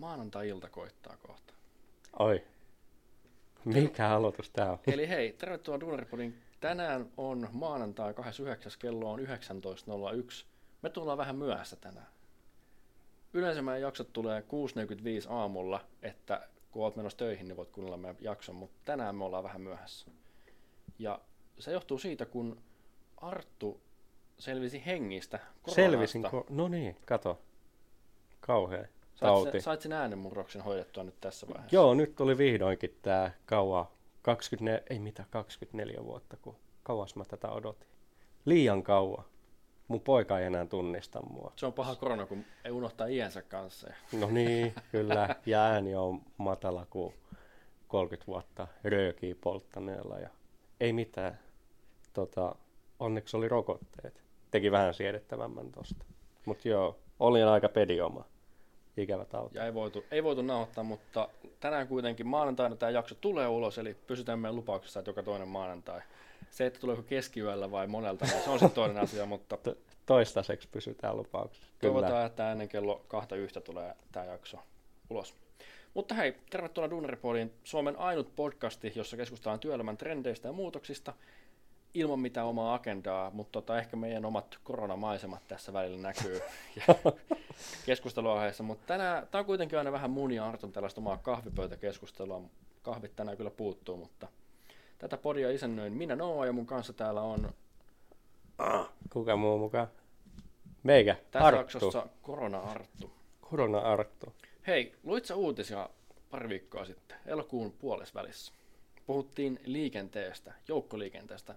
Maanantai-ilta 0.00 0.68
koittaa 0.68 1.16
kohta. 1.16 1.54
Oi. 2.18 2.44
Mikä 3.64 4.08
aloitus 4.08 4.50
tää 4.50 4.72
on? 4.72 4.78
Eli 4.86 5.08
hei, 5.08 5.32
tervetuloa 5.32 5.80
Duunaripodin. 5.80 6.42
Tänään 6.60 7.10
on 7.16 7.48
maanantai 7.52 8.14
29. 8.14 8.72
kello 8.78 9.12
on 9.12 9.18
19.01. 9.18 9.26
Me 10.82 10.90
tullaan 10.90 11.18
vähän 11.18 11.36
myöhässä 11.36 11.76
tänään. 11.76 12.06
Yleensä 13.32 13.62
meidän 13.62 13.80
jaksot 13.80 14.12
tulee 14.12 14.40
6.45 14.40 15.32
aamulla, 15.32 15.84
että 16.02 16.48
kun 16.70 16.84
olet 16.84 16.96
menossa 16.96 17.18
töihin, 17.18 17.48
niin 17.48 17.56
voit 17.56 17.70
kuunnella 17.70 17.96
meidän 17.96 18.16
jakson, 18.20 18.56
mutta 18.56 18.76
tänään 18.84 19.16
me 19.16 19.24
ollaan 19.24 19.44
vähän 19.44 19.60
myöhässä. 19.60 20.06
Ja 20.98 21.20
se 21.58 21.72
johtuu 21.72 21.98
siitä, 21.98 22.26
kun 22.26 22.62
Arttu 23.16 23.80
selvisi 24.38 24.86
hengistä 24.86 25.38
koronasta. 25.38 25.74
Selvisin, 25.74 26.24
ko- 26.24 26.46
no 26.48 26.68
niin, 26.68 26.96
kato. 27.06 27.42
Kauhea 28.40 28.86
tauti. 29.20 29.50
Sait, 29.50 29.64
sait 29.64 29.80
sen 29.80 29.92
äänenmurroksen 29.92 30.62
hoidettua 30.62 31.04
nyt 31.04 31.20
tässä 31.20 31.46
vaiheessa? 31.48 31.76
Joo, 31.76 31.94
nyt 31.94 32.16
tuli 32.16 32.38
vihdoinkin 32.38 32.98
tää 33.02 33.34
kauan, 33.46 33.86
24, 34.22 34.82
ei 34.90 34.98
mitä, 34.98 35.24
24 35.30 36.04
vuotta, 36.04 36.36
kun 36.42 36.56
kauas 36.82 37.16
mä 37.16 37.24
tätä 37.24 37.48
odotin. 37.48 37.88
Liian 38.44 38.82
kauan. 38.82 39.24
Mun 39.88 40.00
poika 40.00 40.38
ei 40.38 40.46
enää 40.46 40.66
tunnista 40.66 41.22
mua. 41.22 41.52
Se 41.56 41.66
on 41.66 41.72
paha 41.72 41.94
korona, 41.94 42.26
kun 42.26 42.44
ei 42.64 42.70
unohtaa 42.70 43.06
iänsä 43.06 43.42
kanssa. 43.42 43.90
No 44.20 44.30
niin, 44.30 44.74
kyllä. 44.92 45.36
Ja 45.46 45.62
ääni 45.62 45.94
on 45.94 46.22
matala 46.36 46.86
kuin 46.90 47.14
30 47.88 48.26
vuotta 48.26 48.66
röökiä 48.84 49.34
polttaneella. 49.40 50.18
Ja 50.18 50.28
ei 50.80 50.92
mitään. 50.92 51.38
Tota, 52.12 52.54
onneksi 52.98 53.36
oli 53.36 53.48
rokotteet. 53.48 54.22
Teki 54.50 54.70
vähän 54.70 54.94
siedettävämmän 54.94 55.72
tosta. 55.72 56.04
Mutta 56.44 56.68
joo, 56.68 56.98
olin 57.20 57.46
aika 57.46 57.68
pedioma. 57.68 58.24
Ikävä 59.02 59.24
tauti. 59.24 59.58
Ja 59.58 59.64
ei 59.64 59.74
voitu, 59.74 60.04
ei 60.10 60.24
voitu 60.24 60.42
nauhoittaa, 60.42 60.84
mutta 60.84 61.28
tänään 61.60 61.88
kuitenkin 61.88 62.26
maanantaina 62.26 62.76
tämä 62.76 62.90
jakso 62.90 63.14
tulee 63.14 63.48
ulos, 63.48 63.78
eli 63.78 63.96
pysytään 64.06 64.38
meidän 64.38 64.56
lupauksessa, 64.56 65.00
että 65.00 65.10
joka 65.10 65.22
toinen 65.22 65.48
maanantai. 65.48 66.00
Se, 66.50 66.66
että 66.66 66.80
tuleeko 66.80 67.02
keskiyöllä 67.02 67.70
vai 67.70 67.86
monelta, 67.86 68.24
niin 68.24 68.44
se 68.44 68.50
on 68.50 68.58
sitten 68.58 68.74
toinen 68.74 69.02
asia, 69.02 69.26
mutta 69.26 69.56
To- 69.56 69.76
toistaiseksi 70.06 70.68
pysytään 70.72 71.16
lupauksessa. 71.16 71.66
toivotaan, 71.80 72.26
että 72.26 72.52
ennen 72.52 72.68
kello 72.68 73.04
kahta 73.08 73.36
yhtä 73.36 73.60
tulee 73.60 73.94
tämä 74.12 74.26
jakso 74.26 74.58
ulos. 75.10 75.34
Mutta 75.94 76.14
hei, 76.14 76.34
tervetuloa 76.50 76.90
Duunaripodiin, 76.90 77.52
Suomen 77.64 77.96
ainut 77.98 78.36
podcasti, 78.36 78.92
jossa 78.94 79.16
keskustellaan 79.16 79.60
työelämän 79.60 79.96
trendeistä 79.96 80.48
ja 80.48 80.52
muutoksista 80.52 81.14
ilman 81.94 82.20
mitään 82.20 82.46
omaa 82.46 82.74
agendaa, 82.74 83.30
mutta 83.30 83.52
tota, 83.52 83.78
ehkä 83.78 83.96
meidän 83.96 84.24
omat 84.24 84.58
koronamaisemat 84.64 85.48
tässä 85.48 85.72
välillä 85.72 85.98
näkyy 85.98 86.40
ja 86.86 86.94
keskusteluaiheessa. 87.86 88.62
Mutta 88.62 88.86
tänään, 88.86 89.26
tämä 89.30 89.40
on 89.40 89.46
kuitenkin 89.46 89.78
aina 89.78 89.92
vähän 89.92 90.10
mun 90.10 90.32
ja 90.32 90.46
Arton 90.46 90.72
tällaista 90.72 91.00
omaa 91.00 91.16
kahvipöytäkeskustelua. 91.16 92.42
Kahvit 92.82 93.16
tänään 93.16 93.36
kyllä 93.36 93.50
puuttuu, 93.50 93.96
mutta 93.96 94.28
tätä 94.98 95.16
podia 95.16 95.50
isännöin 95.50 95.92
minä 95.92 96.16
Noa 96.16 96.46
ja 96.46 96.52
mun 96.52 96.66
kanssa 96.66 96.92
täällä 96.92 97.20
on 97.20 97.52
Kuka 99.12 99.36
muu 99.36 99.58
mukaan? 99.58 99.88
Meikä, 100.82 101.16
tässä 101.30 101.46
Arttu. 101.46 101.60
jaksossa 101.60 102.06
Korona-Arttu. 102.22 103.10
Korona 103.40 103.78
Arttu. 103.78 104.32
Hei, 104.66 104.94
luit 105.04 105.24
sä 105.24 105.34
uutisia 105.34 105.90
pari 106.30 106.48
viikkoa 106.48 106.84
sitten, 106.84 107.16
elokuun 107.26 107.72
puolesvälissä? 107.72 108.52
Puhuttiin 109.06 109.60
liikenteestä, 109.64 110.54
joukkoliikenteestä. 110.68 111.54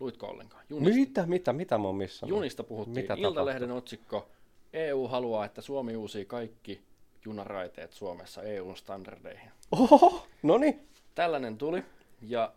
Luitko 0.00 0.26
ollenkaan? 0.26 0.64
Junista, 0.68 0.98
Mitä, 1.00 1.26
mitä, 1.26 1.52
mitä 1.52 1.78
mä 1.78 1.86
oon 1.86 1.96
missannut? 1.96 2.36
junista 2.36 2.64
puhuttiin. 2.64 2.94
Mitä 3.04 3.14
Iltalehden 3.18 3.70
otsikko. 3.70 4.28
EU 4.72 5.08
haluaa, 5.08 5.44
että 5.44 5.60
Suomi 5.60 5.96
uusii 5.96 6.24
kaikki 6.24 6.80
junaraiteet 7.24 7.92
Suomessa 7.92 8.42
EU-standardeihin. 8.42 9.50
Oho, 9.72 10.26
no 10.42 10.58
niin. 10.58 10.88
Tällainen 11.14 11.58
tuli, 11.58 11.84
ja 12.22 12.52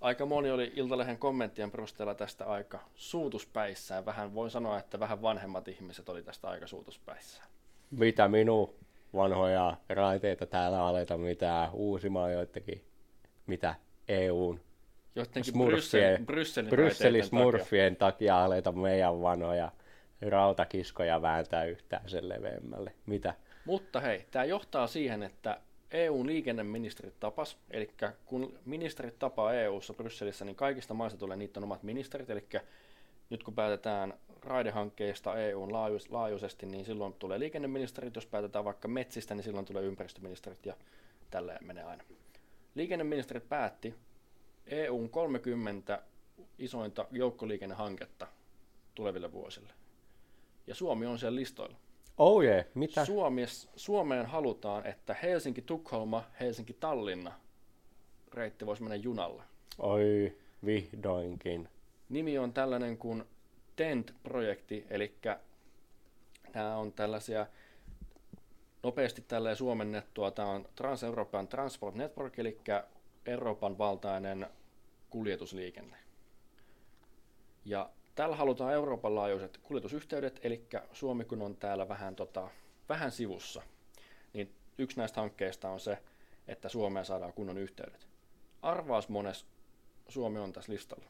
aika 0.00 0.26
moni 0.26 0.50
oli 0.50 0.72
Iltalehden 0.76 1.18
kommenttien 1.18 1.70
perusteella 1.70 2.14
tästä 2.14 2.44
aika 2.46 2.78
suutuspäissään. 2.94 4.06
Vähän 4.06 4.34
voin 4.34 4.50
sanoa, 4.50 4.78
että 4.78 5.00
vähän 5.00 5.22
vanhemmat 5.22 5.68
ihmiset 5.68 6.08
oli 6.08 6.22
tästä 6.22 6.48
aika 6.48 6.66
suutuspäissään. 6.66 7.48
Mitä 7.90 8.28
minun 8.28 8.74
vanhoja 9.14 9.76
raiteita 9.88 10.46
täällä 10.46 10.86
aleta 10.86 11.18
mitään 11.18 11.70
uusimaan 11.72 12.32
joitakin, 12.32 12.84
mitä 13.46 13.74
EUn 14.08 14.60
Jotenkin 15.14 15.54
Smurfien- 15.54 16.26
Brysselin, 16.26 16.72
raiteiden 16.72 17.12
takia. 17.12 17.22
smurfien 17.22 17.96
takia 17.96 18.44
aleta 18.44 18.72
meidän 18.72 19.22
vanhoja 19.22 19.72
rautakiskoja 20.28 21.22
vääntää 21.22 21.64
yhtään 21.64 22.08
sen 22.08 22.28
leveämmälle. 22.28 22.92
Mitä? 23.06 23.34
Mutta 23.64 24.00
hei, 24.00 24.26
tämä 24.30 24.44
johtaa 24.44 24.86
siihen, 24.86 25.22
että 25.22 25.60
EUn 25.90 26.26
liikenneministerit 26.26 27.20
tapas, 27.20 27.58
eli 27.70 27.90
kun 28.24 28.58
ministerit 28.64 29.18
tapaa 29.18 29.54
EUssa 29.54 29.94
Brysselissä, 29.94 30.44
niin 30.44 30.56
kaikista 30.56 30.94
maista 30.94 31.18
tulee 31.18 31.36
niiden 31.36 31.64
omat 31.64 31.82
ministerit, 31.82 32.30
eli 32.30 32.44
nyt 33.30 33.42
kun 33.42 33.54
päätetään 33.54 34.14
raidehankkeista 34.42 35.36
EUn 35.36 35.72
laajus, 35.72 36.10
laajuisesti, 36.10 36.66
niin 36.66 36.84
silloin 36.84 37.12
tulee 37.12 37.38
liikenneministerit, 37.38 38.14
jos 38.14 38.26
päätetään 38.26 38.64
vaikka 38.64 38.88
metsistä, 38.88 39.34
niin 39.34 39.44
silloin 39.44 39.66
tulee 39.66 39.82
ympäristöministerit 39.82 40.66
ja 40.66 40.76
tälleen 41.30 41.66
menee 41.66 41.84
aina. 41.84 42.04
Liikenneministerit 42.74 43.48
päätti 43.48 43.94
EUn 44.66 45.10
30 45.10 46.02
isointa 46.58 47.06
joukkoliikennehanketta 47.10 48.26
tuleville 48.94 49.32
vuosille. 49.32 49.72
Ja 50.66 50.74
Suomi 50.74 51.06
on 51.06 51.18
siellä 51.18 51.36
listoilla. 51.36 51.76
Oh 52.18 52.42
yeah, 52.42 52.64
mitä? 52.74 53.04
Suomes, 53.04 53.68
Suomeen 53.76 54.26
halutaan, 54.26 54.86
että 54.86 55.16
Helsinki-Tukholma, 55.22 56.24
Helsinki-Tallinna 56.40 57.32
reitti 58.34 58.66
voisi 58.66 58.82
mennä 58.82 58.96
junalla. 58.96 59.44
Oi, 59.78 60.36
vihdoinkin. 60.64 61.68
Nimi 62.08 62.38
on 62.38 62.52
tällainen 62.52 62.98
kuin 62.98 63.24
TENT-projekti, 63.76 64.86
eli 64.90 65.14
nämä 66.54 66.76
on 66.76 66.92
tällaisia 66.92 67.46
nopeasti 68.82 69.24
tälleen 69.28 69.56
suomennettua. 69.56 70.30
Tämä 70.30 70.48
on 70.48 70.68
Trans-Euroopan 70.76 71.48
Transport 71.48 71.94
Network, 71.94 72.38
eli 72.38 72.58
Euroopan 73.26 73.78
valtainen 73.78 74.46
kuljetusliikenne. 75.10 75.96
Ja 77.64 77.90
tällä 78.14 78.36
halutaan 78.36 78.72
Euroopan 78.72 79.14
laajuiset 79.14 79.58
kuljetusyhteydet, 79.62 80.40
eli 80.42 80.66
Suomi 80.92 81.24
kun 81.24 81.42
on 81.42 81.56
täällä 81.56 81.88
vähän, 81.88 82.16
tota, 82.16 82.48
vähän 82.88 83.10
sivussa, 83.10 83.62
niin 84.32 84.52
yksi 84.78 84.96
näistä 84.98 85.20
hankkeista 85.20 85.70
on 85.70 85.80
se, 85.80 85.98
että 86.48 86.68
Suomeen 86.68 87.04
saadaan 87.04 87.32
kunnon 87.32 87.58
yhteydet. 87.58 88.06
Arvaas 88.62 89.08
mones 89.08 89.46
Suomi 90.08 90.38
on 90.38 90.52
tässä 90.52 90.72
listalla. 90.72 91.04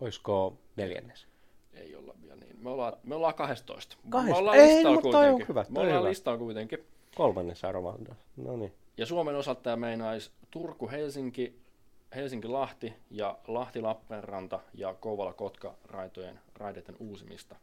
Oisko 0.00 0.58
neljännes? 0.76 1.26
Ei 1.74 1.96
olla 1.96 2.14
vielä 2.22 2.36
niin. 2.36 2.56
Me 2.62 2.70
ollaan, 2.70 2.92
me 3.02 3.14
ollaan 3.14 3.34
12. 3.34 3.96
Me 4.04 4.10
Kahdesta- 4.10 4.36
ollaan 4.38 4.56
Ei, 4.58 4.74
listalla 4.74 4.94
mutta 4.94 5.10
toi 5.10 5.24
on 5.24 5.30
kuitenkin. 5.30 5.48
hyvä, 5.48 5.64
Me 5.68 5.80
ollaan 5.80 5.98
hyvä. 5.98 6.08
listalla 6.08 6.38
kuitenkin. 6.38 6.84
Kolmannes 7.14 7.64
arvanda. 7.64 8.14
No 8.36 8.56
niin. 8.56 8.72
Ja 8.96 9.06
Suomen 9.06 9.34
osalta 9.36 9.60
tämä 9.60 9.76
meinaisi 9.76 10.30
Turku-Helsinki, 10.56 11.62
Helsinki-Lahti 12.14 12.94
ja 13.10 13.38
Lahti-Lappeenranta 13.48 14.60
ja 14.74 14.94
Kouvola-Kotka-raitojen 15.00 16.38
raideiden 16.54 16.96
uusimista. 17.00 17.56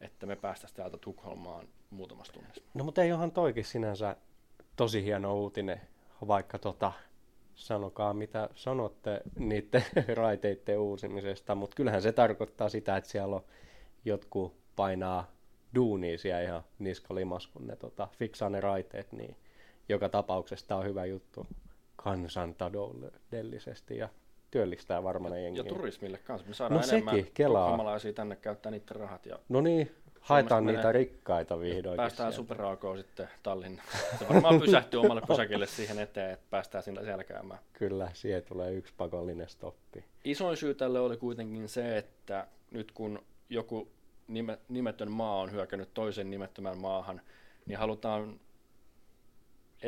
Että 0.00 0.26
me 0.26 0.36
päästäisiin 0.36 0.76
täältä 0.76 0.96
Tukholmaan 0.96 1.68
muutamassa 1.90 2.32
tunnissa. 2.32 2.62
No 2.74 2.84
mutta 2.84 3.02
ei 3.02 3.12
onhan 3.12 3.32
toikin 3.32 3.64
sinänsä 3.64 4.16
tosi 4.76 5.04
hieno 5.04 5.34
uutinen, 5.34 5.80
vaikka 6.26 6.58
tota, 6.58 6.92
sanokaa 7.54 8.14
mitä 8.14 8.48
sanotte 8.54 9.20
niiden 9.38 9.84
raiteiden 10.14 10.78
uusimisesta, 10.78 11.54
mutta 11.54 11.76
kyllähän 11.76 12.02
se 12.02 12.12
tarkoittaa 12.12 12.68
sitä, 12.68 12.96
että 12.96 13.10
siellä 13.10 13.36
on 13.36 13.44
jotkut 14.04 14.54
painaa 14.76 15.30
duunia 15.74 16.18
siellä 16.18 16.42
ihan 16.42 16.62
niskalimas, 16.78 17.46
kun 17.46 17.66
ne 17.66 17.76
tota, 17.76 18.08
fiksaa 18.18 18.50
ne 18.50 18.60
raiteet, 18.60 19.12
niin 19.12 19.36
joka 19.88 20.08
tapauksessa 20.08 20.66
tämä 20.66 20.80
on 20.80 20.86
hyvä 20.86 21.04
juttu 21.04 21.46
kansantaloudellisesti 21.96 23.96
ja 23.96 24.08
työllistää 24.50 25.02
varmaan 25.02 25.34
Ja 25.34 25.40
jengiä. 25.40 25.64
turismille 25.64 26.18
kanssa. 26.18 26.48
Me 26.48 26.54
saadaan 26.54 26.80
No 26.80 26.86
enemmän 26.88 27.14
sekin, 27.16 27.30
kelaa. 27.34 27.64
tukholmalaisia 27.64 28.12
tänne 28.12 28.36
käyttää 28.36 28.72
niiden 28.72 28.96
rahat. 28.96 29.26
Ja 29.26 29.38
No 29.48 29.60
niin, 29.60 29.94
haetaan 30.20 30.66
niitä 30.66 30.92
rikkaita 30.92 31.60
vihdoinkin. 31.60 31.96
päästään 31.96 32.32
sieltä. 32.32 32.48
superaakoon 32.48 32.98
sitten 32.98 33.28
Tallinnaan. 33.42 33.88
Se 34.18 34.28
varmaan 34.28 34.60
pysähtyy 34.60 35.00
omalle 35.00 35.22
pysäkille 35.28 35.66
siihen 35.66 35.98
eteen, 35.98 36.30
että 36.30 36.46
päästään 36.50 36.84
sinne 36.84 37.02
siellä 37.04 37.24
käymään. 37.24 37.60
Kyllä, 37.72 38.10
siihen 38.14 38.42
tulee 38.42 38.72
yksi 38.72 38.92
pakollinen 38.96 39.48
stoppi. 39.48 40.04
Isoin 40.24 40.56
syy 40.56 40.74
tälle 40.74 41.00
oli 41.00 41.16
kuitenkin 41.16 41.68
se, 41.68 41.98
että 41.98 42.46
nyt 42.70 42.92
kun 42.92 43.22
joku 43.50 43.88
nime, 44.28 44.58
nimetön 44.68 45.10
maa 45.10 45.40
on 45.40 45.52
hyökännyt 45.52 45.94
toisen 45.94 46.30
nimettömän 46.30 46.78
maahan, 46.78 47.20
niin 47.66 47.78
halutaan 47.78 48.40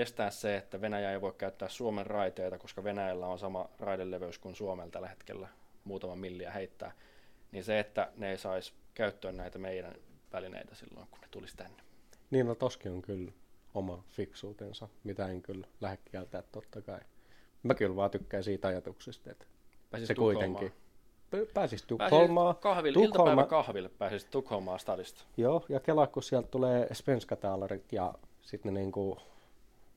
estää 0.00 0.30
se, 0.30 0.56
että 0.56 0.80
Venäjä 0.80 1.12
ei 1.12 1.20
voi 1.20 1.34
käyttää 1.38 1.68
Suomen 1.68 2.06
raiteita, 2.06 2.58
koska 2.58 2.84
Venäjällä 2.84 3.26
on 3.26 3.38
sama 3.38 3.68
raideleveys 3.78 4.38
kuin 4.38 4.54
Suomella 4.56 4.90
tällä 4.90 5.08
hetkellä, 5.08 5.48
muutama 5.84 6.16
milliä 6.16 6.50
heittää. 6.50 6.92
Niin 7.52 7.64
se, 7.64 7.78
että 7.78 8.12
ne 8.16 8.30
ei 8.30 8.38
saisi 8.38 8.72
käyttöön 8.94 9.36
näitä 9.36 9.58
meidän 9.58 9.94
välineitä 10.32 10.74
silloin, 10.74 11.08
kun 11.10 11.20
ne 11.20 11.28
tulisi 11.30 11.56
tänne. 11.56 11.82
Niin, 12.30 12.46
no 12.46 12.54
toskin 12.54 12.92
on 12.92 13.02
kyllä 13.02 13.32
oma 13.74 14.04
fiksuutensa, 14.08 14.88
mitä 15.04 15.28
en 15.28 15.42
kyllä 15.42 15.66
lähde 15.80 15.98
kieltää 16.10 16.42
totta 16.42 16.82
kai. 16.82 17.00
Mä 17.62 17.74
kyllä 17.74 17.96
vaan 17.96 18.10
tykkään 18.10 18.44
siitä 18.44 18.68
ajatuksesta, 18.68 19.30
että 19.30 19.46
Pääsis 19.90 20.08
se 20.08 20.14
Tukholmaan. 20.14 20.52
kuitenkin 20.52 20.88
pääsis 21.54 21.82
Tukholmaan. 21.82 22.56
kahville, 22.56 22.94
Tukholma- 22.94 23.04
iltapäivä 23.04 23.46
kahville 23.46 23.88
pääsis 23.88 24.24
Tukholmaan 24.24 24.78
stadista. 24.78 25.24
Joo, 25.36 25.64
ja 25.68 25.80
kelaa, 25.80 26.06
kun 26.06 26.22
sieltä 26.22 26.48
tulee 26.48 26.88
Spenskataalarit 26.94 27.92
ja 27.92 28.14
sitten 28.42 28.74
ne 28.74 28.80
niinku 28.80 29.18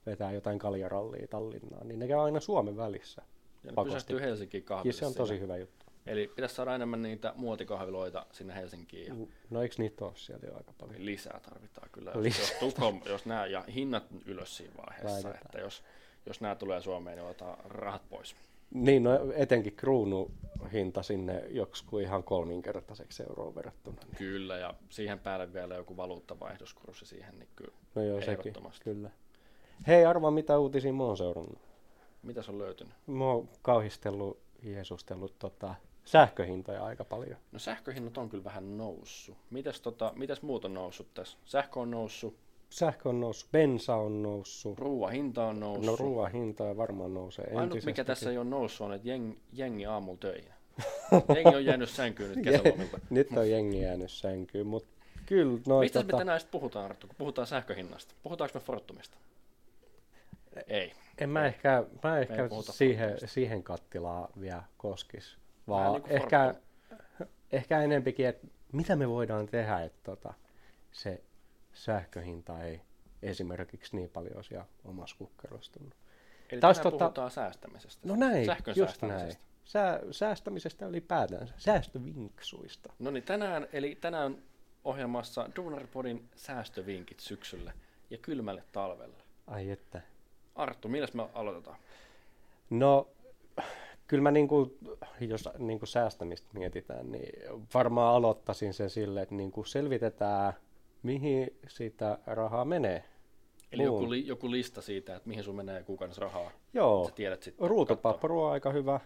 vetää 0.06 0.32
jotain 0.32 0.60
kaljarallia 0.60 1.28
Tallinnaan, 1.28 1.88
niin 1.88 2.00
ne 2.00 2.08
käy 2.08 2.20
aina 2.20 2.40
Suomen 2.40 2.78
välissä. 2.78 3.22
Ja 3.64 3.70
ne 3.72 3.76
Pakosti. 3.76 3.94
pysähtyy 3.96 4.22
Helsinkiin 4.22 4.62
Ja 4.62 4.66
kahville. 4.66 4.94
se 4.94 5.06
on 5.06 5.14
tosi 5.14 5.40
hyvä 5.40 5.58
juttu. 5.58 5.86
Eli 6.06 6.28
pitäisi 6.36 6.56
saada 6.56 6.76
enemmän 6.76 7.02
niitä 7.02 7.34
muotikahviloita 7.38 8.26
sinne 8.32 8.56
Helsinkiin 8.56 9.08
ja 9.08 9.28
No 9.50 9.62
eikö 9.62 9.76
niitä 9.78 10.06
ole 10.06 10.14
siellä 10.16 10.48
jo 10.48 10.56
aika 10.58 10.74
paljon? 10.80 11.06
lisää 11.06 11.40
tarvitaan 11.40 11.90
kyllä. 11.92 12.12
Lisää. 12.16 12.42
Jos, 12.42 12.52
Tukholm, 12.60 13.02
jos 13.06 13.26
nämä, 13.26 13.46
ja 13.46 13.62
hinnat 13.76 14.04
ylös 14.26 14.58
siinä 14.58 14.74
vaiheessa, 14.78 15.12
Laitetaan. 15.14 15.46
että 15.46 15.60
jos, 15.60 15.84
jos 16.26 16.42
nämä 16.42 16.56
tulee 16.56 16.82
Suomeen, 16.82 17.18
niin 17.18 17.26
otetaan 17.26 17.58
rahat 17.66 18.10
pois. 18.10 18.36
Niin, 18.74 19.04
no 19.04 19.12
etenkin 19.36 19.76
kruunu 19.76 20.32
hinta 20.74 21.04
sinne 21.04 21.44
joksikin 21.50 22.02
ihan 22.02 22.24
kolminkertaiseksi 22.24 23.24
euroon 23.24 23.56
verrattuna. 23.56 23.98
Niin. 24.06 24.16
Kyllä, 24.18 24.58
ja 24.58 24.74
siihen 24.90 25.20
päälle 25.20 25.54
vielä 25.54 25.76
joku 25.76 25.98
valuuttavaihdoskurssi 25.98 27.06
siihen, 27.06 27.40
niin 27.40 27.50
kyllä. 27.56 27.74
No 27.96 28.04
joo, 28.04 28.22
sekin, 28.22 28.54
kyllä. 28.84 29.10
Hei, 29.88 30.06
arvaa 30.06 30.32
mitä 30.32 30.60
uutisia 30.60 30.94
mä 30.94 31.04
oon 31.04 31.18
seurannut. 31.18 31.60
Mitäs 32.24 32.50
on 32.50 32.60
löytynyt? 32.60 32.94
Mä 33.08 33.26
oon 33.26 33.50
kauhistellut, 33.62 34.40
jeesustellut 34.64 35.40
tota, 35.40 35.76
sähköhintoja 36.06 36.86
aika 36.86 37.06
paljon. 37.06 37.38
No 37.52 37.60
sähköhinnat 37.60 38.18
on 38.18 38.30
kyllä 38.30 38.44
vähän 38.44 38.78
noussut. 38.78 39.38
Mitäs, 39.50 39.82
tota, 39.82 40.14
mitäs 40.16 40.42
muut 40.42 40.66
on 40.66 40.74
noussut 40.74 41.14
tässä? 41.14 41.38
Sähkö 41.46 41.80
on 41.80 41.92
noussut, 41.92 42.36
Sähkö 42.70 43.10
on 43.10 43.20
noussut, 43.20 43.52
bensa 43.52 43.96
on 43.96 44.24
noussut, 44.24 44.80
ruoan 44.80 45.12
hinta 45.12 45.46
on 45.46 45.60
noussut. 45.60 45.86
no 45.86 45.96
ruoan 45.96 46.32
hinta 46.32 46.78
varmaan 46.78 47.14
nousee 47.14 47.52
Ainut 47.56 47.86
mikä 47.86 48.04
tässä 48.04 48.32
ei 48.32 48.38
ole 48.38 48.50
noussut 48.50 48.86
on, 48.86 48.94
että 48.94 49.08
jengi, 49.08 49.40
jengi 49.54 49.86
aamulla 49.86 50.18
töihin. 50.18 50.54
jengi 51.36 51.56
on 51.56 51.66
jäänyt 51.66 51.90
sänkyyn 51.90 52.30
nyt 52.30 52.44
kesälomilta. 52.44 53.00
Nyt 53.10 53.28
on 53.38 53.50
jengi 53.50 53.82
jäänyt 53.82 54.12
sänkyyn, 54.12 54.68
mutta 54.68 54.90
kyllä 55.26 55.60
noin 55.68 55.86
Mistä 55.86 56.00
me 56.00 56.04
tota, 56.04 56.18
tänään 56.18 56.40
sitten 56.40 56.60
puhutaan, 56.60 56.86
Arttu, 56.86 57.08
kun 57.08 57.16
puhutaan 57.18 57.48
sähköhinnasta? 57.48 58.16
Puhutaanko 58.24 58.60
me 58.60 58.66
Fortumista? 58.66 59.18
Ei. 60.68 60.94
en 61.18 61.30
mä 61.30 61.46
ehkä, 61.46 61.84
mä 62.04 62.18
ei 62.18 62.22
ehkä 62.22 62.50
siihen, 62.72 63.18
siihen 63.26 63.64
kattilaan 63.64 64.30
vielä 64.40 64.64
koskis, 64.78 65.38
vaan 65.68 65.94
niin 65.94 66.12
ehkä, 66.12 66.56
ehkä 67.52 67.82
enempikin, 67.82 68.28
että 68.28 68.48
mitä 68.72 68.96
me 68.96 69.10
voidaan 69.10 69.48
tehdä, 69.48 69.80
että 69.80 70.00
tota, 70.04 70.34
se 70.92 71.24
sähköhinta 71.74 72.64
ei 72.64 72.82
esimerkiksi 73.22 73.96
niin 73.96 74.10
paljon 74.10 74.44
siellä 74.44 74.66
omassa 74.86 75.16
kukkarossa 75.18 75.72
tunnu. 75.74 75.92
Eli 76.52 76.62
Taas 76.62 76.80
tota- 76.80 76.90
puhutaan 76.92 77.32
säästämisestä. 77.32 78.08
No 78.08 78.16
näin, 78.16 78.46
Sähkön 78.46 78.74
just 78.78 79.02
näin. 79.02 79.12
säästämisestä. 79.12 79.52
Sää, 79.66 80.00
säästämisestä 80.12 80.86
ylipäätään, 80.86 81.54
säästövinksuista. 81.58 82.94
No 83.00 83.12
niin, 83.12 83.24
tänään, 83.24 83.68
eli 83.74 83.96
tänään 84.02 84.44
ohjelmassa 84.84 85.50
Duunarpodin 85.56 86.30
säästövinkit 86.36 87.20
syksylle 87.20 87.74
ja 88.10 88.18
kylmälle 88.18 88.64
talvelle. 88.72 89.24
Ai 89.48 89.70
että. 89.72 90.02
Arttu, 90.56 90.88
milläs 90.88 91.14
me 91.14 91.30
aloitetaan? 91.34 91.78
No, 92.70 93.08
kyllä 94.08 94.24
mä 94.24 94.32
niinku, 94.32 94.78
jos 95.20 95.50
niinku 95.58 95.86
säästämistä 95.86 96.48
mietitään, 96.54 97.12
niin 97.12 97.50
varmaan 97.74 98.16
aloittaisin 98.16 98.74
sen 98.74 98.90
silleen, 98.90 99.24
että 99.24 99.36
niinku 99.36 99.64
selvitetään, 99.64 100.54
mihin 101.04 101.60
sitä 101.68 102.18
rahaa 102.26 102.66
menee. 102.66 103.04
Eli 103.72 103.88
Muun. 103.88 104.02
joku, 104.02 104.12
li, 104.12 104.28
joku 104.28 104.52
lista 104.52 104.82
siitä, 104.82 105.16
että 105.16 105.30
mihin 105.30 105.44
sun 105.44 105.56
menee 105.56 105.84
kuukaudessa 105.84 106.22
rahaa. 106.22 106.52
Joo, 106.74 107.06
Sä 107.06 107.16
tiedät 107.16 107.44
sitten. 107.44 107.70
ruutupapparu 107.70 108.44
on 108.44 108.52
aika 108.52 108.72
hyvä, 108.72 109.00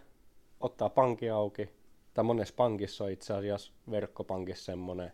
ottaa 0.60 0.88
pankki 0.90 1.30
auki, 1.30 1.68
tai 2.14 2.24
monessa 2.24 2.54
pankissa 2.56 3.04
on 3.04 3.10
itse 3.10 3.34
asiassa 3.34 3.72
verkkopankissa 3.90 4.64
semmoinen, 4.64 5.12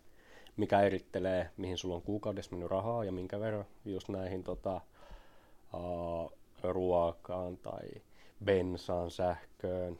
mikä 0.57 0.81
erittelee, 0.81 1.51
mihin 1.57 1.79
sulla 1.79 1.95
on 1.95 2.03
kuukaudessa 2.03 2.51
mennyt 2.51 2.71
rahaa 2.71 3.05
ja 3.05 3.13
minkä 3.13 3.41
verran 3.41 3.65
just 3.85 4.09
näihin 4.09 4.45
tota, 4.45 4.81
ruokaan 6.63 7.57
tai 7.57 7.89
bensaan, 8.45 9.11
sähköön 9.11 9.99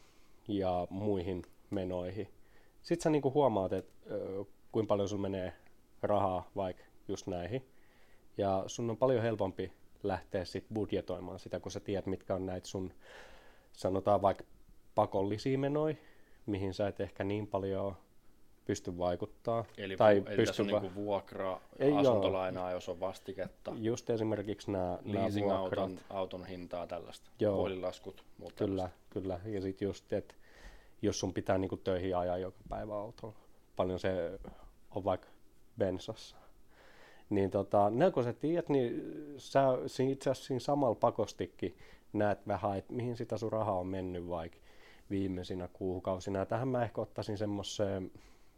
ja 0.49 0.87
muihin 0.91 1.43
menoihin. 1.71 2.29
Sitten 2.83 3.03
sä 3.03 3.11
niinku 3.11 3.33
huomaat, 3.33 3.73
että 3.73 3.93
ö, 4.11 4.45
kuinka 4.73 4.89
paljon 4.89 5.09
sulla 5.09 5.23
menee 5.23 5.53
rahaa 6.03 6.51
vaikka 6.57 6.85
just 7.09 7.27
näihin. 7.27 7.67
Ja 8.39 8.65
sun 8.67 8.91
on 8.91 8.97
paljon 8.97 9.23
helpompi 9.23 9.73
lähteä 10.03 10.45
sit 10.45 10.65
budjetoimaan 10.75 11.39
sitä, 11.39 11.61
kun 11.61 11.73
sä 11.73 11.81
tiedät, 11.81 12.07
mitkä 12.07 12.35
on 12.35 12.47
näitä 12.47 12.69
sun, 12.69 12.93
sanotaan 13.73 14.23
vaikka 14.23 14.45
pakollisia 14.95 15.59
menoja, 15.59 15.95
mihin 16.47 16.75
sä 16.75 16.89
et 16.89 17.01
ehkä 17.01 17.25
niin 17.25 17.47
paljon 17.47 17.97
pysty 18.65 18.99
vaikuttaa. 18.99 19.65
Eli, 19.79 19.97
tai 19.97 20.23
eli 20.27 20.47
tässä 20.47 20.63
on 20.63 20.71
va- 20.71 20.81
niinku 20.81 20.95
vuokra, 21.05 21.61
Ei, 21.79 21.91
joo. 21.91 21.99
asuntolainaa, 21.99 22.71
jos 22.71 22.89
on 22.89 23.01
vastiketta, 23.01 23.73
Just 23.77 24.11
esimerkiksi 24.11 24.71
nämä 24.71 24.99
leasing-auton 25.05 25.89
vuokrat. 25.89 26.05
auton 26.11 26.45
hintaa, 26.47 26.87
tällaista, 26.87 27.31
Joo. 27.39 27.57
puhelinlaskut, 27.57 28.25
muuta 28.39 28.55
Kyllä, 28.65 28.91
kyllä. 29.11 29.41
Ja 29.45 29.61
sitten 29.61 29.87
just, 29.87 30.13
että 30.13 30.35
jos 31.03 31.21
sun 31.21 31.35
pitää 31.35 31.59
niinku 31.59 31.77
töihin 31.77 32.17
ajaa 32.17 32.39
joka 32.39 32.59
päivä 32.69 32.95
autolla, 32.95 33.35
paljon 33.77 33.99
se 33.99 34.41
on 34.91 35.05
vaikka 35.05 35.29
bensassa. 35.79 36.37
Niin 37.31 37.51
tota, 37.51 37.91
ne 37.91 38.11
kun 38.11 38.25
sä 38.25 38.33
tiedät, 38.33 38.69
niin 38.69 39.03
sä 39.39 39.63
itse 40.11 40.31
asiassa 40.31 40.47
siinä 40.47 40.61
samalla 40.61 40.95
pakostikin 40.95 41.77
näet 42.13 42.47
vähän, 42.49 42.79
että 42.79 42.93
mihin 42.93 43.17
sitä 43.17 43.37
sun 43.37 43.53
rahaa 43.53 43.79
on 43.79 43.87
mennyt 43.87 44.29
vaikka 44.29 44.59
viimeisinä 45.11 45.69
kuukausina. 45.73 46.39
Ja 46.39 46.47
tähän 46.47 46.69
mä 46.69 46.83
ehkä 46.83 47.01
ottaisin 47.01 47.39
semmoisen, 47.39 48.11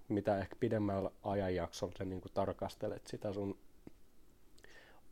mitä 0.08 0.38
ehkä 0.38 0.56
pidemmällä 0.60 1.10
ajanjaksolla 1.22 1.94
sä 1.98 2.04
niin 2.04 2.20
tarkastelet 2.34 3.06
sitä 3.06 3.32
sun 3.32 3.58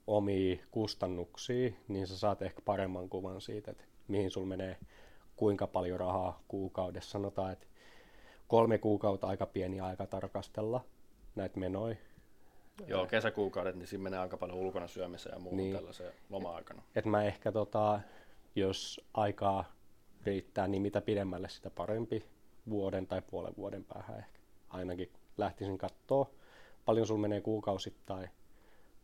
omia 0.07 0.57
kustannuksia, 0.71 1.71
niin 1.89 2.07
sä 2.07 2.19
saat 2.19 2.43
ehkä 2.43 2.61
paremman 2.65 3.09
kuvan 3.09 3.41
siitä, 3.41 3.71
että 3.71 3.85
mihin 4.09 4.31
sul 4.31 4.45
menee 4.45 4.77
kuinka 5.37 5.67
paljon 5.67 6.01
rahaa 6.01 6.43
kuukaudessa. 6.49 7.11
Sanotaan, 7.11 7.53
että 7.53 7.67
kolme 8.49 8.79
kuukautta 8.79 9.27
aika 9.27 9.47
pieni 9.47 9.81
aika 9.81 10.07
tarkastella 10.07 10.85
näitä 11.35 11.61
menoja. 11.61 11.97
Joo, 12.87 13.07
kesäkuukaudet, 13.07 13.77
niin 13.77 13.87
siinä 13.87 14.03
menee 14.03 14.19
aika 14.19 14.37
paljon 14.37 14.59
ulkona 14.59 14.87
syömiseen 14.87 15.33
ja 15.35 15.39
muuhun 15.39 15.57
Niin. 15.57 15.75
tällaiseen 15.77 16.13
loma-aikana. 16.31 16.83
Että 16.95 17.11
mä 17.11 17.25
ehkä 17.25 17.53
tota, 17.53 18.01
jos 18.55 19.01
aikaa 19.15 19.65
riittää, 20.25 20.69
niin 20.69 20.83
mitä 20.83 21.01
pidemmälle 21.01 21.49
sitä 21.49 21.71
parempi 21.71 22.25
vuoden 22.71 23.07
tai 23.07 23.23
puolen 23.31 23.53
vuoden 23.57 23.85
päähän 23.85 24.19
ehkä. 24.19 24.42
Ainakin 24.73 25.13
lähtisin 25.39 25.79
katsoa, 25.79 26.31
paljon 26.85 27.07
sul 27.07 27.17
menee 27.17 27.41
kuukausittain 27.41 28.31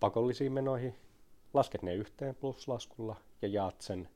pakollisiin 0.01 0.53
menoihin, 0.53 0.95
lasket 1.55 1.83
ne 1.83 1.95
yhteen 1.95 2.35
pluslaskulla 2.35 3.17
ja 3.43 3.49
jaat 3.49 3.81
sen, 3.81 4.09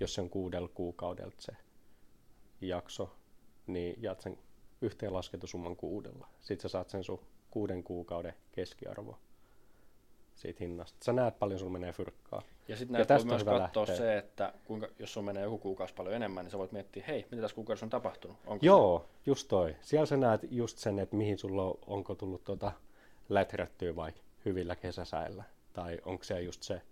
jos 0.00 0.14
se 0.14 0.20
on 0.20 0.30
kuudella 0.30 0.68
kuukaudelta 0.68 1.36
se 1.42 1.52
jakso, 2.60 3.16
niin 3.66 4.02
jaat 4.02 4.20
sen 4.20 4.38
yhteenlasketun 4.82 5.76
kuudella. 5.76 6.28
Sitten 6.40 6.62
sä 6.62 6.68
saat 6.68 6.90
sen 6.90 7.04
sun 7.04 7.20
kuuden 7.50 7.84
kuukauden 7.84 8.34
keskiarvo 8.52 9.18
siitä 10.44 10.64
hinnasta. 10.64 10.98
Sä 11.04 11.12
näet 11.12 11.38
paljon 11.38 11.58
sulla 11.58 11.72
menee 11.72 11.92
fyrkkaa. 11.92 12.42
Ja 12.68 12.76
sitten 12.76 12.94
Ja 12.94 12.98
näistä 12.98 13.14
voi 13.14 13.24
myös 13.24 13.44
katsoa 13.44 13.82
lähteä. 13.82 13.96
se, 13.96 14.18
että 14.18 14.52
kuinka, 14.64 14.88
jos 14.98 15.12
sun 15.12 15.24
menee 15.24 15.42
joku 15.42 15.58
kuukausi 15.58 15.94
paljon 15.94 16.14
enemmän, 16.14 16.44
niin 16.44 16.50
sä 16.50 16.58
voit 16.58 16.72
miettiä, 16.72 17.04
hei, 17.08 17.26
mitä 17.30 17.40
tässä 17.42 17.54
kuukaudessa 17.54 17.86
on 17.86 17.90
tapahtunut? 17.90 18.36
Onko 18.46 18.66
Joo, 18.66 19.08
just 19.26 19.48
toi. 19.48 19.76
Siellä 19.80 20.06
sä 20.06 20.16
näet 20.16 20.40
just 20.50 20.78
sen, 20.78 20.98
että 20.98 21.16
mihin 21.16 21.38
sulla 21.38 21.64
on, 21.64 21.78
onko 21.86 22.14
tullut 22.14 22.44
tuota 22.44 22.72
läträttyä 23.28 23.96
vaikka 23.96 24.20
hyvillä 24.44 24.76
kesäsäillä. 24.76 25.44
Tai 25.72 25.98
onko 26.04 26.24
se 26.24 26.40
just 26.42 26.62
se 26.62 26.82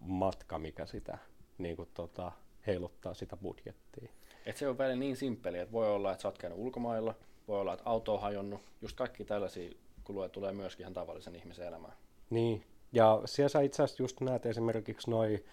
matka, 0.00 0.58
mikä 0.58 0.86
sitä 0.86 1.18
niin 1.58 1.76
kuin 1.76 1.88
tota, 1.94 2.32
heiluttaa 2.66 3.14
sitä 3.14 3.36
budjettia. 3.36 4.08
Se, 4.44 4.50
et 4.50 4.56
se 4.56 4.68
on 4.68 4.78
välillä 4.78 4.96
niin 5.00 5.16
simppeli, 5.16 5.58
että 5.58 5.72
voi 5.72 5.90
olla, 5.90 6.12
että 6.12 6.22
sä 6.22 6.28
oot 6.28 6.38
käynyt 6.38 6.58
ulkomailla, 6.58 7.14
voi 7.48 7.60
olla, 7.60 7.72
että 7.72 7.90
auto 7.90 8.14
on 8.14 8.20
hajonnut. 8.20 8.60
Just 8.82 8.96
kaikki 8.96 9.24
tällaisia 9.24 9.70
kuluja 10.04 10.28
tulee 10.28 10.52
myöskin 10.52 10.84
ihan 10.84 10.94
tavallisen 10.94 11.36
ihmisen 11.36 11.66
elämään. 11.66 11.92
Niin, 12.30 12.64
ja 12.92 13.22
siellä 13.24 13.48
sä 13.48 13.60
itse 13.60 13.82
asiassa 13.82 14.02
just 14.02 14.20
näet 14.20 14.46
esimerkiksi 14.46 15.10
noi 15.10 15.44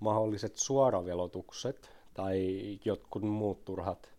mahdolliset 0.00 0.56
suoravelotukset 0.56 1.90
tai 2.14 2.58
jotkut 2.84 3.22
muut 3.22 3.64
turhat 3.64 4.12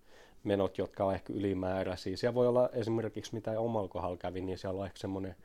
menot, 0.44 0.78
jotka 0.78 1.06
on 1.06 1.14
ehkä 1.14 1.34
ylimääräisiä. 1.34 2.18
Siellä 2.18 2.36
voi 2.36 2.48
olla 2.48 2.70
esimerkiksi, 2.74 3.34
mitä 3.36 3.60
omalla 3.60 3.88
kohdalla 3.88 4.18
kävi, 4.18 4.42
niin 4.42 4.58
siellä 4.58 4.80
on 4.80 4.86
ehkä 4.86 5.00
semmoinen 5.00 5.36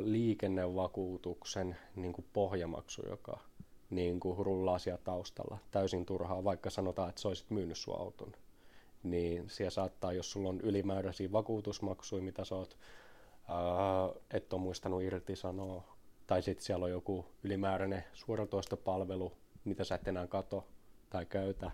liikennevakuutuksen 0.00 1.76
niin 1.96 2.12
kuin 2.12 2.26
pohjamaksu, 2.32 3.08
joka 3.08 3.38
niin 3.90 4.20
kuin 4.20 4.46
rullaa 4.46 4.78
siellä 4.78 5.00
taustalla 5.04 5.58
täysin 5.70 6.06
turhaa, 6.06 6.44
vaikka 6.44 6.70
sanotaan, 6.70 7.08
että 7.08 7.20
sä 7.20 7.28
olisit 7.28 7.50
myynyt 7.50 7.76
sun 7.76 7.98
auton. 7.98 8.32
Niin 9.02 9.50
siellä 9.50 9.70
saattaa, 9.70 10.12
jos 10.12 10.32
sulla 10.32 10.48
on 10.48 10.60
ylimääräisiä 10.60 11.32
vakuutusmaksuja, 11.32 12.22
mitä 12.22 12.44
sä 12.44 12.54
oot 12.54 12.78
ää, 13.48 13.58
et 14.30 14.52
ole 14.52 14.60
muistanut 14.60 15.02
irtisanoa, 15.02 15.91
tai 16.32 16.42
sitten 16.42 16.64
siellä 16.64 16.84
on 16.84 16.90
joku 16.90 17.26
ylimääräinen 17.42 18.04
suoratoistopalvelu, 18.12 19.32
mitä 19.64 19.84
sä 19.84 19.94
et 19.94 20.08
enää 20.08 20.26
kato 20.26 20.68
tai 21.10 21.26
käytä, 21.26 21.70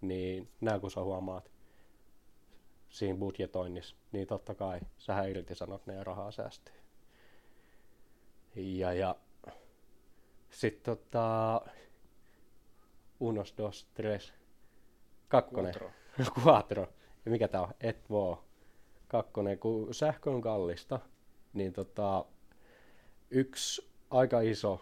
niin 0.00 0.48
nämä 0.60 0.78
kun 0.78 0.90
sä 0.90 1.00
huomaat 1.00 1.50
siinä 2.88 3.18
budjetoinnissa, 3.18 3.96
niin 4.12 4.26
totta 4.26 4.54
kai 4.54 4.80
sähän 4.98 5.30
irtisanot 5.30 5.86
ne 5.86 5.94
ja 5.94 6.04
rahaa 6.04 6.30
säästyy. 6.30 6.74
Ja, 8.56 8.92
ja 8.92 9.16
sitten 10.50 10.96
tota, 10.96 11.60
unos, 13.20 13.54
dos, 13.58 13.88
tres, 13.94 14.34
kakkonen, 15.28 15.74
Quattro. 15.74 15.90
quattro. 16.44 16.88
Ja 17.24 17.30
mikä 17.30 17.48
tää 17.48 17.62
on? 17.62 17.74
Et 17.80 18.10
voo. 18.10 18.44
Kakkonen, 19.08 19.58
kun 19.58 19.94
sähkö 19.94 20.30
on 20.30 20.40
kallista, 20.40 21.00
niin 21.52 21.72
tota, 21.72 22.24
yksi 23.30 23.87
aika 24.10 24.40
iso 24.40 24.80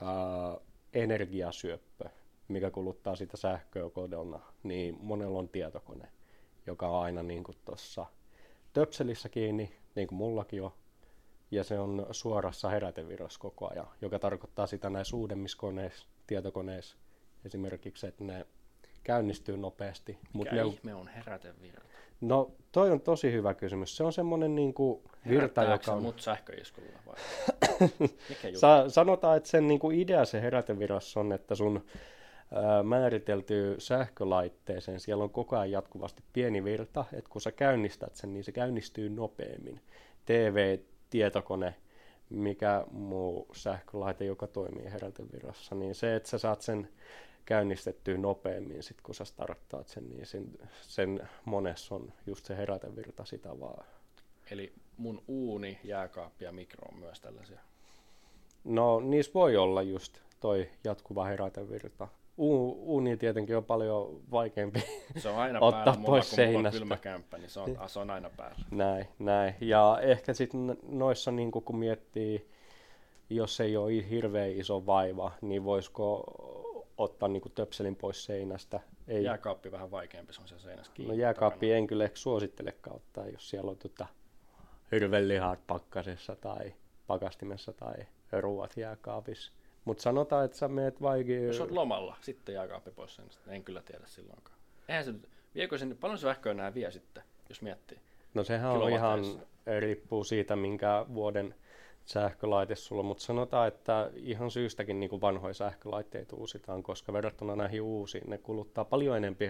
ää, 0.00 0.56
energiasyöppö, 0.92 2.08
mikä 2.48 2.70
kuluttaa 2.70 3.16
sitä 3.16 3.36
sähköä 3.36 3.90
kodona, 3.90 4.40
niin 4.62 4.96
monella 5.00 5.38
on 5.38 5.48
tietokone, 5.48 6.08
joka 6.66 6.88
on 6.88 7.02
aina 7.02 7.22
niin 7.22 7.44
tuossa 7.64 8.06
töpselissä 8.72 9.28
kiinni, 9.28 9.76
niin 9.94 10.08
kuin 10.08 10.18
mullakin 10.18 10.62
on, 10.62 10.72
ja 11.50 11.64
se 11.64 11.78
on 11.78 12.06
suorassa 12.10 12.68
herätevirrassa 12.68 13.40
koko 13.40 13.70
ajan, 13.70 13.88
joka 14.02 14.18
tarkoittaa 14.18 14.66
sitä 14.66 14.90
näissä 14.90 15.16
uudemmissa 15.16 15.58
koneissa, 15.58 16.06
tietokoneissa 16.26 16.96
esimerkiksi, 17.44 18.06
että 18.06 18.24
ne 18.24 18.46
käynnistyy 19.04 19.56
nopeasti. 19.56 20.18
Mut 20.32 20.44
Mikä 20.44 20.64
ne, 20.64 20.68
ihme 20.68 20.94
on 20.94 21.08
herätevirta? 21.08 21.80
No 22.20 22.50
toi 22.72 22.90
on 22.90 23.00
tosi 23.00 23.32
hyvä 23.32 23.54
kysymys. 23.54 23.96
Se 23.96 24.04
on 24.04 24.12
semmoinen 24.12 24.54
niin 24.54 24.74
kuin 24.74 25.02
virta, 25.28 25.62
joka 25.62 25.92
on... 25.92 26.02
mut 26.02 26.20
sähköiskulla 26.20 26.98
vai? 27.06 27.16
Mikä? 28.28 28.58
Sa- 28.58 28.88
sanotaan, 28.88 29.36
että 29.36 29.48
sen 29.48 29.66
niin 29.66 29.80
kuin 29.80 29.98
idea 29.98 30.24
se 30.24 30.40
herätevirassa 30.40 31.20
on, 31.20 31.32
että 31.32 31.54
sun 31.54 31.84
ää, 32.54 32.82
määriteltyy 32.82 33.80
sähkölaitteeseen, 33.80 35.00
siellä 35.00 35.24
on 35.24 35.30
koko 35.30 35.56
ajan 35.56 35.70
jatkuvasti 35.70 36.22
pieni 36.32 36.64
virta, 36.64 37.04
että 37.12 37.30
kun 37.30 37.40
sä 37.40 37.52
käynnistät 37.52 38.14
sen, 38.14 38.32
niin 38.32 38.44
se 38.44 38.52
käynnistyy 38.52 39.10
nopeammin. 39.10 39.80
TV, 40.24 40.78
tietokone, 41.10 41.74
mikä 42.30 42.84
muu 42.90 43.48
sähkölaite, 43.52 44.24
joka 44.24 44.46
toimii 44.46 44.92
herätevirassa, 44.92 45.74
niin 45.74 45.94
se, 45.94 46.16
että 46.16 46.28
sä 46.28 46.38
saat 46.38 46.62
sen 46.62 46.88
käynnistettyä 47.48 48.16
nopeammin, 48.18 48.82
sit 48.82 49.00
kun 49.00 49.14
sä 49.14 49.24
starttaat 49.24 49.88
sen, 49.88 50.10
niin 50.10 50.26
sen, 50.26 50.44
sen 50.82 51.28
monessa 51.44 51.94
on 51.94 52.12
just 52.26 52.46
se 52.46 52.56
herätevirta 52.56 53.24
sitä 53.24 53.60
vaan. 53.60 53.84
Eli 54.50 54.72
mun 54.96 55.22
uuni, 55.28 55.80
jääkaappi 55.84 56.44
ja 56.44 56.52
mikro 56.52 56.88
on 56.92 56.98
myös 56.98 57.20
tällaisia. 57.20 57.60
No 58.64 59.00
niissä 59.00 59.32
voi 59.34 59.56
olla 59.56 59.82
just 59.82 60.18
toi 60.40 60.70
jatkuva 60.84 61.24
herätevirta. 61.24 62.08
U- 62.38 62.92
uuni 62.94 63.16
tietenkin 63.16 63.56
on 63.56 63.64
paljon 63.64 64.20
vaikeampi. 64.30 64.82
Se 65.16 65.28
on 65.28 65.36
aina 65.36 65.60
Ottaa 65.62 65.84
päällä. 65.84 66.00
Mulla, 66.00 66.06
pois 66.06 66.30
kun 66.30 66.44
mulla 66.46 66.68
on 66.68 66.72
seinästä. 66.72 66.96
kämppä, 67.02 67.38
niin 67.38 67.50
se 67.50 67.60
on, 67.60 67.78
se 67.86 67.98
on 67.98 68.10
aina 68.10 68.30
päällä. 68.36 68.58
näin, 68.70 69.08
näin. 69.18 69.54
Ja 69.60 69.98
ehkä 70.02 70.34
sitten 70.34 70.78
noissa 70.88 71.30
niin 71.30 71.50
kun 71.50 71.76
miettii, 71.78 72.48
jos 73.30 73.60
ei 73.60 73.76
ole 73.76 74.10
hirveän 74.10 74.50
iso 74.50 74.86
vaiva, 74.86 75.32
niin 75.40 75.64
voisiko 75.64 76.24
ottaa 76.98 77.28
niin 77.28 77.42
töpselin 77.54 77.96
pois 77.96 78.24
seinästä. 78.24 78.80
Ei, 79.08 79.24
Jääkaappi 79.24 79.72
vähän 79.72 79.90
vaikeampi, 79.90 80.32
se 80.32 80.40
on 80.40 80.48
siellä 80.48 80.62
seinässä 80.62 80.92
no 80.92 80.96
kiinni. 80.96 81.18
jääkaappi 81.18 81.72
en 81.72 81.86
kyllä 81.86 82.04
ehkä 82.04 82.16
suosittelekaan 82.16 82.96
ottaa, 82.96 83.26
jos 83.26 83.50
siellä 83.50 83.70
on 83.70 83.76
tota 83.76 84.06
hirvelihat 84.92 85.66
pakkasessa 85.66 86.36
tai 86.36 86.74
pakastimessa 87.06 87.72
tai 87.72 87.94
ruuat 88.32 88.76
jääkaapissa. 88.76 89.52
Mutta 89.84 90.02
sanotaan, 90.02 90.44
että 90.44 90.56
sä 90.56 90.68
meet 90.68 91.02
vaikin... 91.02 91.46
Jos 91.46 91.60
olet 91.60 91.70
lomalla, 91.70 92.16
sitten 92.20 92.54
jääkaappi 92.54 92.90
pois 92.90 93.14
seinästä. 93.14 93.52
En 93.52 93.64
kyllä 93.64 93.82
tiedä 93.82 94.06
silloinkaan. 94.06 94.58
Eihän 94.88 95.04
se 95.04 95.14
viekö 95.54 95.78
sen, 95.78 95.96
paljon 96.00 96.18
se 96.18 96.22
sähköä 96.22 96.54
nämä 96.54 96.74
vie 96.74 96.90
sitten, 96.90 97.22
jos 97.48 97.62
miettii? 97.62 97.98
No 98.34 98.44
sehän 98.44 98.70
on 98.70 98.90
ihan, 98.90 99.20
riippuu 99.80 100.24
siitä, 100.24 100.56
minkä 100.56 101.06
vuoden 101.14 101.54
sähkölaite 102.08 102.74
sulla 102.74 103.02
mutta 103.02 103.24
sanotaan, 103.24 103.68
että 103.68 104.10
ihan 104.14 104.50
syystäkin 104.50 105.00
niin 105.00 105.10
kuin 105.10 105.20
vanhoja 105.20 105.54
sähkölaitteita 105.54 106.36
uusitaan, 106.36 106.82
koska 106.82 107.12
verrattuna 107.12 107.56
näihin 107.56 107.82
uusiin 107.82 108.30
ne 108.30 108.38
kuluttaa 108.38 108.84
paljon 108.84 109.16
enempi 109.16 109.48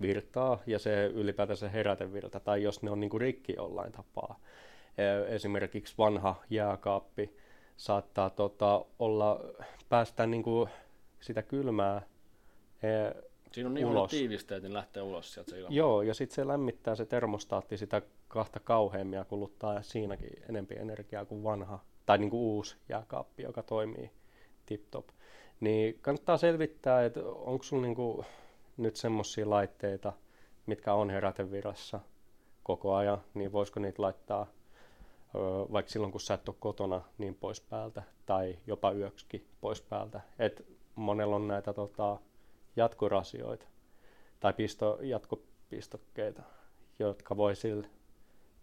virtaa 0.00 0.58
ja 0.66 0.78
se 0.78 1.06
ylipäätään 1.06 1.56
se 1.56 1.72
herätevirta, 1.72 2.40
tai 2.40 2.62
jos 2.62 2.82
ne 2.82 2.90
on 2.90 3.00
niin 3.00 3.10
kuin 3.10 3.20
rikki 3.20 3.54
jollain 3.56 3.92
tapaa. 3.92 4.40
E- 4.98 5.34
Esimerkiksi 5.34 5.94
vanha 5.98 6.34
jääkaappi 6.50 7.36
saattaa 7.76 8.30
tota, 8.30 8.84
olla, 8.98 9.40
päästä 9.88 10.26
niin 10.26 10.42
kuin 10.42 10.70
sitä 11.20 11.42
kylmää 11.42 12.02
e, 12.82 12.88
Siinä 13.52 13.68
on 13.68 13.74
niin 13.74 13.86
Ulos. 13.86 14.10
tiivisteet, 14.10 14.62
niin 14.62 14.74
lähtee 14.74 15.02
ulos 15.02 15.34
sieltä 15.34 15.50
se 15.50 15.58
ilma. 15.58 15.74
Joo, 15.74 16.02
ja 16.02 16.14
sitten 16.14 16.34
se 16.34 16.46
lämmittää 16.46 16.94
se 16.94 17.06
termostaatti 17.06 17.76
sitä 17.76 18.02
kahta 18.28 18.60
kauheammin 18.60 19.16
ja 19.16 19.24
kuluttaa 19.24 19.82
siinäkin 19.82 20.30
enempi 20.48 20.74
energiaa 20.74 21.24
kuin 21.24 21.44
vanha, 21.44 21.78
tai 22.06 22.18
niin 22.18 22.30
kuin 22.30 22.40
uusi 22.40 22.76
jääkaappi, 22.88 23.42
joka 23.42 23.62
toimii 23.62 24.10
tip-top. 24.66 25.08
Niin 25.60 25.98
kannattaa 26.02 26.36
selvittää, 26.36 27.04
että 27.04 27.20
onko 27.24 27.62
sulla 27.62 27.82
niinku 27.82 28.24
nyt 28.76 28.96
semmoisia 28.96 29.50
laitteita, 29.50 30.12
mitkä 30.66 30.94
on 30.94 31.10
herätevirassa 31.10 32.00
koko 32.62 32.94
ajan, 32.94 33.18
niin 33.34 33.52
voisiko 33.52 33.80
niitä 33.80 34.02
laittaa 34.02 34.46
vaikka 35.72 35.92
silloin, 35.92 36.12
kun 36.12 36.20
sä 36.20 36.34
et 36.34 36.48
ole 36.48 36.56
kotona, 36.60 37.02
niin 37.18 37.34
pois 37.34 37.60
päältä, 37.60 38.02
tai 38.26 38.58
jopa 38.66 38.92
yöksikin 38.92 39.46
pois 39.60 39.82
päältä. 39.82 40.20
Et 40.38 40.66
monella 40.94 41.36
on 41.36 41.48
näitä 41.48 41.72
tota, 41.72 42.18
jatkorasioita 42.76 43.66
tai 44.40 44.52
pisto, 44.52 44.98
jatkopistokkeita, 45.02 46.42
jotka 46.98 47.36
voi 47.36 47.56
sillä 47.56 47.86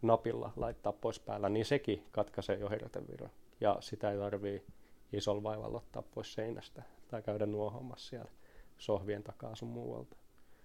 napilla 0.01 0.53
laittaa 0.55 0.93
pois 0.93 1.20
päällä, 1.20 1.50
niin 1.50 1.65
sekin 1.65 2.05
katkaisee 2.12 2.55
jo 2.55 2.70
herätevirran. 2.70 3.32
Ja 3.62 3.77
sitä 3.79 4.12
ei 4.12 4.17
tarvii 4.17 4.65
isolla 5.13 5.43
vaivalla 5.43 5.77
ottaa 5.77 6.01
pois 6.01 6.34
seinästä 6.34 6.84
tai 7.08 7.22
käydä 7.22 7.46
nuohomassa 7.46 8.10
siellä 8.10 8.32
sohvien 8.77 9.24
takaa 9.24 9.55
sun 9.55 9.70
muualta. 9.70 10.15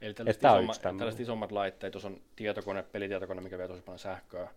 Eli 0.00 0.10
Et 0.10 0.38
tällaiset, 0.38 0.82
tämmönen. 0.82 0.98
tällaiset 0.98 1.20
isommat 1.20 1.52
laitteet, 1.52 1.94
jos 1.94 2.04
on 2.04 2.20
tietokone, 2.36 2.82
pelitietokone, 2.82 3.40
mikä 3.40 3.58
vie 3.58 3.68
tosi 3.68 3.82
paljon 3.82 3.98
sähköä, 3.98 4.50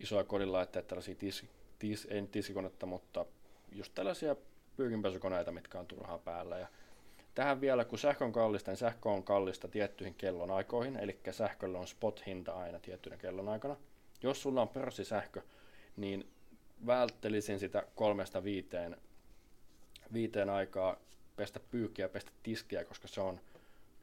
isoja 0.00 0.24
kodinlaitteet, 0.24 0.86
tällaisia 0.86 1.14
tis, 1.14 1.46
tis, 1.78 2.06
ei 2.10 2.20
nyt 2.20 2.30
tiskikonetta, 2.30 2.86
mutta 2.86 3.26
just 3.72 3.94
tällaisia 3.94 4.36
pyykinpesukoneita, 4.76 5.52
mitkä 5.52 5.78
on 5.78 5.86
turhaa 5.86 6.18
päällä. 6.18 6.58
Ja 6.58 6.66
tähän 7.36 7.60
vielä, 7.60 7.84
kun 7.84 7.98
sähkö 7.98 8.24
on 8.24 8.32
kallista, 8.32 8.70
niin 8.70 8.78
sähkö 8.78 9.08
on 9.08 9.22
kallista 9.22 9.68
tiettyihin 9.68 10.14
kellonaikoihin, 10.14 10.96
eli 10.96 11.20
sähköllä 11.30 11.78
on 11.78 11.86
spot-hinta 11.86 12.52
aina 12.52 12.78
tiettynä 12.78 13.16
kellonaikana. 13.16 13.76
Jos 14.22 14.42
sulla 14.42 14.62
on 14.62 14.68
pörssisähkö, 14.68 15.42
niin 15.96 16.30
välttelisin 16.86 17.58
sitä 17.58 17.86
kolmesta 17.94 18.44
viiteen, 18.44 18.96
viiteen 20.12 20.50
aikaa 20.50 20.96
pestä 21.36 21.60
pyykkiä, 21.60 22.08
pestä 22.08 22.30
tiskiä, 22.42 22.84
koska 22.84 23.08
se 23.08 23.20
on 23.20 23.40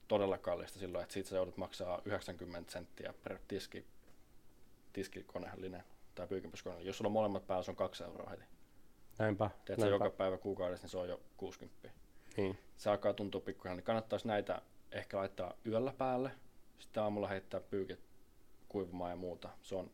todella 0.08 0.38
kallista 0.38 0.80
silloin, 0.80 1.04
että 1.04 1.14
siitä 1.14 1.30
sä 1.30 1.36
joudut 1.36 1.58
maksaa 1.58 2.02
90 2.06 2.72
senttiä 2.72 3.14
per 3.24 3.38
tiski, 3.48 3.86
tiskikoneellinen 4.94 5.84
tai 6.16 6.28
pyykinpesukoneellinen. 6.28 6.88
Jos 6.88 6.98
sulla 6.98 7.08
on 7.08 7.14
molemmat 7.14 7.48
päällä, 7.48 7.64
se 7.64 7.72
on 7.72 7.78
2 7.78 8.04
euroa 8.04 8.30
heti. 8.30 8.44
Näinpä, 9.20 9.50
Teet 9.66 9.80
näinpä. 9.80 9.96
joka 9.96 10.10
päivä 10.10 10.38
kuukaudessa, 10.38 10.84
niin 10.84 10.92
se 10.92 10.98
on 10.98 11.10
jo 11.10 11.20
60. 11.38 11.90
Niin. 12.38 12.58
Se 12.78 12.90
alkaa 12.90 13.14
tuntua 13.14 13.42
pikkuhiljaa, 13.42 13.76
niin 13.76 13.84
kannattaisi 13.84 14.28
näitä 14.28 14.62
ehkä 14.92 15.18
laittaa 15.18 15.54
yöllä 15.66 15.94
päälle. 15.98 16.32
Sitten 16.80 17.04
aamulla 17.04 17.28
heittää 17.28 17.60
pyykit 17.60 18.00
kuivumaan 18.70 19.12
ja 19.12 19.16
muuta. 19.16 19.50
Se 19.62 19.76
on, 19.76 19.92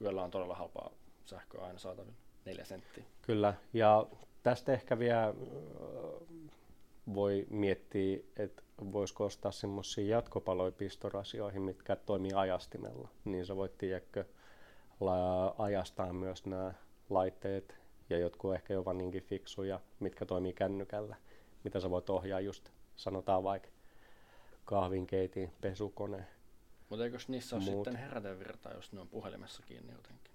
yöllä 0.00 0.22
on 0.22 0.30
todella 0.30 0.54
halpaa 0.54 0.90
sähköä 1.24 1.64
aina 1.64 1.78
saatavilla. 1.78 2.16
Neljä 2.44 2.64
senttiä. 2.64 3.04
Kyllä, 3.22 3.54
ja 3.72 4.06
tästä 4.42 4.72
ehkä 4.72 4.98
vielä 4.98 5.26
ö, 5.28 5.34
voi 7.14 7.46
miettiä, 7.50 8.18
että 8.36 8.62
voisiko 8.92 9.24
ostaa 9.24 9.52
semmoisia 9.52 10.16
jatkopaloja 10.16 10.72
pistorasioihin, 10.72 11.62
mitkä 11.62 11.96
toimii 11.96 12.32
ajastimella. 12.34 13.08
Niin 13.24 13.46
sä 13.46 13.56
voit 13.56 13.78
tiedäkö 13.78 14.24
ajastaa 15.58 16.12
myös 16.12 16.46
nämä 16.46 16.74
laitteet 17.10 17.74
ja 18.10 18.18
jotkut 18.18 18.54
ehkä 18.54 18.74
jopa 18.74 18.92
niinkin 18.92 19.22
fiksuja, 19.22 19.80
mitkä 20.00 20.24
toimii 20.26 20.52
kännykällä, 20.52 21.16
mitä 21.68 21.80
sä 21.80 21.90
voit 21.90 22.10
ohjaa 22.10 22.40
just, 22.40 22.70
sanotaan 22.96 23.44
vaikka 23.44 23.68
kahvinkeitin, 24.64 25.52
pesukone. 25.60 26.26
Mutta 26.88 27.04
eikös 27.04 27.28
niissä 27.28 27.56
ole 27.56 27.64
sitten 27.64 27.96
herätevirta, 27.96 28.70
jos 28.70 28.92
ne 28.92 29.00
on 29.00 29.08
puhelimessa 29.08 29.62
kiinni 29.66 29.92
jotenkin? 29.92 30.32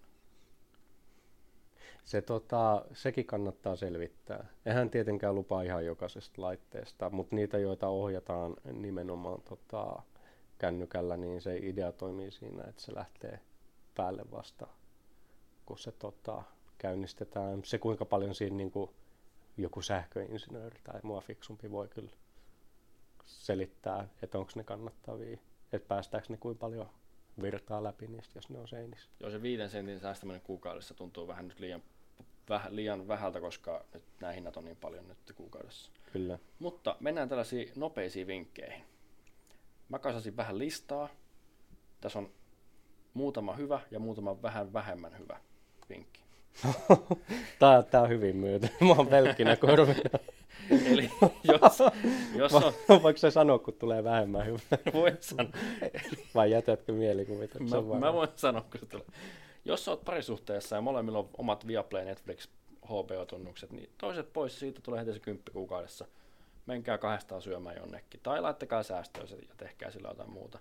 Se, 2.04 2.22
tota, 2.22 2.86
sekin 2.94 3.26
kannattaa 3.26 3.76
selvittää. 3.76 4.46
Eihän 4.66 4.90
tietenkään 4.90 5.36
lupaa 5.36 5.62
ihan 5.62 5.86
jokaisesta 5.86 6.42
laitteesta, 6.42 7.10
mutta 7.10 7.36
niitä, 7.36 7.58
joita 7.58 7.88
ohjataan 7.88 8.56
nimenomaan 8.74 9.42
tota, 9.42 10.02
kännykällä, 10.58 11.18
niin 11.18 11.42
se 11.42 11.58
idea 11.58 11.92
toimii 11.92 12.32
siinä, 12.32 12.64
että 12.64 12.82
se 12.82 12.96
lähtee 12.96 13.40
päälle 13.96 14.24
vasta, 14.32 14.68
kun 15.66 15.78
se 15.78 15.92
tota, 15.92 16.44
käynnistetään. 16.78 17.64
Se 17.66 17.78
kuinka 17.78 18.06
paljon 18.06 18.36
siinä 18.36 18.58
niin 18.58 18.72
kuin 18.72 18.90
joku 19.58 19.82
sähköinsinööri 19.82 20.80
tai 20.84 21.00
mua 21.04 21.22
fiksumpi 21.22 21.72
voi 21.72 21.88
kyllä 21.88 22.12
selittää, 23.26 24.08
että 24.22 24.38
onko 24.38 24.52
ne 24.56 24.64
kannattavia, 24.64 25.38
että 25.74 25.88
päästäänkö 25.88 26.28
ne 26.30 26.38
kuinka 26.38 26.60
paljon 26.60 26.90
virtaa 27.42 27.84
läpi 27.84 28.08
niistä, 28.08 28.38
jos 28.38 28.50
ne 28.50 28.60
on 28.60 28.68
seinissä. 28.68 29.10
Joo, 29.20 29.32
se 29.32 29.42
viiden 29.42 29.70
sentin 29.70 30.00
säästäminen 30.00 30.42
kuukaudessa 30.42 30.94
tuntuu 30.94 31.28
vähän 31.28 31.48
nyt 31.48 31.60
liian, 31.60 31.84
väh, 32.50 32.68
liian 32.70 33.08
vähältä, 33.08 33.40
koska 33.40 33.86
nyt 33.94 34.04
nämä 34.22 34.34
hinnat 34.34 34.58
on 34.58 34.66
niin 34.66 34.78
paljon 34.78 35.08
nyt 35.08 35.34
kuukaudessa. 35.36 35.92
Kyllä. 36.14 36.40
Mutta 36.60 36.98
mennään 37.00 37.30
tällaisiin 37.30 37.72
nopeisiin 37.76 38.28
vinkkeihin. 38.28 38.84
Mä 39.90 40.00
kasasin 40.00 40.38
vähän 40.38 40.58
listaa. 40.58 41.10
Tässä 42.02 42.20
on 42.20 42.32
muutama 43.14 43.56
hyvä 43.56 43.80
ja 43.92 44.00
muutama 44.00 44.42
vähän 44.42 44.74
vähemmän 44.74 45.20
hyvä 45.20 45.40
vinkki. 45.90 46.23
tää, 47.60 47.84
tää 47.84 48.02
on 48.02 48.10
hyvin 48.10 48.36
myyty. 48.36 48.70
Mä 48.88 48.94
oon 48.94 49.08
pelkkinä 49.08 49.56
korvina. 49.56 50.20
Eli 50.92 51.10
jos, 51.44 51.80
jos 52.36 52.54
on, 52.54 52.74
Voiko 53.04 53.18
se 53.18 53.32
sanoa, 53.32 53.60
kun 53.60 53.74
tulee 53.74 54.04
vähemmän 54.04 54.46
hyvä? 54.46 54.60
voin 54.94 55.18
sanoa, 55.20 55.52
Vai 56.36 56.52
jätätkö 56.52 56.92
mielikuvituksen 56.94 57.86
mä, 57.86 58.00
mä 58.00 58.14
voin 58.14 58.30
sanoa, 58.36 58.62
kun 58.62 58.80
se 58.80 58.86
tulee. 58.86 59.06
Jos 59.66 59.86
sä 59.86 59.92
oot 59.92 60.06
parisuhteessa 60.06 60.76
ja 60.76 60.82
molemmilla 60.82 61.20
on 61.20 61.30
omat 61.38 61.68
Viaplay, 61.68 62.06
Netflix, 62.06 62.48
HBO-tunnukset, 62.86 63.72
niin 63.72 63.90
toiset 63.98 64.34
pois 64.34 64.60
siitä 64.60 64.82
tulee 64.82 65.00
heti 65.00 65.14
se 65.14 65.20
kymppi 65.20 65.52
kuukaudessa. 65.52 66.06
Menkää 66.66 66.98
kahdestaan 66.98 67.42
syömään 67.42 67.76
jonnekin. 67.78 68.20
Tai 68.24 68.42
laittakaa 68.42 68.84
säästöä 68.84 69.26
se 69.26 69.36
ja 69.36 69.56
tehkää 69.58 69.92
sillä 69.92 70.08
jotain 70.08 70.32
muuta. 70.32 70.60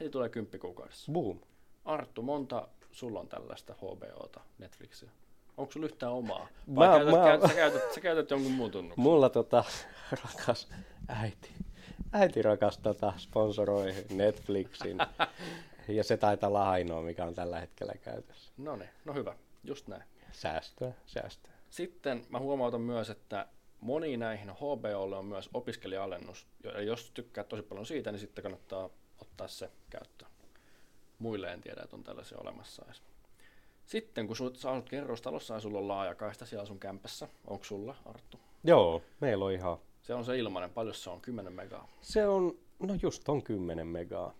Heti 0.00 0.10
tulee 0.10 0.28
kymppi 0.28 0.58
kuukaudessa. 0.58 1.12
Boom. 1.12 1.38
Arttu, 1.84 2.22
monta 2.22 2.68
sulla 2.92 3.20
on 3.20 3.28
tällaista 3.28 3.74
HBOta, 3.74 4.40
Netflixiä? 4.58 5.10
Onko 5.56 5.72
sulla 5.72 5.86
yhtään 5.86 6.12
omaa? 6.12 6.48
Mä- 6.66 6.74
Vai 6.76 6.88
käytät, 6.98 7.14
mä- 7.14 7.24
käytät, 7.24 7.50
sä, 7.50 7.54
käytät, 7.56 7.92
sä 7.94 8.00
käytät 8.00 8.30
jonkun 8.30 8.52
muun 8.52 8.70
tunnuksen? 8.70 9.02
Mulla 9.02 9.28
tota, 9.28 9.64
rakas 10.24 10.68
äiti. 11.08 11.50
Äiti 12.12 12.42
rakas 12.42 12.78
tota, 12.78 13.12
sponsoroi 13.16 13.94
Netflixin. 14.10 14.98
ja 15.88 16.04
se 16.04 16.16
taitaa 16.16 16.48
olla 16.48 16.70
ainoa, 16.70 17.02
mikä 17.02 17.24
on 17.24 17.34
tällä 17.34 17.60
hetkellä 17.60 17.92
käytössä. 18.04 18.52
No 18.56 18.76
niin, 18.76 18.90
no 19.04 19.14
hyvä, 19.14 19.34
just 19.64 19.88
näin. 19.88 20.02
Säästöä, 20.32 20.92
säästöä. 21.06 21.52
Sitten 21.70 22.26
mä 22.28 22.38
huomautan 22.38 22.80
myös, 22.80 23.10
että 23.10 23.46
moni 23.80 24.16
näihin 24.16 24.50
HBOlle 24.50 25.16
on 25.16 25.24
myös 25.24 25.50
opiskelija-alennus. 25.54 26.46
Ja 26.64 26.82
jos 26.82 27.10
tykkää 27.14 27.44
tosi 27.44 27.62
paljon 27.62 27.86
siitä, 27.86 28.12
niin 28.12 28.20
sitten 28.20 28.42
kannattaa 28.42 28.90
ottaa 29.20 29.48
se 29.48 29.70
käyttöön. 29.90 30.31
Muille 31.22 31.52
en 31.52 31.60
tiedä, 31.60 31.82
että 31.84 31.96
on 31.96 32.04
tällaisia 32.04 32.38
olemassa 32.38 32.84
edes. 32.84 33.02
Sitten 33.86 34.26
kun 34.26 34.36
sä 34.36 34.70
asut 34.70 34.88
kerrostalossa 34.88 35.54
ja 35.54 35.60
sulla 35.60 35.78
on 35.78 35.88
laajakaista 35.88 36.46
siellä 36.46 36.66
sun 36.66 36.78
kämpässä, 36.78 37.28
onko 37.46 37.64
sulla, 37.64 37.96
Arttu? 38.04 38.38
Joo, 38.64 39.02
meillä 39.20 39.44
on 39.44 39.52
ihan... 39.52 39.78
Se 40.02 40.14
on 40.14 40.24
se 40.24 40.38
ilmainen, 40.38 40.70
paljon 40.70 40.94
se 40.94 41.10
on, 41.10 41.20
10 41.20 41.52
megaa. 41.52 41.88
Se 42.00 42.26
on, 42.28 42.58
no 42.78 42.94
just 43.02 43.28
on 43.28 43.42
10 43.42 43.86
megaa. 43.86 44.34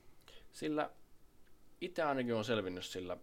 Sillä 0.52 0.90
itse 1.80 2.02
ainakin 2.02 2.34
on 2.34 2.44
selvinnyt 2.44 2.84
sillä, 2.84 3.16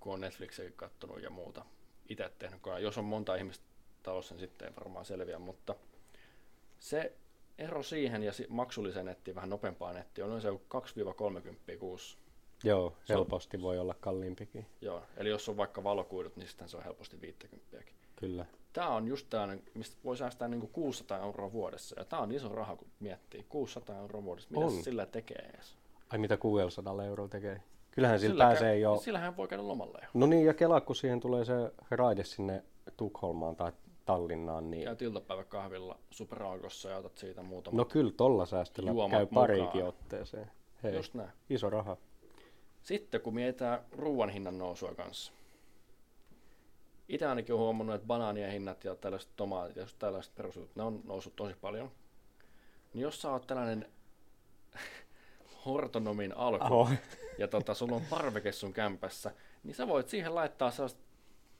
kun 0.00 0.12
on 0.12 0.20
Netflixiä 0.20 0.70
kattonut 0.76 1.22
ja 1.22 1.30
muuta. 1.30 1.64
Itse 2.08 2.32
tehnyt, 2.38 2.62
kun 2.62 2.82
jos 2.82 2.98
on 2.98 3.04
monta 3.04 3.34
ihmistä 3.34 3.64
talossa, 4.02 4.34
niin 4.34 4.40
sitten 4.40 4.68
ei 4.68 4.76
varmaan 4.76 5.04
selviä, 5.04 5.38
mutta 5.38 5.74
se 6.78 7.12
ero 7.58 7.82
siihen 7.82 8.22
ja 8.22 8.32
maksulliseen 8.48 9.06
nettiin, 9.06 9.34
vähän 9.34 9.50
nopeampaan 9.50 9.94
nettiin, 9.94 10.24
on 10.24 10.30
noin 10.30 10.42
se 10.42 10.48
2-30 11.74 11.78
kuussa. 11.78 12.18
Joo, 12.64 12.92
Se 13.04 13.12
on- 13.12 13.18
helposti 13.18 13.62
voi 13.62 13.78
olla 13.78 13.94
kalliimpikin. 14.00 14.66
Joo, 14.80 15.02
eli 15.16 15.28
jos 15.28 15.48
on 15.48 15.56
vaikka 15.56 15.84
valokuidut, 15.84 16.36
niin 16.36 16.48
sitten 16.48 16.68
se 16.68 16.76
on 16.76 16.84
helposti 16.84 17.20
50 17.20 17.78
Kyllä. 18.16 18.46
Tämä 18.72 18.88
on 18.88 19.08
just 19.08 19.26
tällainen, 19.30 19.62
mistä 19.74 19.96
voi 20.04 20.16
säästää 20.16 20.48
niin 20.48 20.68
600 20.72 21.18
euroa 21.18 21.52
vuodessa. 21.52 21.94
Ja 21.98 22.04
tämä 22.04 22.22
on 22.22 22.32
iso 22.32 22.48
raha, 22.48 22.76
kun 22.76 22.88
miettii. 23.00 23.46
600 23.48 23.96
euroa 23.96 24.24
vuodessa. 24.24 24.48
Mitä 24.50 24.66
On. 24.66 24.72
sillä 24.82 25.06
tekee 25.06 25.50
edes? 25.54 25.76
Ai 26.10 26.18
mitä 26.18 26.36
600 26.36 27.04
euroa 27.04 27.28
tekee? 27.28 27.62
Kyllähän 27.90 28.20
sillä, 28.20 28.32
Sillä 28.32 28.44
pääsee 28.44 28.72
käy- 28.72 28.80
jo... 28.80 28.96
Sillähän 28.96 29.36
voi 29.36 29.48
käydä 29.48 29.68
lomalla 29.68 29.98
jo. 30.02 30.08
No 30.14 30.26
niin, 30.26 30.46
ja 30.46 30.54
Kela, 30.54 30.80
kun 30.80 30.96
siihen 30.96 31.20
tulee 31.20 31.44
se 31.44 31.54
raide 31.90 32.24
sinne 32.24 32.64
Tukholmaan 32.96 33.56
tai 33.56 33.72
Tallinnaan, 34.04 34.70
niin... 34.70 34.84
Käyt 34.84 35.02
iltapäiväkahvilla 35.02 35.98
Superalkossa 36.10 36.90
ja 36.90 36.96
otat 36.96 37.18
siitä 37.18 37.42
muutama. 37.42 37.76
No 37.76 37.84
kyllä, 37.84 38.12
tolla 38.16 38.46
säästöllä 38.46 38.90
käy 39.10 39.26
pariinkin 39.26 39.84
otteeseen. 39.84 40.50
Hei, 40.82 40.94
Just 40.94 41.14
näin. 41.14 41.30
iso 41.50 41.70
raha. 41.70 41.96
Sitten 42.88 43.20
kun 43.20 43.34
mietitään 43.34 43.80
ruoan 43.92 44.28
hinnan 44.30 44.58
nousua 44.58 44.94
kanssa. 44.94 45.32
Itse 47.08 47.26
ainakin 47.26 47.54
olen 47.54 47.64
huomannut, 47.64 47.94
että 47.94 48.06
banaanien 48.06 48.52
hinnat 48.52 48.84
ja 48.84 48.94
tällaiset 48.94 49.30
tomaatit 49.36 49.76
ja 49.76 49.86
tällaiset 49.98 50.34
perusjutut, 50.34 50.76
ne 50.76 50.82
on 50.82 51.00
noussut 51.04 51.36
tosi 51.36 51.54
paljon. 51.60 51.90
Niin 52.94 53.02
jos 53.02 53.22
sä 53.22 53.30
oot 53.30 53.46
tällainen 53.46 53.86
hortonomin 55.66 56.36
alku 56.36 56.64
Aho. 56.64 56.88
ja 57.38 57.48
tota, 57.48 57.74
sulla 57.74 57.96
on 57.96 58.02
parveke 58.10 58.52
sun 58.52 58.72
kämpässä, 58.72 59.34
niin 59.64 59.74
sä 59.74 59.88
voit 59.88 60.08
siihen 60.08 60.34
laittaa 60.34 60.70
sellaista 60.70 61.00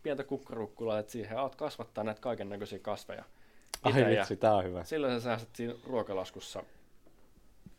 pientä 0.03 0.25
kukkarukkulaa, 0.25 0.99
että 0.99 1.13
siihen 1.13 1.39
alat 1.39 1.57
kasvattaa 1.57 2.05
näitä 2.05 2.21
kaiken 2.21 2.49
näköisiä 2.49 2.79
kasveja. 2.79 3.25
Ai 3.83 4.07
vitsi, 4.07 4.37
tää 4.37 4.55
on 4.55 4.65
hyvä. 4.65 4.85
sillä 4.85 5.09
sä 5.09 5.21
säästät 5.21 5.57
siinä 5.57 5.75
ruokalaskussa 5.85 6.63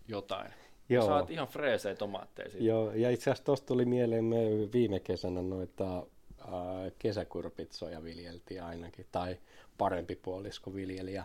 jotain. 0.07 0.53
Joo. 0.89 1.06
Saat 1.06 1.32
ihan 1.32 1.47
freesejä 1.47 1.95
tomaatteja 1.95 2.49
siitä. 2.49 2.65
Joo, 2.65 2.93
ja 2.93 3.10
itse 3.10 3.23
asiassa 3.23 3.43
tuosta 3.43 3.67
tuli 3.67 3.86
mieleen, 3.86 4.23
me 4.23 4.38
viime 4.73 4.99
kesänä 4.99 5.41
noita 5.41 5.97
äh, 5.97 6.91
kesäkurpitsoja 6.99 8.04
viljeltiin 8.04 8.63
ainakin, 8.63 9.06
tai 9.12 9.38
parempi 9.78 10.15
puolisko 10.15 10.73
viljeli. 10.73 11.13
Ja 11.13 11.23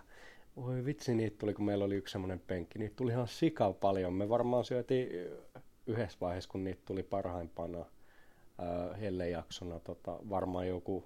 voi 0.56 0.84
vitsi, 0.84 1.14
niitä 1.14 1.38
tuli, 1.38 1.54
kun 1.54 1.64
meillä 1.64 1.84
oli 1.84 1.94
yksi 1.94 2.12
semmoinen 2.12 2.40
penkki, 2.46 2.78
niitä 2.78 2.96
tuli 2.96 3.12
ihan 3.12 3.28
sika 3.28 3.72
paljon. 3.72 4.12
Me 4.12 4.28
varmaan 4.28 4.64
syötiin 4.64 5.08
yhdessä 5.86 6.18
vaiheessa, 6.20 6.50
kun 6.50 6.64
niitä 6.64 6.82
tuli 6.86 7.02
parhaimpana 7.02 7.78
äh, 7.80 9.00
hellejaksona, 9.00 9.80
tota, 9.80 10.18
varmaan 10.30 10.68
joku 10.68 11.04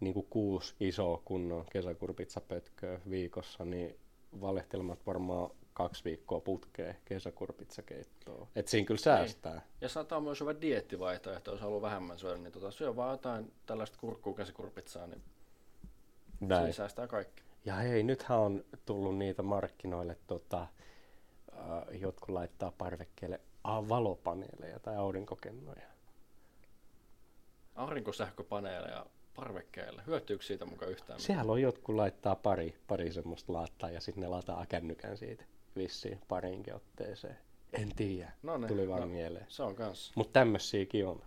niin 0.00 0.14
kuin 0.14 0.26
kuusi 0.30 0.74
isoa 0.80 1.22
kunnon 1.24 1.64
kesäkurpitsapötköä 1.72 3.00
viikossa, 3.10 3.64
niin 3.64 3.96
valehtelemat 4.40 5.06
varmaan 5.06 5.50
kaksi 5.72 6.04
viikkoa 6.04 6.40
putkeen 6.40 6.96
kesäkurpitsakeittoa. 7.04 8.48
Et 8.56 8.68
siinä 8.68 8.86
kyllä 8.86 9.00
säästää. 9.00 9.62
Ja 9.80 9.88
saattaa 9.88 10.20
myös 10.20 10.40
hyvä 10.40 10.60
diettivaihtoehto, 10.60 11.50
jos 11.50 11.60
haluaa 11.60 11.82
vähemmän 11.82 12.18
syödä, 12.18 12.38
niin 12.38 12.52
tota, 12.52 12.70
syö 12.70 12.96
vaan 12.96 13.10
jotain 13.10 13.52
tällaista 13.66 13.98
kurkkuu 14.00 14.34
käsikurpitsaa, 14.34 15.06
niin 15.06 15.22
siinä 16.38 16.60
Näin. 16.60 16.74
säästää 16.74 17.06
kaikki. 17.06 17.42
Ja 17.64 17.74
hei, 17.74 18.02
nythän 18.02 18.38
on 18.38 18.64
tullut 18.86 19.18
niitä 19.18 19.42
markkinoille, 19.42 20.16
tota, 20.26 20.60
äh, 20.60 22.00
jotkut 22.00 22.28
laittaa 22.28 22.72
parvekkeelle 22.78 23.40
a, 23.64 23.88
valopaneeleja 23.88 24.80
tai 24.80 24.96
aurinkokennoja. 24.96 25.86
Aurinkosähköpaneeleja 27.74 29.06
parvekkeelle. 29.34 30.02
Hyötyykö 30.06 30.44
siitä 30.44 30.64
mukaan 30.64 30.90
yhtään? 30.90 31.20
Siellä 31.20 31.52
on 31.52 31.62
jotkut 31.62 31.94
laittaa 31.94 32.36
pari, 32.36 32.76
pari 32.86 33.12
semmoista 33.12 33.52
laattaa 33.52 33.90
ja 33.90 34.00
sitten 34.00 34.22
ne 34.22 34.28
lataa 34.28 34.66
kännykän 34.66 35.16
siitä 35.16 35.44
vissiin 35.76 36.20
pariinkin 36.28 36.74
otteeseen. 36.74 37.38
En 37.72 37.94
tiedä, 37.96 38.32
No 38.42 38.58
niin, 38.58 38.68
tuli 38.68 38.88
vaan 38.88 39.00
no. 39.00 39.06
mieleen. 39.06 39.46
Se 39.48 39.62
on 39.62 39.74
kans. 39.74 40.12
Mutta 40.14 40.32
tämmöisiäkin 40.32 41.06
on. 41.06 41.22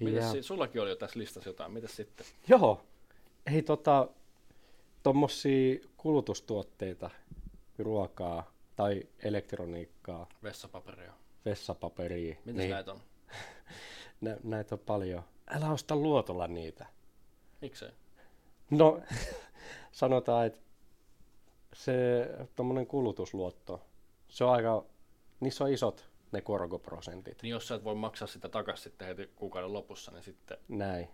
Mites 0.00 0.24
Ja- 0.24 0.32
si- 0.32 0.42
sullakin 0.42 0.82
oli 0.82 0.90
jo 0.90 0.96
tässä 0.96 1.18
listassa 1.18 1.50
jotain, 1.50 1.72
mitäs 1.72 1.96
sitten? 1.96 2.26
Joo, 2.48 2.84
ei 3.54 3.62
tota, 3.62 4.08
tommosia 5.02 5.78
kulutustuotteita, 5.96 7.10
ruokaa 7.78 8.52
tai 8.76 9.02
elektroniikkaa, 9.22 10.28
Vessapaperia. 10.42 11.12
vessapaperia. 11.44 12.36
Mitäs 12.44 12.56
niin. 12.58 12.70
näitä 12.70 12.92
on? 12.92 13.00
Nä, 14.20 14.36
näitä 14.42 14.74
on 14.74 14.78
paljon. 14.78 15.22
Älä 15.46 15.70
osta 15.70 15.96
luotolla 15.96 16.48
niitä. 16.48 16.86
Miksei? 17.60 17.90
No, 18.70 19.00
sanotaan, 19.92 20.46
että 20.46 20.58
se 21.74 22.28
tommonen 22.56 22.86
kulutusluotto, 22.86 23.80
se 24.28 24.44
on 24.44 24.52
aika, 24.52 24.84
niissä 25.40 25.64
on 25.64 25.72
isot 25.72 26.08
ne 26.32 26.40
korkoprosentit. 26.40 27.42
Niin 27.42 27.50
jos 27.50 27.68
sä 27.68 27.74
et 27.74 27.84
voi 27.84 27.94
maksaa 27.94 28.28
sitä 28.28 28.48
takaisin 28.48 28.84
sitten 28.84 29.08
heti 29.08 29.30
kuukauden 29.36 29.72
lopussa, 29.72 30.12
niin 30.12 30.22
sitten 30.22 30.58
Näin. 30.68 31.08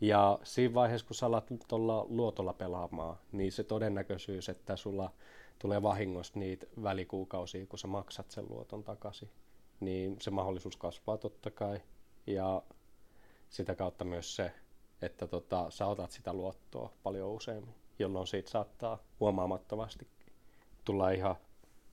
Ja 0.00 0.38
siinä 0.42 0.74
vaiheessa, 0.74 1.06
kun 1.06 1.16
sä 1.16 1.26
alat 1.26 1.52
tuolla 1.68 2.06
luotolla 2.08 2.52
pelaamaan, 2.52 3.16
niin 3.32 3.52
se 3.52 3.64
todennäköisyys, 3.64 4.48
että 4.48 4.76
sulla 4.76 5.10
tulee 5.58 5.82
vahingossa 5.82 6.38
niitä 6.38 6.66
välikuukausia, 6.82 7.66
kun 7.66 7.78
sä 7.78 7.88
maksat 7.88 8.30
sen 8.30 8.46
luoton 8.48 8.84
takaisin, 8.84 9.30
niin 9.80 10.16
se 10.20 10.30
mahdollisuus 10.30 10.76
kasvaa 10.76 11.18
totta 11.18 11.50
kai. 11.50 11.80
Ja 12.26 12.62
sitä 13.48 13.74
kautta 13.74 14.04
myös 14.04 14.36
se, 14.36 14.52
että 15.02 15.26
tota, 15.26 15.66
sä 15.70 15.86
otat 15.86 16.10
sitä 16.10 16.32
luottoa 16.32 16.92
paljon 17.02 17.30
useammin, 17.30 17.74
jolloin 17.98 18.26
siitä 18.26 18.50
saattaa 18.50 18.98
huomaamattomasti 19.20 20.06
tulla 20.84 21.10
ihan 21.10 21.36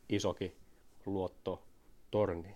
isokin 0.10 0.56
luotto 1.06 1.62
torni. 2.12 2.56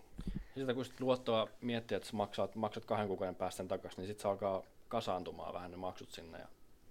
Sitä 0.56 0.74
kun 0.74 0.86
sit 0.86 1.00
luottoa 1.02 1.48
miettii, 1.62 1.96
että 1.96 2.10
maksat, 2.14 2.56
maksat 2.56 2.86
kahden 2.86 3.08
kuukauden 3.08 3.36
päästä 3.36 3.58
sen 3.58 3.68
takaisin, 3.68 3.98
niin 3.98 4.08
sitten 4.08 4.22
se 4.22 4.28
alkaa 4.28 4.64
kasaantumaan 4.88 5.54
vähän 5.54 5.72
ne 5.72 5.78
maksut 5.78 6.12
sinne 6.12 6.38
ja 6.40 6.48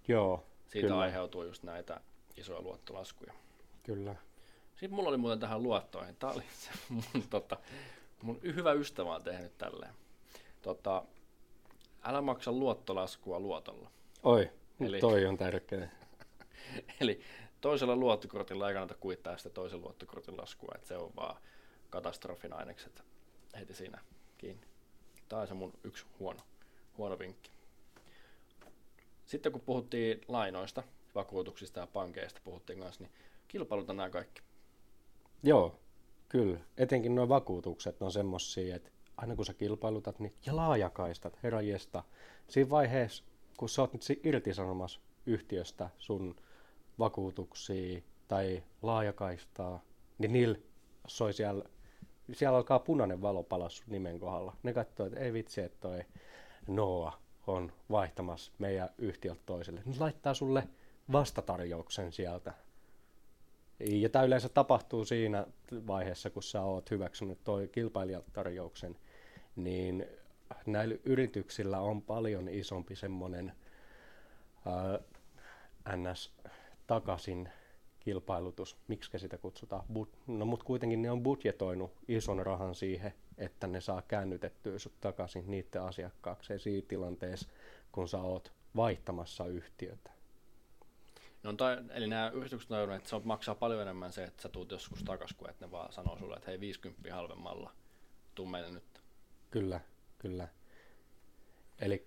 Joo, 0.08 0.44
siitä 0.68 0.88
Kyllä. 0.88 1.00
aiheutuu 1.00 1.42
just 1.42 1.62
näitä 1.62 2.00
isoja 2.36 2.60
luottolaskuja. 2.60 3.32
kyllä. 3.82 4.16
Sitten 4.70 4.92
mulla 4.94 5.08
oli 5.08 5.16
muuten 5.16 5.40
tähän 5.40 5.62
luottoihin, 5.62 6.16
tää 6.16 6.30
oli 6.30 6.42
se 6.52 6.70
mun, 6.88 7.02
tota, 7.30 7.56
mun 8.22 8.40
hyvä 8.42 8.72
ystävä 8.72 9.14
on 9.14 9.22
tehnyt 9.22 9.58
tälleen. 9.58 9.94
Tota, 10.62 11.04
älä 12.04 12.20
maksa 12.20 12.52
luottolaskua 12.52 13.40
luotolla. 13.40 13.90
Oi, 14.22 14.50
Eli... 14.80 15.00
toi 15.00 15.26
on 15.26 15.36
tärkeä. 15.36 15.88
Eli 17.00 17.20
toisella 17.60 17.96
luottokortilla 17.96 18.68
ei 18.68 18.74
kannata 18.74 18.94
kuittaa 18.94 19.36
sitä 19.36 19.50
toisen 19.50 19.80
luottokortin 19.80 20.36
laskua, 20.36 20.72
että 20.74 20.88
se 20.88 20.96
on 20.96 21.12
vaan 21.16 21.36
katastrofin 21.90 22.52
ainekset 22.52 23.04
heti 23.58 23.74
siinä 23.74 24.00
kiinni. 24.38 24.66
Tämä 25.28 25.42
on 25.42 25.48
se 25.48 25.54
mun 25.54 25.72
yksi 25.84 26.06
huono, 26.18 26.40
huono 26.98 27.18
vinkki. 27.18 27.50
Sitten 29.26 29.52
kun 29.52 29.60
puhuttiin 29.60 30.20
lainoista, 30.28 30.82
vakuutuksista 31.14 31.80
ja 31.80 31.86
pankeista 31.86 32.40
puhuttiin 32.44 32.78
kanssa, 32.78 33.04
niin 33.04 33.12
kilpailuta 33.48 33.92
nämä 33.92 34.10
kaikki. 34.10 34.42
Joo, 35.42 35.78
kyllä. 36.28 36.58
Etenkin 36.76 37.14
nuo 37.14 37.28
vakuutukset 37.28 38.02
on 38.02 38.12
semmosia, 38.12 38.76
että 38.76 38.90
aina 39.16 39.36
kun 39.36 39.46
sä 39.46 39.54
kilpailutat, 39.54 40.18
niin 40.18 40.34
ja 40.46 40.56
laajakaistat, 40.56 41.42
herranjesta. 41.42 42.02
Siinä 42.48 42.70
vaiheessa, 42.70 43.24
kun 43.56 43.68
sä 43.68 43.82
oot 43.82 43.92
nyt 43.92 44.02
irtisanomassa 44.24 45.00
yhtiöstä 45.26 45.90
sun 45.98 46.36
vakuutuksia 46.98 48.00
tai 48.28 48.62
laajakaistaa, 48.82 49.80
niin 50.18 50.32
niillä 50.32 50.58
soi 51.06 51.32
siellä, 51.32 51.64
siellä 52.32 52.56
alkaa 52.56 52.78
punainen 52.78 53.22
valo 53.22 53.42
palaa 53.42 53.68
nimen 53.86 54.18
kohdalla. 54.20 54.56
Ne 54.62 54.72
katsoo, 54.72 55.06
että 55.06 55.20
ei 55.20 55.32
vitsi, 55.32 55.60
että 55.60 55.78
toi 55.80 56.04
Noa 56.68 57.20
on 57.46 57.72
vaihtamassa 57.90 58.52
meidän 58.58 58.90
yhtiöltä 58.98 59.42
toiselle. 59.46 59.82
Ne 59.84 59.94
laittaa 59.98 60.34
sulle 60.34 60.68
vastatarjouksen 61.12 62.12
sieltä. 62.12 62.54
Ja 63.80 64.08
tämä 64.08 64.24
yleensä 64.24 64.48
tapahtuu 64.48 65.04
siinä 65.04 65.46
vaiheessa, 65.86 66.30
kun 66.30 66.42
sä 66.42 66.62
oot 66.62 66.90
hyväksynyt 66.90 67.38
toi 67.44 67.68
kilpailijatarjouksen, 67.68 68.96
niin 69.56 70.06
näillä 70.66 70.96
yrityksillä 71.04 71.80
on 71.80 72.02
paljon 72.02 72.48
isompi 72.48 72.96
semmoinen 72.96 73.52
ns. 75.96 76.34
Takaisin 76.86 77.48
kilpailutus, 78.00 78.76
miksi 78.88 79.18
sitä 79.18 79.38
kutsutaan, 79.38 79.84
Bud- 79.92 80.16
no 80.26 80.44
mutta 80.44 80.64
kuitenkin 80.64 81.02
ne 81.02 81.10
on 81.10 81.22
budjetoinut 81.22 81.92
ison 82.08 82.46
rahan 82.46 82.74
siihen, 82.74 83.14
että 83.38 83.66
ne 83.66 83.80
saa 83.80 84.02
käännytettyä 84.02 84.78
sut 84.78 85.00
takaisin 85.00 85.50
niiden 85.50 85.82
asiakkaakseen 85.82 86.60
siinä 86.60 86.86
tilanteessa, 86.88 87.48
kun 87.92 88.08
sä 88.08 88.18
oot 88.18 88.52
vaihtamassa 88.76 89.46
yhtiötä. 89.46 90.10
No, 91.42 91.52
tai, 91.52 91.78
eli 91.90 92.06
nämä 92.06 92.28
yritykset 92.28 92.70
on 92.70 92.92
että 92.92 93.08
se 93.08 93.20
maksaa 93.24 93.54
paljon 93.54 93.82
enemmän 93.82 94.12
se, 94.12 94.24
että 94.24 94.42
sä 94.42 94.48
tuut 94.48 94.70
joskus 94.70 95.02
takaisin, 95.02 95.36
kuin 95.36 95.50
että 95.50 95.66
ne 95.66 95.70
vaan 95.70 95.92
sanoo 95.92 96.18
sulle, 96.18 96.36
että 96.36 96.50
hei 96.50 96.60
50 96.60 97.14
halvemmalla, 97.14 97.70
tuu 98.34 98.46
meille 98.46 98.70
nyt. 98.70 99.02
Kyllä, 99.50 99.80
kyllä. 100.18 100.48
Eli 101.80 102.04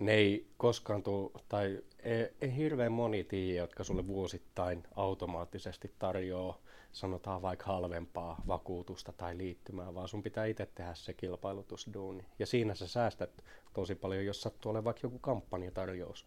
ne 0.00 0.12
ei 0.12 0.46
koskaan 0.56 1.02
tuu, 1.02 1.32
tai 1.48 1.82
ei, 2.02 2.28
ei 2.40 2.56
hirveän 2.56 2.92
moni 2.92 3.24
tiedä, 3.24 3.58
jotka 3.60 3.84
sulle 3.84 4.06
vuosittain 4.06 4.82
automaattisesti 4.96 5.94
tarjoaa, 5.98 6.58
sanotaan 6.92 7.42
vaikka 7.42 7.66
halvempaa 7.66 8.42
vakuutusta 8.46 9.12
tai 9.12 9.38
liittymää, 9.38 9.94
vaan 9.94 10.08
sun 10.08 10.22
pitää 10.22 10.44
itse 10.44 10.66
tehdä 10.66 10.94
se 10.94 11.14
kilpailutusduuni. 11.14 12.24
Ja 12.38 12.46
siinä 12.46 12.74
sä 12.74 12.86
säästät 12.88 13.44
tosi 13.74 13.94
paljon, 13.94 14.26
jos 14.26 14.42
sattuu 14.42 14.70
olemaan 14.70 14.84
vaikka 14.84 15.06
joku 15.06 15.18
kampanjatarjous 15.18 16.26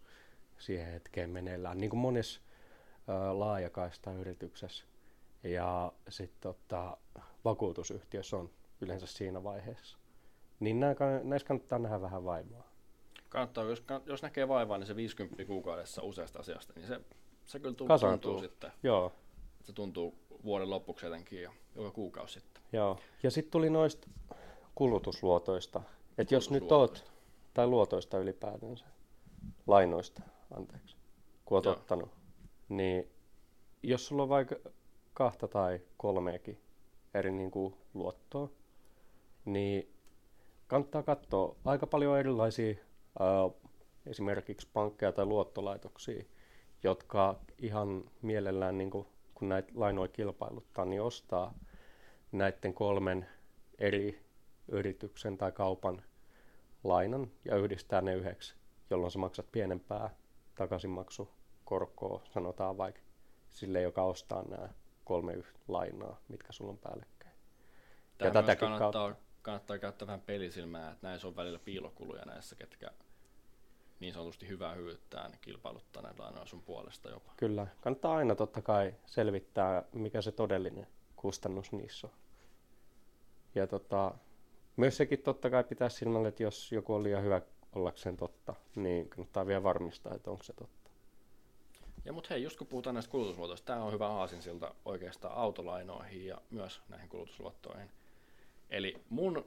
siihen 0.58 0.92
hetkeen 0.92 1.30
meneillään, 1.30 1.78
niin 1.78 1.90
kuin 1.90 2.00
monessa 2.00 2.40
ää, 3.08 3.38
laajakaista 3.38 4.12
yrityksessä. 4.12 4.84
Ja 5.42 5.92
sitten 6.08 6.40
tota, 6.40 6.96
vakuutusyhtiössä 7.44 8.36
on 8.36 8.50
yleensä 8.80 9.06
siinä 9.06 9.44
vaiheessa. 9.44 9.98
Niin 10.60 10.80
nää, 10.80 10.94
näissä 11.22 11.48
kannattaa 11.48 11.78
nähdä 11.78 12.00
vähän 12.00 12.24
vaivaa. 12.24 12.73
Kannattaa, 13.34 13.64
jos, 13.64 13.84
jos 14.06 14.22
näkee 14.22 14.48
vaivaa, 14.48 14.78
niin 14.78 14.86
se 14.86 14.96
50 14.96 15.44
kuukaudessa 15.44 16.02
useasta 16.02 16.38
asiasta, 16.38 16.72
niin 16.76 16.86
se, 16.86 17.00
se 17.44 17.60
kyllä 17.60 17.74
tuntuu, 17.74 17.98
tuntuu 17.98 18.38
sitten. 18.38 18.72
Joo, 18.82 19.12
Se 19.62 19.72
tuntuu 19.72 20.14
vuoden 20.44 20.70
loppuksi 20.70 21.06
jotenkin 21.06 21.42
ja 21.42 21.52
joka 21.76 21.90
kuukausi 21.90 22.40
sitten. 22.40 22.62
joo. 22.72 22.98
Ja 23.22 23.30
sitten 23.30 23.50
tuli 23.50 23.70
noista 23.70 24.08
kulutusluotoista. 24.74 25.82
Että 26.18 26.34
jos 26.34 26.50
nyt 26.50 26.72
oot, 26.72 27.12
tai 27.54 27.66
luotoista 27.66 28.18
ylipäätänsä, 28.18 28.84
lainoista, 29.66 30.22
anteeksi, 30.56 30.96
kun 31.44 31.56
oot 31.56 31.64
Joo. 31.64 31.74
ottanut, 31.74 32.10
niin 32.68 33.10
jos 33.82 34.06
sulla 34.06 34.22
on 34.22 34.28
vaikka 34.28 34.56
kahta 35.14 35.48
tai 35.48 35.80
kolmeakin 35.96 36.60
eri 37.14 37.30
niin 37.32 37.50
kuin 37.50 37.74
luottoa, 37.94 38.48
niin 39.44 39.94
kannattaa 40.66 41.02
katsoa 41.02 41.56
aika 41.64 41.86
paljon 41.86 42.18
erilaisia 42.18 42.74
esimerkiksi 44.06 44.68
pankkeja 44.72 45.12
tai 45.12 45.24
luottolaitoksia, 45.26 46.24
jotka 46.82 47.40
ihan 47.58 48.04
mielellään, 48.22 48.78
niin 48.78 48.90
kuin, 48.90 49.06
kun 49.34 49.48
näitä 49.48 49.72
lainoja 49.74 50.08
kilpailuttaa, 50.08 50.84
niin 50.84 51.02
ostaa 51.02 51.54
näiden 52.32 52.74
kolmen 52.74 53.28
eri 53.78 54.24
yrityksen 54.68 55.38
tai 55.38 55.52
kaupan 55.52 56.02
lainan 56.84 57.30
ja 57.44 57.56
yhdistää 57.56 58.00
ne 58.00 58.14
yhdeksi, 58.14 58.54
jolloin 58.90 59.10
sä 59.10 59.18
maksat 59.18 59.52
pienempää 59.52 60.10
takaisinmaksukorkoa, 60.54 62.22
sanotaan 62.32 62.78
vaikka 62.78 63.00
sille, 63.50 63.80
joka 63.82 64.02
ostaa 64.02 64.42
nämä 64.42 64.68
kolme 65.04 65.32
yh- 65.32 65.54
lainaa, 65.68 66.20
mitkä 66.28 66.52
sulla 66.52 66.70
on 66.70 66.78
päällekkäin. 66.78 67.34
Tämä 68.18 68.28
Ja 68.28 68.32
tätäkin 68.32 68.68
kannattaa, 68.68 69.14
kannattaa 69.42 69.78
käyttää 69.78 70.06
vähän 70.06 70.20
pelisilmää, 70.20 70.92
että 70.92 71.06
näissä 71.06 71.28
on 71.28 71.36
välillä 71.36 71.58
piilokuluja 71.58 72.24
näissä, 72.24 72.56
ketkä 72.56 72.90
niin 74.00 74.12
sanotusti 74.12 74.48
hyvää 74.48 74.74
hyvyyttään 74.74 75.32
kilpailuttaa 75.40 76.02
näitä 76.02 76.22
lainoja 76.22 76.46
sun 76.46 76.62
puolesta 76.62 77.10
jopa. 77.10 77.32
Kyllä, 77.36 77.66
kannattaa 77.80 78.16
aina 78.16 78.34
totta 78.34 78.62
kai 78.62 78.94
selvittää, 79.06 79.82
mikä 79.92 80.22
se 80.22 80.32
todellinen 80.32 80.86
kustannus 81.16 81.72
niissä 81.72 82.06
on. 82.06 82.12
Ja 83.54 83.66
tota, 83.66 84.14
myös 84.76 84.96
sekin 84.96 85.18
totta 85.18 85.50
kai 85.50 85.64
pitää 85.64 85.88
silmällä, 85.88 86.28
että 86.28 86.42
jos 86.42 86.72
joku 86.72 86.94
on 86.94 87.02
liian 87.02 87.22
hyvä 87.22 87.40
ollakseen 87.74 88.16
totta, 88.16 88.54
niin 88.74 89.08
kannattaa 89.08 89.46
vielä 89.46 89.62
varmistaa, 89.62 90.14
että 90.14 90.30
onko 90.30 90.42
se 90.42 90.52
totta. 90.52 90.90
Ja 92.04 92.12
mut 92.12 92.30
hei, 92.30 92.42
just 92.42 92.58
kun 92.58 92.66
puhutaan 92.66 92.94
näistä 92.94 93.10
kulutusluotoista, 93.10 93.66
tämä 93.66 93.84
on 93.84 93.92
hyvä 93.92 94.08
aasinsilta 94.08 94.74
oikeastaan 94.84 95.34
autolainoihin 95.34 96.26
ja 96.26 96.38
myös 96.50 96.80
näihin 96.88 97.08
kulutusluottoihin. 97.08 97.90
Eli 98.70 99.02
mun 99.08 99.44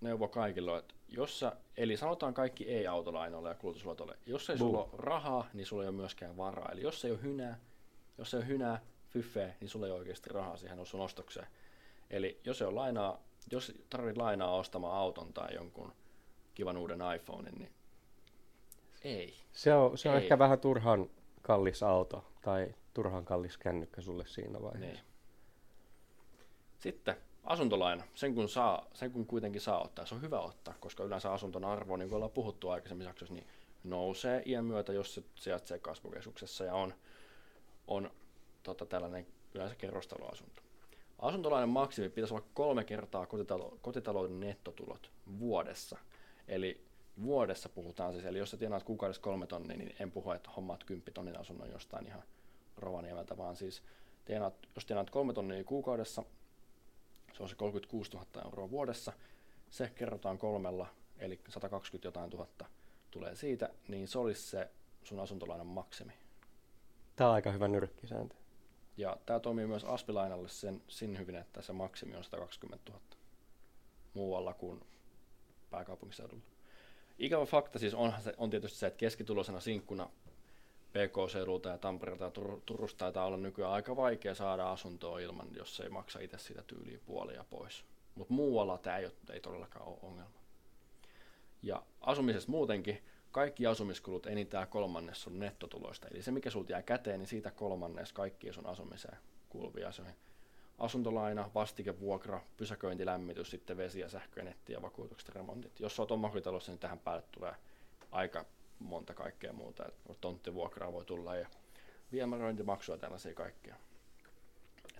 neuvo 0.00 0.28
kaikille 0.28 0.78
että 0.78 0.94
jos 1.08 1.38
sä, 1.38 1.52
eli 1.76 1.96
sanotaan 1.96 2.34
kaikki 2.34 2.68
ei-autolainoille 2.68 3.48
ja 3.48 3.54
kulutusluotolle, 3.54 4.16
jos 4.26 4.50
ei 4.50 4.58
sulla 4.58 4.78
ole 4.78 4.88
rahaa, 4.92 5.46
niin 5.54 5.66
sulla 5.66 5.82
ei 5.82 5.88
ole 5.88 5.96
myöskään 5.96 6.36
varaa. 6.36 6.68
Eli 6.72 6.82
jos 6.82 7.04
ei 7.04 7.10
ole 7.10 7.22
hynää, 7.22 7.58
jos 8.18 8.34
ei 8.34 8.38
ole 8.38 8.48
hynää, 8.48 8.80
fyffeä, 9.08 9.54
niin 9.60 9.68
sulla 9.68 9.86
ei 9.86 9.92
ole 9.92 9.98
oikeasti 9.98 10.30
rahaa 10.30 10.56
siihen 10.56 10.86
sun 10.86 11.00
ostokseen. 11.00 11.46
Eli 12.10 12.40
jos 12.44 12.62
ei 12.62 12.66
ole 12.66 12.74
lainaa, 12.74 13.20
jos 13.50 13.72
tarvit 13.90 14.16
lainaa 14.16 14.54
ostamaan 14.54 14.96
auton 14.98 15.32
tai 15.32 15.54
jonkun 15.54 15.92
kivan 16.54 16.76
uuden 16.76 17.00
iPhonein, 17.16 17.58
niin 17.58 17.72
ei. 19.04 19.34
Se 19.52 19.74
on, 19.74 19.98
se 19.98 20.08
on 20.08 20.16
Ei. 20.16 20.22
ehkä 20.22 20.38
vähän 20.38 20.60
turhan 20.60 21.10
kallis 21.42 21.82
auto 21.82 22.24
tai 22.42 22.74
turhan 22.94 23.24
kallis 23.24 23.58
kännykkä 23.58 24.00
sulle 24.00 24.26
siinä 24.26 24.62
vaiheessa. 24.62 25.02
Niin. 25.02 25.12
Sitten 26.78 27.16
asuntolaina, 27.46 28.04
sen 28.14 28.34
kun, 28.34 28.48
saa, 28.48 28.86
sen 28.94 29.12
kun 29.12 29.26
kuitenkin 29.26 29.60
saa 29.60 29.82
ottaa, 29.82 30.06
se 30.06 30.14
on 30.14 30.22
hyvä 30.22 30.40
ottaa, 30.40 30.74
koska 30.80 31.04
yleensä 31.04 31.32
asunton 31.32 31.64
arvo, 31.64 31.96
niin 31.96 32.08
kuin 32.08 32.16
ollaan 32.16 32.30
puhuttu 32.30 32.68
aikaisemmissa 32.68 33.10
jaksoissa, 33.10 33.34
niin 33.34 33.46
nousee 33.84 34.42
iän 34.46 34.64
myötä, 34.64 34.92
jos 34.92 35.14
se 35.14 35.22
sijaitsee 35.34 35.78
kasvukeskuksessa 35.78 36.64
ja 36.64 36.74
on, 36.74 36.94
on 37.86 38.10
tota, 38.62 38.86
tällainen 38.86 39.26
yleensä 39.54 39.74
kerrostaloasunto. 39.74 40.62
Asuntolainan 41.18 41.68
maksimi 41.68 42.08
pitäisi 42.08 42.34
olla 42.34 42.46
kolme 42.54 42.84
kertaa 42.84 43.26
kotitalo, 43.26 43.78
kotitalouden 43.82 44.40
nettotulot 44.40 45.10
vuodessa. 45.38 45.98
Eli 46.48 46.86
vuodessa 47.22 47.68
puhutaan 47.68 48.12
siis, 48.12 48.24
eli 48.24 48.38
jos 48.38 48.50
sä 48.50 48.56
tienaat 48.56 48.82
kuukaudessa 48.82 49.22
kolme 49.22 49.46
tonnia, 49.46 49.76
niin 49.76 49.96
en 50.00 50.10
puhu, 50.10 50.30
että 50.30 50.50
hommaat 50.50 50.84
kymppitonnin 50.84 51.40
asunnon 51.40 51.70
jostain 51.70 52.06
ihan 52.06 52.22
Rovaniemeltä, 52.76 53.36
vaan 53.36 53.56
siis 53.56 53.82
tienaat, 54.24 54.54
jos 54.74 54.86
tienaat 54.86 55.10
kolme 55.10 55.32
tonnia 55.32 55.64
kuukaudessa, 55.64 56.24
se 57.36 57.42
on 57.42 57.48
se 57.48 57.54
36 57.54 58.10
000 58.12 58.26
euroa 58.44 58.70
vuodessa, 58.70 59.12
se 59.70 59.92
kerrotaan 59.94 60.38
kolmella, 60.38 60.86
eli 61.18 61.40
120 61.48 62.08
jotain 62.08 62.30
tuhatta 62.30 62.64
tulee 63.10 63.34
siitä, 63.34 63.70
niin 63.88 64.08
se 64.08 64.18
olisi 64.18 64.42
se 64.42 64.70
sun 65.02 65.20
asuntolainan 65.20 65.66
maksimi. 65.66 66.12
Tämä 67.16 67.30
on 67.30 67.34
aika 67.34 67.52
hyvä 67.52 67.68
nyrkkisääntö. 67.68 68.34
Ja 68.96 69.16
tämä 69.26 69.40
toimii 69.40 69.66
myös 69.66 69.84
aspilainalle 69.84 70.48
sen, 70.48 70.82
sin 70.88 71.18
hyvin, 71.18 71.34
että 71.34 71.62
se 71.62 71.72
maksimi 71.72 72.16
on 72.16 72.24
120 72.24 72.92
000 72.92 73.02
muualla 74.14 74.54
kuin 74.54 74.80
pääkaupunkiseudulla. 75.70 76.42
Ikävä 77.18 77.46
fakta 77.46 77.78
siis 77.78 77.94
onhan 77.94 78.22
se, 78.22 78.34
on 78.36 78.50
tietysti 78.50 78.78
se, 78.78 78.86
että 78.86 78.98
keskituloisena 78.98 79.60
sinkkuna 79.60 80.10
PK-seudulta 80.96 81.68
ja 81.68 81.78
Tampereelta 81.78 82.24
ja 82.24 82.30
Tur- 82.30 82.60
Turusta 82.66 82.98
taitaa 82.98 83.26
olla 83.26 83.36
nykyään 83.36 83.72
aika 83.72 83.96
vaikea 83.96 84.34
saada 84.34 84.70
asuntoa 84.70 85.18
ilman, 85.18 85.48
jos 85.56 85.80
ei 85.80 85.88
maksa 85.88 86.20
itse 86.20 86.38
sitä 86.38 86.62
tyyliä 86.66 86.98
puolia 87.06 87.44
pois. 87.50 87.84
Mutta 88.14 88.34
muualla 88.34 88.78
tämä 88.78 88.96
ei, 88.96 89.10
ei 89.30 89.40
todellakaan 89.40 89.88
ole 89.88 89.98
ongelma. 90.02 90.40
Ja 91.62 91.82
asumisessa 92.00 92.50
muutenkin, 92.50 93.02
kaikki 93.32 93.66
asumiskulut 93.66 94.26
enintään 94.26 94.68
kolmannes 94.68 95.26
on 95.26 95.38
nettotuloista. 95.38 96.08
Eli 96.08 96.22
se, 96.22 96.30
mikä 96.30 96.50
sulta 96.50 96.72
jää 96.72 96.82
käteen, 96.82 97.18
niin 97.18 97.26
siitä 97.26 97.50
kolmannes 97.50 98.12
kaikki 98.12 98.52
sun 98.52 98.66
asumiseen 98.66 99.18
kuuluvia 99.48 99.88
asioihin. 99.88 100.16
Asuntolaina, 100.78 101.50
vastike, 101.54 102.00
vuokra, 102.00 102.40
pysäköinti, 102.56 103.06
lämmitys, 103.06 103.50
sitten 103.50 103.76
vesi 103.76 104.00
ja 104.00 104.08
sähkö, 104.08 104.42
netti 104.42 104.72
ja 104.72 104.82
vakuutukset 104.82 105.28
ja 105.28 105.34
remontit. 105.34 105.80
Jos 105.80 106.00
olet 106.00 106.10
omakotitalossa, 106.10 106.72
niin 106.72 106.78
tähän 106.78 106.98
päälle 106.98 107.24
tulee 107.32 107.54
aika 108.12 108.44
monta 108.78 109.14
kaikkea 109.14 109.52
muuta. 109.52 109.84
Tonttivuokraa 110.20 110.92
voi 110.92 111.04
tulla 111.04 111.36
ja 111.36 111.48
viemäröintimaksua 112.12 112.98
tällaisia 112.98 113.34
kaikkea. 113.34 113.76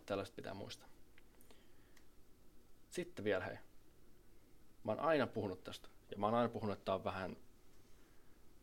tällaista 0.07 0.37
pitää 0.37 0.55
muistaa. 0.55 0.89
Sitten 2.91 3.25
vielä 3.25 3.45
hei. 3.45 3.59
Mä 4.85 4.93
oon 4.93 5.01
aina 5.01 5.27
puhunut 5.27 5.65
tästä. 5.65 5.89
Ja 6.11 6.19
mä 6.19 6.27
oon 6.27 6.35
aina 6.35 6.49
puhunut, 6.49 6.73
että 6.73 6.85
tää 6.85 6.95
on 6.95 7.05
vähän 7.05 7.37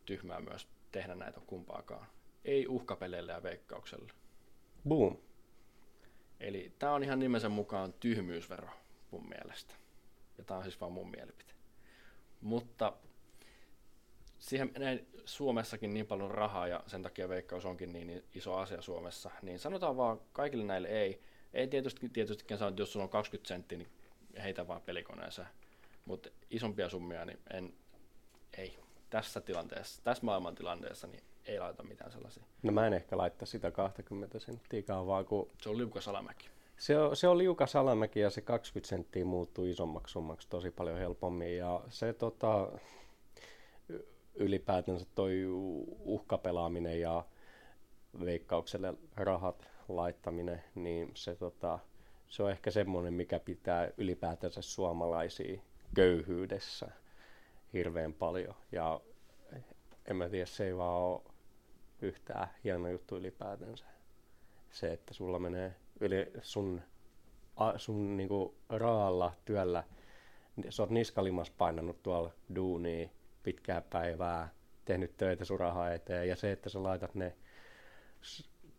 tyhmää 0.04 0.40
myös 0.40 0.68
tehdä 0.92 1.14
näitä 1.14 1.40
kumpaakaan. 1.46 2.06
Ei 2.44 2.66
uhkapeleille 2.66 3.32
ja 3.32 3.42
veikkaukselle. 3.42 4.12
Boom. 4.88 5.16
Eli 6.40 6.72
tää 6.78 6.92
on 6.92 7.04
ihan 7.04 7.18
nimensä 7.18 7.48
mukaan 7.48 7.92
tyhmyysvero 7.92 8.68
mun 9.10 9.28
mielestä. 9.28 9.74
Ja 10.38 10.44
tää 10.44 10.56
on 10.56 10.62
siis 10.62 10.80
vaan 10.80 10.92
mun 10.92 11.10
mielipite. 11.10 11.54
Mutta 12.40 12.92
siihen 14.44 14.70
menee 14.72 15.04
Suomessakin 15.24 15.94
niin 15.94 16.06
paljon 16.06 16.30
rahaa 16.30 16.68
ja 16.68 16.80
sen 16.86 17.02
takia 17.02 17.28
veikkaus 17.28 17.64
onkin 17.64 17.92
niin 17.92 18.24
iso 18.34 18.56
asia 18.56 18.82
Suomessa, 18.82 19.30
niin 19.42 19.58
sanotaan 19.58 19.96
vaan 19.96 20.20
kaikille 20.32 20.64
näille 20.64 20.88
ei. 20.88 21.22
Ei 21.54 21.68
tietysti, 21.68 22.08
tietystikään 22.08 22.58
saa, 22.58 22.68
että 22.68 22.82
jos 22.82 22.92
sulla 22.92 23.04
on 23.04 23.10
20 23.10 23.48
senttiä, 23.48 23.78
niin 23.78 23.88
heitä 24.42 24.68
vaan 24.68 24.82
pelikoneeseen. 24.82 25.48
Mutta 26.04 26.28
isompia 26.50 26.88
summia, 26.88 27.24
niin 27.24 27.38
en, 27.52 27.74
ei. 28.58 28.78
Tässä 29.10 29.40
tilanteessa, 29.40 30.02
tässä 30.04 30.24
maailman 30.24 30.54
tilanteessa, 30.54 31.06
niin 31.06 31.22
ei 31.46 31.58
laita 31.58 31.82
mitään 31.82 32.12
sellaisia. 32.12 32.44
No 32.62 32.72
mä 32.72 32.86
en 32.86 32.92
ehkä 32.92 33.16
laittaa 33.16 33.46
sitä 33.46 33.70
20 33.70 34.38
senttiä 34.38 34.82
vaan 35.06 35.24
kun... 35.24 35.50
Se 35.62 35.68
on 35.68 35.78
liukas 35.78 36.08
alamäki. 36.08 36.48
Se 36.76 36.98
on, 36.98 37.16
se 37.16 37.28
on 37.28 37.38
liukas 37.38 37.76
alamäki 37.76 38.20
ja 38.20 38.30
se 38.30 38.40
20 38.40 38.88
senttiä 38.88 39.24
muuttuu 39.24 39.64
isommaksi 39.64 40.12
summaksi 40.12 40.48
tosi 40.48 40.70
paljon 40.70 40.98
helpommin. 40.98 41.56
Ja 41.56 41.80
se 41.88 42.12
tota, 42.12 42.68
ylipäätänsä 44.34 45.06
toi 45.14 45.44
uhkapelaaminen 45.98 47.00
ja 47.00 47.24
veikkaukselle 48.24 48.94
rahat 49.16 49.68
laittaminen, 49.88 50.64
niin 50.74 51.10
se, 51.14 51.34
tota, 51.36 51.78
se 52.28 52.42
on 52.42 52.50
ehkä 52.50 52.70
semmoinen, 52.70 53.14
mikä 53.14 53.40
pitää 53.40 53.90
ylipäätänsä 53.96 54.62
suomalaisia 54.62 55.60
köyhyydessä 55.94 56.88
hirveän 57.72 58.14
paljon. 58.14 58.54
Ja 58.72 59.00
en 60.06 60.16
mä 60.16 60.28
tiedä, 60.28 60.46
se 60.46 60.66
ei 60.66 60.76
vaan 60.76 61.02
ole 61.02 61.22
yhtään 62.02 62.48
hieno 62.64 62.88
juttu 62.88 63.16
ylipäätänsä. 63.16 63.84
Se, 64.70 64.92
että 64.92 65.14
sulla 65.14 65.38
menee 65.38 65.74
yli 66.00 66.32
sun, 66.42 66.82
a, 67.56 67.78
sun 67.78 68.16
niinku 68.16 68.54
raalla 68.68 69.32
työllä, 69.44 69.84
sä 70.68 70.82
oot 70.82 70.90
niskalimas 70.90 71.50
painanut 71.50 72.02
tuolla 72.02 72.30
duunia 72.54 73.08
pitkää 73.44 73.80
päivää, 73.80 74.48
tehnyt 74.84 75.16
töitä 75.16 75.44
sun 75.44 75.60
rahaa 75.60 75.92
eteen, 75.92 76.28
ja 76.28 76.36
se, 76.36 76.52
että 76.52 76.68
sä 76.68 76.82
laitat 76.82 77.14
ne 77.14 77.36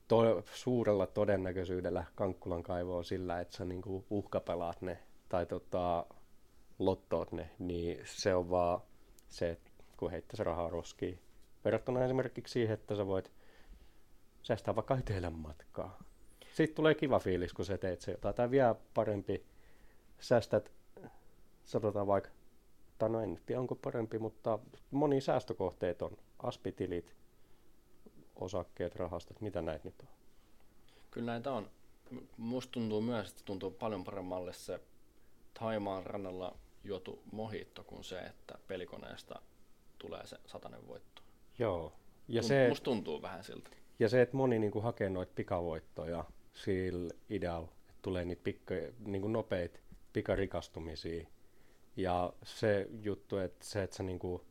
to- 0.07 0.43
suurella 0.53 1.07
todennäköisyydellä 1.07 2.03
Kankkulan 2.15 2.63
kaivoon 2.63 3.05
sillä, 3.05 3.39
että 3.39 3.57
sä 3.57 3.65
niinku 3.65 4.05
uhkapelaat 4.09 4.81
ne 4.81 4.99
tai 5.29 5.45
tota, 5.45 6.05
lottoot 6.79 7.31
ne, 7.31 7.49
niin 7.59 7.99
se 8.05 8.35
on 8.35 8.49
vaan 8.49 8.81
se, 9.27 9.57
kun 9.97 10.11
heittäisi 10.11 10.43
rahaa 10.43 10.69
roskiin. 10.69 11.19
Verrattuna 11.65 12.05
esimerkiksi 12.05 12.51
siihen, 12.51 12.73
että 12.73 12.95
sä 12.95 13.07
voit 13.07 13.31
säästää 14.41 14.75
vaikka 14.75 14.97
etelän 14.97 15.33
matkaa. 15.33 15.99
Sitten 16.53 16.75
tulee 16.75 16.95
kiva 16.95 17.19
fiilis, 17.19 17.53
kun 17.53 17.65
sä 17.65 17.77
teet 17.77 18.01
se 18.01 18.11
jotain. 18.11 18.35
Tai 18.35 18.51
vielä 18.51 18.75
parempi, 18.93 19.45
säästät, 20.19 20.71
sanotaan 21.63 22.07
vaikka 22.07 22.29
tai 22.97 23.09
no 23.09 23.19
en 23.21 23.39
tiedä 23.45 23.61
onko 23.61 23.75
parempi, 23.75 24.19
mutta 24.19 24.59
moni 24.91 25.21
säästökohteet 25.21 26.01
on 26.01 26.17
aspitilit, 26.39 27.15
osakkeet, 28.35 28.95
rahastot, 28.95 29.41
mitä 29.41 29.61
näitä 29.61 29.87
nyt 29.87 30.01
on? 30.01 30.07
Kyllä 31.11 31.31
näitä 31.31 31.51
on. 31.51 31.69
Musta 32.37 32.71
tuntuu 32.71 33.01
myös, 33.01 33.29
että 33.29 33.41
tuntuu 33.45 33.71
paljon 33.71 34.03
paremmalle 34.03 34.53
se 34.53 34.79
Taimaan 35.59 36.05
rannalla 36.05 36.57
juotu 36.83 37.23
mohitto 37.31 37.83
kuin 37.83 38.03
se, 38.03 38.19
että 38.19 38.57
pelikoneesta 38.67 39.41
tulee 39.97 40.27
se 40.27 40.37
satanen 40.45 40.87
voitto. 40.87 41.21
Joo. 41.59 41.93
Ja 42.27 42.41
Tunt, 42.41 42.47
se, 42.47 42.69
musta 42.69 42.83
tuntuu 42.83 43.21
vähän 43.21 43.43
siltä. 43.43 43.69
Ja 43.99 44.09
se, 44.09 44.21
että 44.21 44.37
moni 44.37 44.59
niin 44.59 44.71
kuin, 44.71 44.83
hakee 44.83 45.09
noita 45.09 45.31
pikavoittoja 45.35 46.25
sillä 46.53 47.13
idealla, 47.29 47.67
että 47.89 47.93
tulee 48.01 48.25
niitä 48.25 48.43
pikka, 48.43 48.75
niin 48.99 49.33
nopeita 49.33 49.79
pikarikastumisia, 50.13 51.27
ja 51.95 52.33
se 52.43 52.87
juttu, 53.01 53.37
että 53.37 53.65
se, 53.65 53.83
että 53.83 53.95
sä 53.95 54.03
niinku 54.03 54.45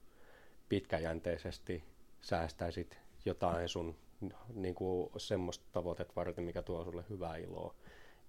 pitkäjänteisesti 0.69 1.85
säästäisit 2.21 2.99
jotain 3.25 3.69
sun 3.69 3.97
niinku 4.55 5.13
semmoista 5.17 5.65
tavoitet 5.73 6.17
varten, 6.17 6.45
mikä 6.45 6.63
tuo 6.63 6.85
sulle 6.85 7.05
hyvää 7.11 7.37
iloa, 7.37 7.75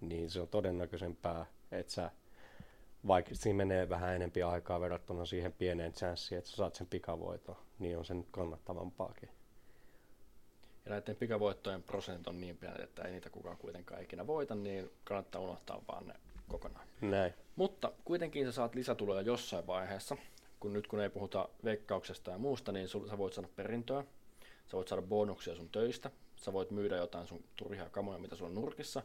niin 0.01 0.29
se 0.29 0.41
on 0.41 0.47
todennäköisempää, 0.47 1.45
että 1.71 1.93
sä 1.93 2.11
vaikka 3.07 3.35
siinä 3.35 3.57
menee 3.57 3.89
vähän 3.89 4.15
enempi 4.15 4.43
aikaa 4.43 4.81
verrattuna 4.81 5.25
siihen 5.25 5.53
pieneen 5.53 5.93
chanssiin, 5.93 6.39
että 6.39 6.49
sä 6.49 6.55
saat 6.55 6.75
sen 6.75 6.87
pikavoiton, 6.87 7.55
niin 7.79 7.97
on 7.97 8.05
sen 8.05 8.25
kannattavampaakin. 8.31 9.29
Ja 10.85 10.91
näiden 10.91 11.15
pikavoittojen 11.15 11.83
prosentit 11.83 12.27
on 12.27 12.41
niin 12.41 12.57
pieni, 12.57 12.83
että 12.83 13.01
ei 13.01 13.11
niitä 13.11 13.29
kukaan 13.29 13.57
kuitenkaan 13.57 14.01
ikinä 14.03 14.27
voita, 14.27 14.55
niin 14.55 14.91
kannattaa 15.03 15.41
unohtaa 15.41 15.81
vaan 15.87 16.07
ne 16.07 16.13
kokonaan. 16.47 16.87
Näin. 17.01 17.33
Mutta 17.55 17.91
kuitenkin 18.05 18.45
sä 18.45 18.51
saat 18.51 18.75
lisätuloja 18.75 19.21
jossain 19.21 19.67
vaiheessa, 19.67 20.17
kun 20.59 20.73
nyt 20.73 20.87
kun 20.87 20.99
ei 20.99 21.09
puhuta 21.09 21.49
veikkauksesta 21.63 22.31
ja 22.31 22.37
muusta, 22.37 22.71
niin 22.71 22.87
sul, 22.87 23.07
sä 23.07 23.17
voit 23.17 23.33
saada 23.33 23.49
perintöä, 23.55 24.03
sä 24.67 24.77
voit 24.77 24.87
saada 24.87 25.01
bonuksia 25.01 25.55
sun 25.55 25.69
töistä, 25.69 26.11
sä 26.35 26.53
voit 26.53 26.71
myydä 26.71 26.97
jotain 26.97 27.27
sun 27.27 27.43
turhia 27.55 27.89
kamoja, 27.89 28.19
mitä 28.19 28.35
sulla 28.35 28.49
on 28.49 28.55
nurkissa, 28.55 29.01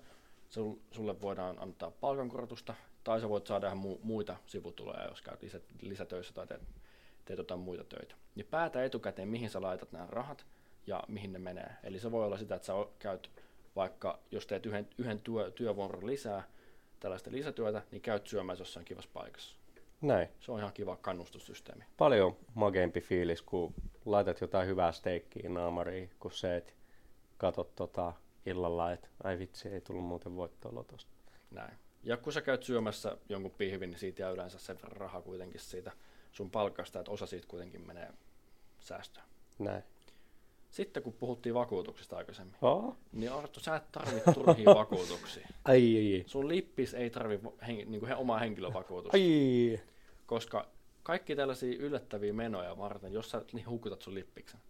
sul, 0.48 0.74
sulle 0.90 1.20
voidaan 1.20 1.62
antaa 1.62 1.90
palkankorotusta, 1.90 2.74
tai 3.05 3.20
sä 3.20 3.29
voit 3.29 3.46
saada 3.46 3.66
ihan 3.66 3.79
mu, 3.79 3.98
muita 4.03 4.37
sivutuloja, 4.46 5.09
jos 5.09 5.22
käyt 5.22 5.42
lisä, 5.42 5.61
lisätöissä 5.81 6.35
tai 6.35 6.46
teet, 6.46 6.62
teet 7.24 7.38
jotain 7.38 7.61
muita 7.61 7.85
töitä. 7.85 8.14
Niin 8.35 8.46
päätä 8.46 8.85
etukäteen, 8.85 9.29
mihin 9.29 9.50
sä 9.50 9.62
laitat 9.62 9.92
nämä 9.92 10.07
rahat 10.09 10.46
ja 10.87 11.05
mihin 11.09 11.33
ne 11.33 11.38
menee. 11.38 11.70
Eli 11.83 11.98
se 11.98 12.11
voi 12.11 12.24
olla 12.24 12.38
sitä, 12.38 12.55
että 12.55 12.66
sä 12.66 12.72
käyt 12.98 13.31
vaikka, 13.76 14.18
jos 14.31 14.46
teet 14.46 14.66
yhden, 14.66 14.88
yhden 14.98 15.20
työ, 15.20 15.50
työvuoron 15.50 16.07
lisää, 16.07 16.42
tällaista 17.00 17.30
lisätyötä, 17.32 17.82
niin 17.90 18.02
käyt 18.02 18.26
syömässä 18.26 18.62
jossain 18.62 18.84
kivassa 18.84 19.10
paikassa. 19.12 19.56
Näin. 20.00 20.28
Se 20.40 20.52
on 20.52 20.58
ihan 20.58 20.72
kiva 20.72 20.96
kannustussysteemi. 20.96 21.84
Paljon 21.96 22.36
mageempi 22.54 23.00
fiilis, 23.00 23.42
kun 23.42 23.74
laitat 24.04 24.40
jotain 24.40 24.68
hyvää 24.68 24.92
steikkiä 24.92 25.48
naamariin, 25.48 26.10
kun 26.20 26.32
se, 26.32 26.56
että 26.56 26.72
katot 27.38 27.74
tota 27.74 28.12
illalla, 28.46 28.92
että 28.92 29.08
ai 29.24 29.38
vitsi, 29.38 29.68
ei 29.68 29.80
tullut 29.80 30.04
muuten 30.04 30.36
voittoa 30.36 30.74
lotosta. 30.74 31.10
Näin. 31.50 31.74
Ja 32.02 32.16
kun 32.16 32.32
sä 32.32 32.42
käyt 32.42 32.62
syömässä 32.62 33.16
jonkun 33.28 33.50
pihvin, 33.50 33.90
niin 33.90 33.98
siitä 33.98 34.22
jää 34.22 34.30
yleensä 34.30 34.58
sen 34.58 34.78
rahaa 34.82 35.22
kuitenkin 35.22 35.60
siitä 35.60 35.92
sun 36.32 36.50
palkasta, 36.50 37.00
että 37.00 37.10
osa 37.12 37.26
siitä 37.26 37.46
kuitenkin 37.48 37.86
menee 37.86 38.12
säästöön. 38.80 39.26
Näin. 39.58 39.82
Sitten 40.70 41.02
kun 41.02 41.12
puhuttiin 41.12 41.54
vakuutuksista 41.54 42.16
aikaisemmin, 42.16 42.56
oh. 42.62 42.96
niin 43.12 43.33
Arttu, 43.33 43.61
sä 43.61 43.76
et 43.76 43.92
tarvitse 43.92 44.33
turhia 44.33 44.74
vakuutuksia. 44.85 45.48
Ai, 45.64 45.96
ai, 45.96 46.14
ai. 46.14 46.24
Sun 46.26 46.48
lippis 46.48 46.94
ei 46.94 47.11
tarvi 47.11 47.40
hen, 47.66 47.76
niin 47.76 48.00
kuin 48.00 48.14
omaa 48.14 48.38
henkilövakuutusta. 48.38 49.16
Ai. 49.16 49.80
Koska 50.26 50.66
kaikki 51.02 51.37
tällaisia 51.37 51.78
yllättäviä 51.78 52.33
menoja 52.33 52.78
varten, 52.78 53.12
jos 53.12 53.30
sä 53.30 53.42
niin 53.52 53.68
hukutat 53.68 54.02
sun 54.02 54.14
lippiksen, 54.14 54.61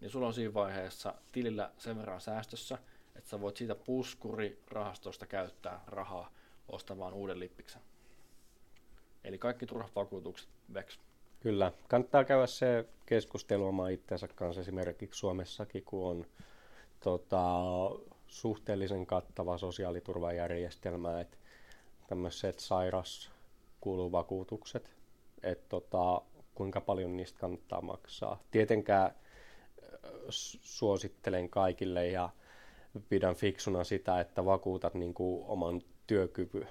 niin 0.00 0.10
sulla 0.10 0.26
on 0.26 0.34
siinä 0.34 0.54
vaiheessa 0.54 1.14
tilillä 1.32 1.70
sen 1.78 1.98
verran 1.98 2.20
säästössä, 2.20 2.78
että 3.16 3.30
sä 3.30 3.40
voit 3.40 3.56
siitä 3.56 3.74
puskurirahastosta 3.74 5.26
käyttää 5.26 5.84
rahaa 5.86 6.32
ostamaan 6.68 7.14
uuden 7.14 7.40
lippiksen. 7.40 7.82
Eli 9.24 9.38
kaikki 9.38 9.66
turhat 9.66 9.96
vakuutukset 9.96 10.48
veks. 10.74 10.98
Kyllä, 11.40 11.72
kannattaa 11.88 12.24
käydä 12.24 12.46
se 12.46 12.84
keskustelu 13.06 13.66
oma 13.66 13.88
itsensä 13.88 14.28
kanssa 14.28 14.60
esimerkiksi 14.60 15.18
Suomessakin, 15.18 15.84
kun 15.84 16.10
on 16.10 16.26
tota, 17.00 17.54
suhteellisen 18.26 19.06
kattava 19.06 19.58
sosiaaliturvajärjestelmä, 19.58 21.20
että 21.20 21.36
tämmöiset 22.06 22.58
sairaskuluvakuutukset, 22.58 24.90
että 25.42 25.68
tota, 25.68 26.22
kuinka 26.54 26.80
paljon 26.80 27.16
niistä 27.16 27.38
kannattaa 27.38 27.80
maksaa. 27.80 28.42
Tietenkään 28.50 29.10
suosittelen 30.60 31.48
kaikille 31.48 32.06
ja 32.06 32.28
pidän 33.08 33.34
fiksuna 33.34 33.84
sitä, 33.84 34.20
että 34.20 34.44
vakuutat 34.44 34.94
niin 34.94 35.14
kuin 35.14 35.44
oman 35.46 35.82
työkyvyn, 36.06 36.68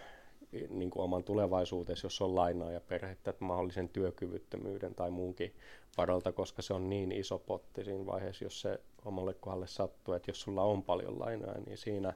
niin 0.69 0.89
kuin 0.89 1.03
oman 1.03 1.23
tulevaisuutesi, 1.23 2.05
jos 2.05 2.21
on 2.21 2.35
lainaa 2.35 2.71
ja 2.71 2.81
perhettä, 2.81 3.29
että 3.29 3.45
mahdollisen 3.45 3.89
työkyvyttömyyden 3.89 4.95
tai 4.95 5.11
muunkin 5.11 5.55
varalta, 5.97 6.31
koska 6.31 6.61
se 6.61 6.73
on 6.73 6.89
niin 6.89 7.11
iso 7.11 7.39
potti 7.39 7.83
siinä 7.83 8.05
vaiheessa, 8.05 8.45
jos 8.45 8.61
se 8.61 8.79
omalle 9.05 9.33
kohdalle 9.33 9.67
sattuu, 9.67 10.13
että 10.13 10.29
jos 10.29 10.41
sulla 10.41 10.63
on 10.63 10.83
paljon 10.83 11.19
lainaa, 11.19 11.57
niin 11.65 11.77
siinä 11.77 12.13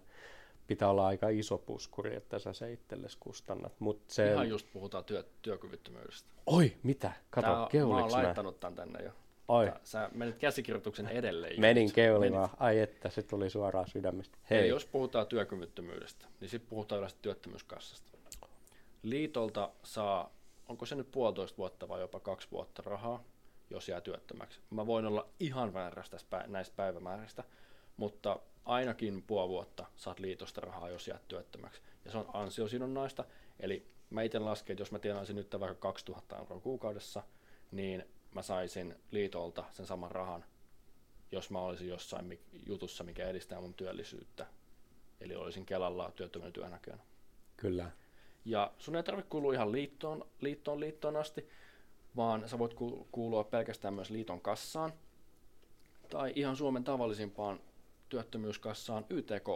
pitää 0.68 0.90
olla 0.90 1.08
aika 1.08 1.30
iso 1.30 1.58
puskuri, 1.58 2.16
että 2.16 2.40
sä 2.40 2.54
se 2.54 2.72
itsellesi 2.72 3.18
kustannat. 3.20 3.74
Mut 3.80 4.02
se... 4.08 4.34
Ihan 4.34 4.50
just 4.50 4.68
puhutaan 4.74 5.04
työ, 5.04 5.24
työkyvyttömyydestä. 5.42 6.30
Oi, 6.46 6.74
mitä? 6.84 7.12
Kato, 7.30 7.48
Tää, 7.48 7.86
Mä 7.86 7.98
oon 7.98 8.12
laittanut 8.12 8.60
tämän 8.60 8.76
tänne 8.76 9.04
jo. 9.04 9.12
Oi. 9.48 9.66
Tää, 9.66 9.80
sä 9.84 10.10
menit 10.14 10.38
käsikirjoituksen 10.38 11.08
edelleen. 11.08 11.62
Menin 11.62 11.94
keulimaan. 11.94 12.50
Ai 12.60 12.80
että, 12.80 13.10
se 13.10 13.24
tuli 13.24 13.50
suoraan 13.50 13.88
sydämestä. 13.88 14.38
Hei. 14.50 14.60
Eli 14.60 14.68
jos 14.68 14.86
puhutaan 14.86 15.28
työkyvyttömyydestä, 15.28 16.26
niin 16.40 16.50
sitten 16.50 16.70
puhutaan 16.70 17.00
yleensä 17.00 17.18
työttömyyskassasta. 17.22 18.13
Liitolta 19.04 19.72
saa, 19.84 20.34
onko 20.68 20.86
se 20.86 20.96
nyt 20.96 21.12
puolitoista 21.12 21.58
vuotta 21.58 21.88
vai 21.88 22.02
jopa 22.02 22.20
kaksi 22.20 22.48
vuotta 22.52 22.84
rahaa, 22.86 23.24
jos 23.70 23.90
jää 23.90 24.02
työttömäksi. 24.02 24.60
Mä 24.70 24.88
voin 24.88 25.06
olla 25.06 25.30
ihan 25.40 25.74
väärästä 25.74 26.18
näistä 26.48 26.76
päivämääristä, 26.76 27.44
mutta 27.98 28.40
ainakin 28.66 29.24
puoli 29.24 29.50
vuotta 29.50 29.86
saat 29.96 30.20
liitosta 30.20 30.62
rahaa, 30.62 30.90
jos 30.90 31.08
jäät 31.08 31.28
työttömäksi. 31.28 31.82
Ja 32.06 32.12
se 32.12 32.18
on 32.18 32.30
ansiosidonnaista, 32.34 33.26
eli 33.60 33.88
mä 34.10 34.22
itse 34.22 34.40
lasken, 34.40 34.74
että 34.74 34.82
jos 34.82 34.92
mä 34.92 35.00
tienaisin 35.00 35.36
nyt 35.36 35.60
vaikka 35.60 35.76
2000 35.76 36.38
euroa 36.38 36.60
kuukaudessa, 36.60 37.24
niin 37.72 38.06
mä 38.36 38.42
saisin 38.42 38.96
liitolta 39.12 39.64
sen 39.72 39.86
saman 39.86 40.12
rahan, 40.12 40.46
jos 41.32 41.50
mä 41.50 41.60
olisin 41.60 41.88
jossain 41.88 42.40
jutussa, 42.66 43.04
mikä 43.04 43.28
edistää 43.28 43.62
mun 43.62 43.74
työllisyyttä. 43.74 44.46
Eli 45.22 45.36
olisin 45.36 45.66
Kelalla 45.66 46.12
työttömyyden 46.16 46.54
työnäköönä. 46.54 47.04
Kyllä. 47.58 47.92
Ja 48.46 48.72
sun 48.78 48.96
ei 48.96 49.04
tarvitse 49.04 49.30
kuulua 49.30 49.54
ihan 49.54 49.72
liittoon, 49.72 50.26
liittoon, 50.40 50.80
liittoon 50.80 51.16
asti, 51.16 51.50
vaan 52.16 52.50
sä 52.50 52.60
voit 52.60 52.74
kuulua 53.12 53.44
pelkästään 53.44 53.94
myös 53.94 54.10
liiton 54.10 54.42
kassaan 54.42 54.94
tai 56.10 56.34
ihan 56.36 56.56
Suomen 56.56 56.84
tavallisimpaan 56.84 57.60
työttömyyskassaan 58.10 59.06
YTK. 59.10 59.50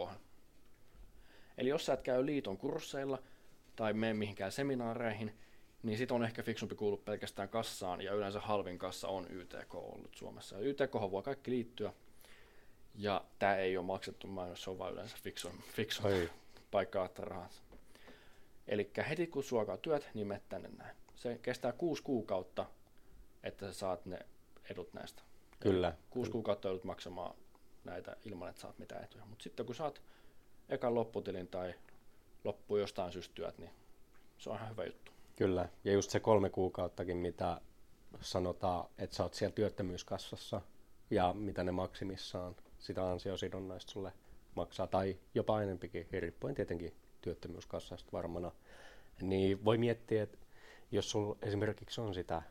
Eli 1.58 1.68
jos 1.68 1.86
sä 1.86 1.92
et 1.92 2.02
käy 2.02 2.26
liiton 2.26 2.58
kursseilla 2.58 3.22
tai 3.76 3.92
mene 3.92 4.14
mihinkään 4.14 4.52
seminaareihin, 4.52 5.38
niin 5.82 5.98
sit 5.98 6.10
on 6.10 6.24
ehkä 6.24 6.42
fiksumpi 6.42 6.74
kuulua 6.74 7.02
pelkästään 7.04 7.48
kassaan, 7.48 8.00
ja 8.00 8.14
yleensä 8.14 8.40
halvin 8.40 8.78
kassa 8.78 9.08
on 9.08 9.26
YTK 9.30 9.74
ollut 9.74 10.14
Suomessa. 10.14 10.56
Ja 10.56 10.60
YTK 10.60 10.94
voi 11.10 11.22
kaikki 11.22 11.50
liittyä, 11.50 11.92
ja 12.94 13.24
tämä 13.38 13.56
ei 13.56 13.76
ole 13.76 13.86
maksettu 13.86 14.26
mainos, 14.26 14.64
se 14.64 14.70
on 14.70 14.78
vain 14.78 14.92
yleensä 14.92 15.16
fiksu, 15.22 15.50
fiksu 15.74 16.02
paikka 16.70 17.10
rahansa. 17.18 17.67
Eli 18.68 18.90
heti 19.08 19.26
kun 19.26 19.44
sua 19.44 19.60
alkaa 19.60 19.76
työt, 19.76 20.10
niin 20.14 20.26
menet 20.26 20.48
tänne 20.48 20.68
näin. 20.78 20.96
Se 21.14 21.38
kestää 21.42 21.72
kuusi 21.72 22.02
kuukautta, 22.02 22.66
että 23.42 23.66
sä 23.66 23.72
saat 23.72 24.06
ne 24.06 24.18
edut 24.70 24.92
näistä. 24.94 25.22
Kyllä. 25.60 25.96
Kuusi 26.10 26.30
kuukautta 26.30 26.68
joudut 26.68 26.84
maksamaan 26.84 27.34
näitä 27.84 28.16
ilman, 28.24 28.48
että 28.48 28.60
saat 28.60 28.78
mitään 28.78 29.04
etuja. 29.04 29.24
Mutta 29.26 29.42
sitten 29.42 29.66
kun 29.66 29.74
saat 29.74 30.02
ekan 30.68 30.94
lopputilin 30.94 31.48
tai 31.48 31.74
loppu 32.44 32.76
jostain 32.76 33.12
systyät, 33.12 33.58
niin 33.58 33.70
se 34.38 34.50
on 34.50 34.56
ihan 34.56 34.70
hyvä 34.70 34.84
juttu. 34.84 35.12
Kyllä, 35.36 35.68
ja 35.84 35.92
just 35.92 36.10
se 36.10 36.20
kolme 36.20 36.50
kuukauttakin, 36.50 37.16
mitä 37.16 37.60
sanotaan, 38.20 38.88
että 38.98 39.16
sä 39.16 39.22
oot 39.22 39.34
siellä 39.34 39.54
työttömyyskassassa 39.54 40.60
ja 41.10 41.32
mitä 41.32 41.64
ne 41.64 41.72
maksimissaan 41.72 42.56
sitä 42.78 43.10
ansiosidonnaista 43.10 43.92
sulle 43.92 44.12
maksaa, 44.54 44.86
tai 44.86 45.18
jopa 45.34 45.62
enempikin, 45.62 46.06
riippuen 46.10 46.54
tietenkin 46.54 46.96
työttömyyskassasta 47.20 48.12
varmana, 48.12 48.52
niin 49.22 49.64
voi 49.64 49.78
miettiä, 49.78 50.22
että 50.22 50.38
jos 50.92 51.10
sulla 51.10 51.36
esimerkiksi 51.42 52.00
on 52.00 52.14
sitä 52.14 52.42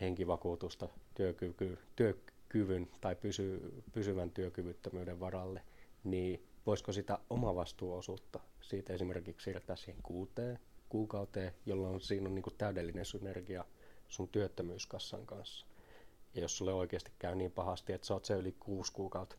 henkivakuutusta 0.00 0.88
työkyky, 1.14 1.78
työkyvyn 1.96 2.88
tai 3.00 3.14
pysy, 3.16 3.72
pysyvän 3.92 4.30
työkyvyttömyyden 4.30 5.20
varalle, 5.20 5.62
niin 6.04 6.46
voisiko 6.66 6.92
sitä 6.92 7.18
omavastuuosuutta 7.30 8.40
siitä 8.60 8.92
esimerkiksi 8.92 9.44
siirtää 9.44 9.76
siihen 9.76 10.02
kuuteen 10.02 10.58
kuukauteen, 10.92 11.54
jolloin 11.66 12.00
siinä 12.00 12.28
on 12.28 12.34
niin 12.34 12.42
kuin 12.42 12.54
täydellinen 12.58 13.04
synergia 13.04 13.64
sun 14.08 14.28
työttömyyskassan 14.28 15.26
kanssa. 15.26 15.66
Ja 16.34 16.40
jos 16.42 16.58
sulle 16.58 16.72
oikeasti 16.72 17.12
käy 17.18 17.34
niin 17.34 17.52
pahasti, 17.52 17.92
että 17.92 18.06
sä 18.06 18.14
oot 18.14 18.24
se 18.24 18.34
yli 18.34 18.52
kuusi 18.60 18.92
kuukautta 18.92 19.36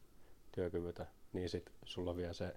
työkyvytä, 0.51 1.05
niin 1.33 1.49
sit 1.49 1.71
sulla 1.86 2.12
on 2.12 2.17
vielä 2.17 2.33
se 2.33 2.55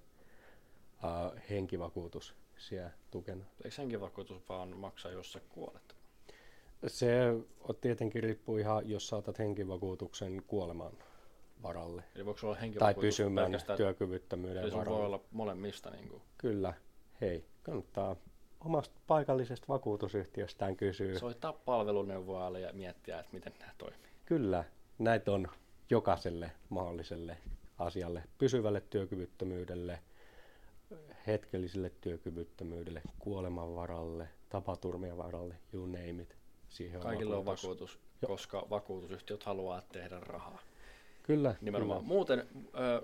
uh, 1.04 1.40
henkivakuutus 1.50 2.34
siellä 2.56 2.90
tukena. 3.10 3.44
Eikö 3.64 3.76
henkivakuutus 3.78 4.48
vaan 4.48 4.76
maksaa, 4.76 5.12
jos 5.12 5.32
sä 5.32 5.40
kuolet? 5.48 5.96
Se 6.86 7.18
tietenkin 7.80 8.22
riippuu 8.22 8.56
ihan, 8.56 8.88
jos 8.90 9.08
saatat 9.08 9.38
henkivakuutuksen 9.38 10.42
kuoleman 10.46 10.92
varalle. 11.62 12.04
Eli 12.14 12.26
voiko 12.26 12.46
olla 12.46 12.56
Tai 12.78 12.94
pysymään 12.94 13.52
työkyvyttömyyden 13.76 14.62
eli 14.62 14.72
varalle. 14.72 14.98
voi 14.98 15.06
olla 15.06 15.20
molemmista. 15.30 15.90
Niin 15.90 16.08
kuin. 16.08 16.22
Kyllä. 16.38 16.74
Hei, 17.20 17.44
kannattaa 17.62 18.16
omasta 18.60 19.00
paikallisesta 19.06 19.66
vakuutusyhtiöstään 19.68 20.76
kysyä. 20.76 21.18
Soittaa 21.18 21.52
palveluneuvoalle 21.52 22.60
ja 22.60 22.72
miettiä, 22.72 23.20
että 23.20 23.32
miten 23.32 23.52
nämä 23.58 23.72
toimii. 23.78 24.10
Kyllä, 24.24 24.64
näitä 24.98 25.32
on 25.32 25.48
jokaiselle 25.90 26.52
mahdolliselle 26.68 27.36
asialle, 27.78 28.22
pysyvälle 28.38 28.82
työkyvyttömyydelle, 28.90 29.98
hetkelliselle 31.26 31.92
työkyvyttömyydelle, 32.00 33.02
kuoleman 33.18 33.74
varalle, 33.74 34.28
tapaturmien 34.48 35.16
varalle, 35.16 35.54
you 35.72 35.86
name 35.86 36.22
it. 36.22 36.36
Siihen 36.68 37.00
Kaikille 37.00 37.36
on 37.36 37.44
vakuutus, 37.44 37.98
on 38.22 38.28
koska 38.28 38.66
vakuutusyhtiöt 38.70 39.42
haluaa 39.42 39.82
tehdä 39.92 40.20
rahaa. 40.20 40.58
Kyllä. 41.22 41.54
Nimenomaan. 41.60 42.00
Kyllä. 42.00 42.08
Muuten 42.08 42.46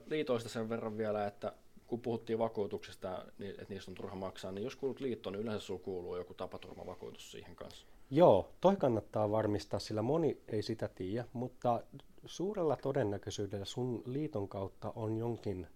liitoista 0.07 0.49
sen 0.49 0.69
verran 0.69 0.99
vielä, 0.99 1.27
että 1.27 1.53
kun 1.87 2.01
puhuttiin 2.01 2.39
vakuutuksesta, 2.39 3.25
niin, 3.39 3.51
että 3.51 3.67
niistä 3.69 3.91
on 3.91 3.95
turha 3.95 4.17
maksaa, 4.17 4.53
niin 4.53 4.65
jos 4.65 4.77
kuulut 4.77 5.01
liittoon, 5.01 5.33
niin 5.33 5.43
yleensä 5.43 5.67
sinulla 5.67 5.85
kuuluu 5.85 6.17
joku 6.17 6.35
tapaturmavakuutus 6.35 7.33
siihen 7.33 7.57
kanssa. 7.57 7.87
Joo, 8.11 8.49
toi 8.61 8.77
kannattaa 8.77 9.31
varmistaa, 9.31 9.81
sillä 9.81 10.03
moni 10.03 10.39
ei 10.49 10.63
sitä 10.63 10.89
tiedä, 10.89 11.25
mutta 11.33 11.83
suurella 12.27 12.77
todennäköisyydellä 12.77 13.65
sun 13.65 14.03
liiton 14.07 14.49
kautta 14.49 14.93
on 14.97 15.17
jonkin 15.17 15.67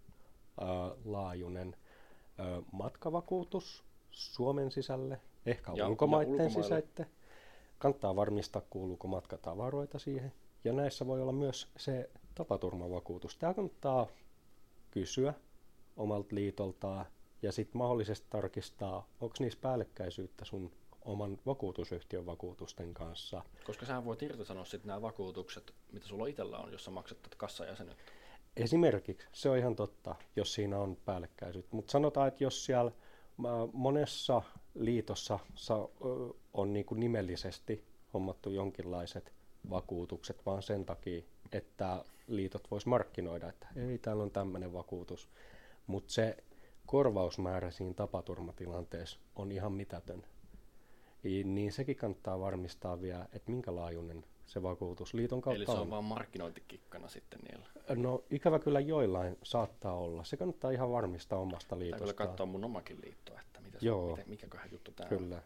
äh, 0.63 0.69
laajuinen 1.05 1.77
äh, 2.41 2.47
matkavakuutus 2.73 3.85
Suomen 4.11 4.71
sisälle, 4.71 5.21
ehkä 5.47 5.73
ja, 5.75 5.89
ulkomaiden 5.89 6.51
sisälle. 6.51 7.07
Kannattaa 7.79 8.17
varmistaa, 8.17 8.63
kuuluuko 8.71 9.09
matkatavaroita 9.09 9.99
siihen. 9.99 10.33
Ja 10.65 10.73
näissä 10.73 11.07
voi 11.07 11.23
olla 11.23 11.33
myös 11.33 11.69
se 11.77 12.11
tapaturmavakuutus. 12.35 13.37
Tämä 13.37 13.55
kannattaa 13.55 14.07
kysyä 14.91 15.35
omalta 15.97 16.35
liitoltaan 16.35 17.07
ja 17.43 17.53
sitten 17.53 17.79
mahdollisesti 17.79 18.27
tarkistaa, 18.31 19.09
onko 19.21 19.35
niissä 19.39 19.59
päällekkäisyyttä 19.63 20.45
sun 20.45 20.71
oman 21.05 21.39
vakuutusyhtiön 21.47 22.27
vakuutusten 22.27 22.95
kanssa. 22.95 23.43
Koska 23.65 23.87
sä 23.87 24.05
voit 24.05 24.23
irtisanoa 24.23 24.65
sitten 24.65 24.89
nämä 24.89 25.03
vakuutukset, 25.03 25.75
mitä 25.93 26.07
sulla 26.07 26.27
itsellä 26.27 26.59
on, 26.59 26.73
jos 26.73 26.85
sä 26.85 26.91
maksat 26.91 27.23
tätä 27.23 27.37
kassajäsenyyttä. 27.37 28.13
Esimerkiksi, 28.57 29.29
se 29.33 29.51
on 29.51 29.59
ihan 29.59 29.77
totta, 29.77 30.15
jos 30.37 30.55
siinä 30.55 30.79
on 30.79 30.97
päällekkäisyyttä. 31.05 31.77
Mutta 31.77 31.93
sanotaan, 31.93 32.29
että 32.29 32.45
jos 32.45 32.65
siellä 32.65 32.93
monessa 33.73 34.43
liitossa 34.75 35.39
on 36.55 36.73
niin 36.73 36.85
kuin 36.87 37.01
nimellisesti 37.01 37.85
hommattu 38.15 38.51
jonkinlaiset 38.51 39.33
vakuutukset 39.71 40.47
vaan 40.47 40.63
sen 40.63 40.85
takia, 40.85 41.23
että 41.53 42.05
liitot 42.27 42.71
vois 42.71 42.87
markkinoida, 42.87 43.49
että 43.49 43.67
ei, 43.77 43.99
täällä 43.99 44.23
on 44.23 44.31
tämmöinen 44.31 44.73
vakuutus, 44.73 45.29
mutta 45.87 46.13
se 46.13 46.37
korvausmäärä 46.87 47.71
siinä 47.71 47.95
tapaturmatilanteessa 47.95 49.19
on 49.37 49.53
ihan 49.53 49.73
mitätön. 49.73 50.25
Niin 51.45 51.73
sekin 51.73 51.97
kannattaa 51.97 52.41
varmistaa 52.41 53.01
vielä, 53.01 53.29
että 53.33 53.51
minkä 53.51 53.75
laajuinen 53.75 54.25
se 54.47 54.63
vakuutus 54.63 55.15
liiton 55.15 55.41
kautta 55.41 55.57
Eli 55.57 55.67
se 55.67 55.73
on, 55.73 55.79
on. 55.79 55.91
vaan 55.91 56.05
markkinointikikkana 56.05 57.09
sitten 57.09 57.39
niillä? 57.41 57.67
No 57.97 58.25
ikävä 58.31 58.59
kyllä 58.59 58.81
joillain 58.81 59.39
saattaa 59.43 59.95
olla. 59.95 60.25
Se 60.25 60.37
kannattaa 60.37 60.71
ihan 60.71 60.93
varmistaa 60.93 61.39
omasta 61.39 61.79
liitosta. 61.79 62.05
Kyllä 62.05 62.15
katsoa 62.15 62.47
mun 62.47 62.65
omakin 62.65 62.99
liitto, 63.05 63.33
että 63.41 63.61
mitä 63.61 63.79
se, 63.81 63.87
Joo. 63.87 64.11
Miten, 64.11 64.29
mikäköhän 64.29 64.69
juttu 64.73 64.93
tämä 64.93 65.09
kyllä. 65.09 65.37
on. 65.37 65.43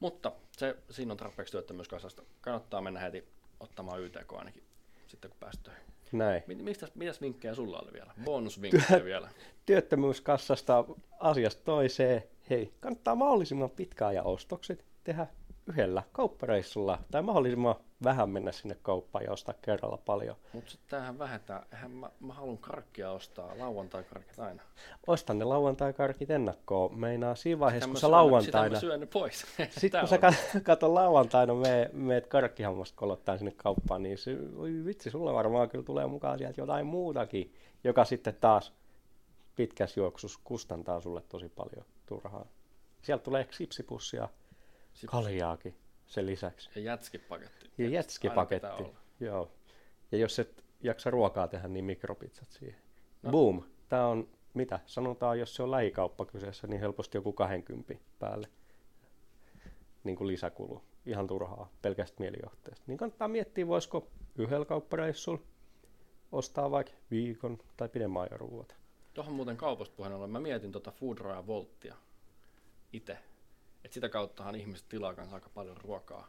Mutta 0.00 0.32
se, 0.52 0.76
siinä 0.90 1.12
on 1.12 1.16
tarpeeksi 1.16 1.52
työttömyyskasasta. 1.52 2.22
Kannattaa 2.40 2.80
mennä 2.80 3.00
heti 3.00 3.24
ottamaan 3.60 4.00
YTK 4.00 4.32
ainakin 4.32 4.62
sitten 5.06 5.30
kun 5.30 5.40
pääst 5.40 5.62
töihin. 5.62 5.82
Näin. 6.12 6.42
Mitäs, 6.46 6.94
mitäs 6.94 7.20
vinkkejä 7.20 7.54
sulla 7.54 7.78
oli 7.78 7.92
vielä? 7.92 8.14
Bonusvinkkejä 8.24 9.04
vielä. 9.04 9.28
Työttömyyskassasta 9.66 10.84
asiasta 11.20 11.64
toiseen. 11.64 12.22
Hei, 12.50 12.72
kannattaa 12.80 13.14
mahdollisimman 13.14 13.70
pitkään 13.70 14.14
ja 14.14 14.22
ostokset 14.22 14.84
tehdä 15.04 15.26
yhdellä 15.70 16.02
kauppareissulla 16.12 16.98
tai 17.10 17.22
mahdollisimman 17.22 17.74
vähän 18.04 18.30
mennä 18.30 18.52
sinne 18.52 18.76
kauppaan 18.82 19.24
ja 19.24 19.32
ostaa 19.32 19.54
kerralla 19.62 19.96
paljon. 19.96 20.36
Mutta 20.52 20.72
tämähän 20.88 21.18
vähentää. 21.18 21.66
Eihän 21.72 21.90
mä, 21.90 22.10
mä 22.20 22.34
haluan 22.34 22.58
karkkia 22.58 23.10
ostaa, 23.10 23.58
lauantai-karkit 23.58 24.38
aina. 24.38 24.62
Ostan 25.06 25.38
ne 25.38 25.44
lauantai-karkit 25.44 26.30
ennakkoon. 26.30 26.98
Meinaa 26.98 27.34
siinä 27.34 27.58
vaiheessa, 27.60 27.84
Sitä 27.86 27.92
kun 27.92 28.00
sä 28.00 28.06
syön- 28.06 28.10
lauantaina... 28.10 28.64
Sitä 28.68 28.76
mä 28.76 28.80
syön 28.80 29.00
ne 29.00 29.06
pois. 29.06 29.46
Sitten 29.80 30.00
kun 30.00 30.08
sä 30.08 30.16
kat- 30.16 30.60
katon 30.62 30.94
lauantaina, 30.94 31.54
me, 31.54 31.90
meet 31.92 32.26
karkkihammasta 32.26 32.96
kolottaa 32.96 33.38
sinne 33.38 33.52
kauppaan, 33.56 34.02
niin 34.02 34.18
se, 34.18 34.36
oi 34.56 34.72
vitsi, 34.84 35.10
sulla 35.10 35.34
varmaan 35.34 35.68
kyllä 35.70 35.84
tulee 35.84 36.06
mukaan 36.06 36.38
sieltä 36.38 36.60
jotain 36.60 36.86
muutakin, 36.86 37.54
joka 37.84 38.04
sitten 38.04 38.36
taas 38.40 38.72
pitkässä 39.56 40.00
juoksussa 40.00 40.40
kustantaa 40.44 41.00
sulle 41.00 41.22
tosi 41.28 41.48
paljon 41.48 41.84
turhaa. 42.06 42.46
Sieltä 43.02 43.24
tulee 43.24 43.48
sipsipussia, 43.50 44.28
Sipsi- 44.28 44.49
kaljaakin 45.06 45.74
sen 46.06 46.26
lisäksi. 46.26 46.70
Ja 46.74 46.80
jätskipaketti. 46.80 47.70
Ja 47.78 47.88
jätskipaketti. 47.88 48.84
Joo. 49.20 49.50
Ja 50.12 50.18
jos 50.18 50.38
et 50.38 50.64
jaksa 50.80 51.10
ruokaa 51.10 51.48
tehdä, 51.48 51.68
niin 51.68 51.84
mikropizzat 51.84 52.50
siihen. 52.50 52.80
No. 53.22 53.30
Boom. 53.30 53.62
Tämä 53.88 54.06
on, 54.06 54.28
mitä 54.54 54.80
sanotaan, 54.86 55.38
jos 55.38 55.54
se 55.54 55.62
on 55.62 55.70
lähikauppa 55.70 56.24
kyseessä, 56.24 56.66
niin 56.66 56.80
helposti 56.80 57.18
joku 57.18 57.32
20 57.32 57.94
päälle 58.18 58.48
niin 60.04 60.16
kuin 60.16 60.28
lisäkulu. 60.28 60.82
Ihan 61.06 61.26
turhaa, 61.26 61.72
pelkästä 61.82 62.16
mielijohteesta. 62.20 62.84
Niin 62.86 62.98
kannattaa 62.98 63.28
miettiä, 63.28 63.66
voisiko 63.66 64.10
yhdellä 64.36 64.64
kauppareissulla 64.64 65.40
ostaa 66.32 66.70
vaikka 66.70 66.92
viikon 67.10 67.58
tai 67.76 67.88
pidemmän 67.88 68.22
ajan 68.22 68.40
ruuat. 68.40 68.76
Tuohon 69.14 69.34
muuten 69.34 69.56
kaupasta 69.56 69.94
puheen 69.96 70.12
ollen, 70.12 70.30
mä 70.30 70.40
mietin 70.40 70.72
tuota 70.72 70.90
Foodora 70.90 71.34
ja 71.34 71.46
Volttia 71.46 71.94
itse. 72.92 73.18
Että 73.84 73.94
sitä 73.94 74.08
kauttahan 74.08 74.54
ihmiset 74.54 74.88
tilaa 74.88 75.14
kanssa 75.14 75.34
aika 75.34 75.50
paljon 75.54 75.76
ruokaa. 75.76 76.28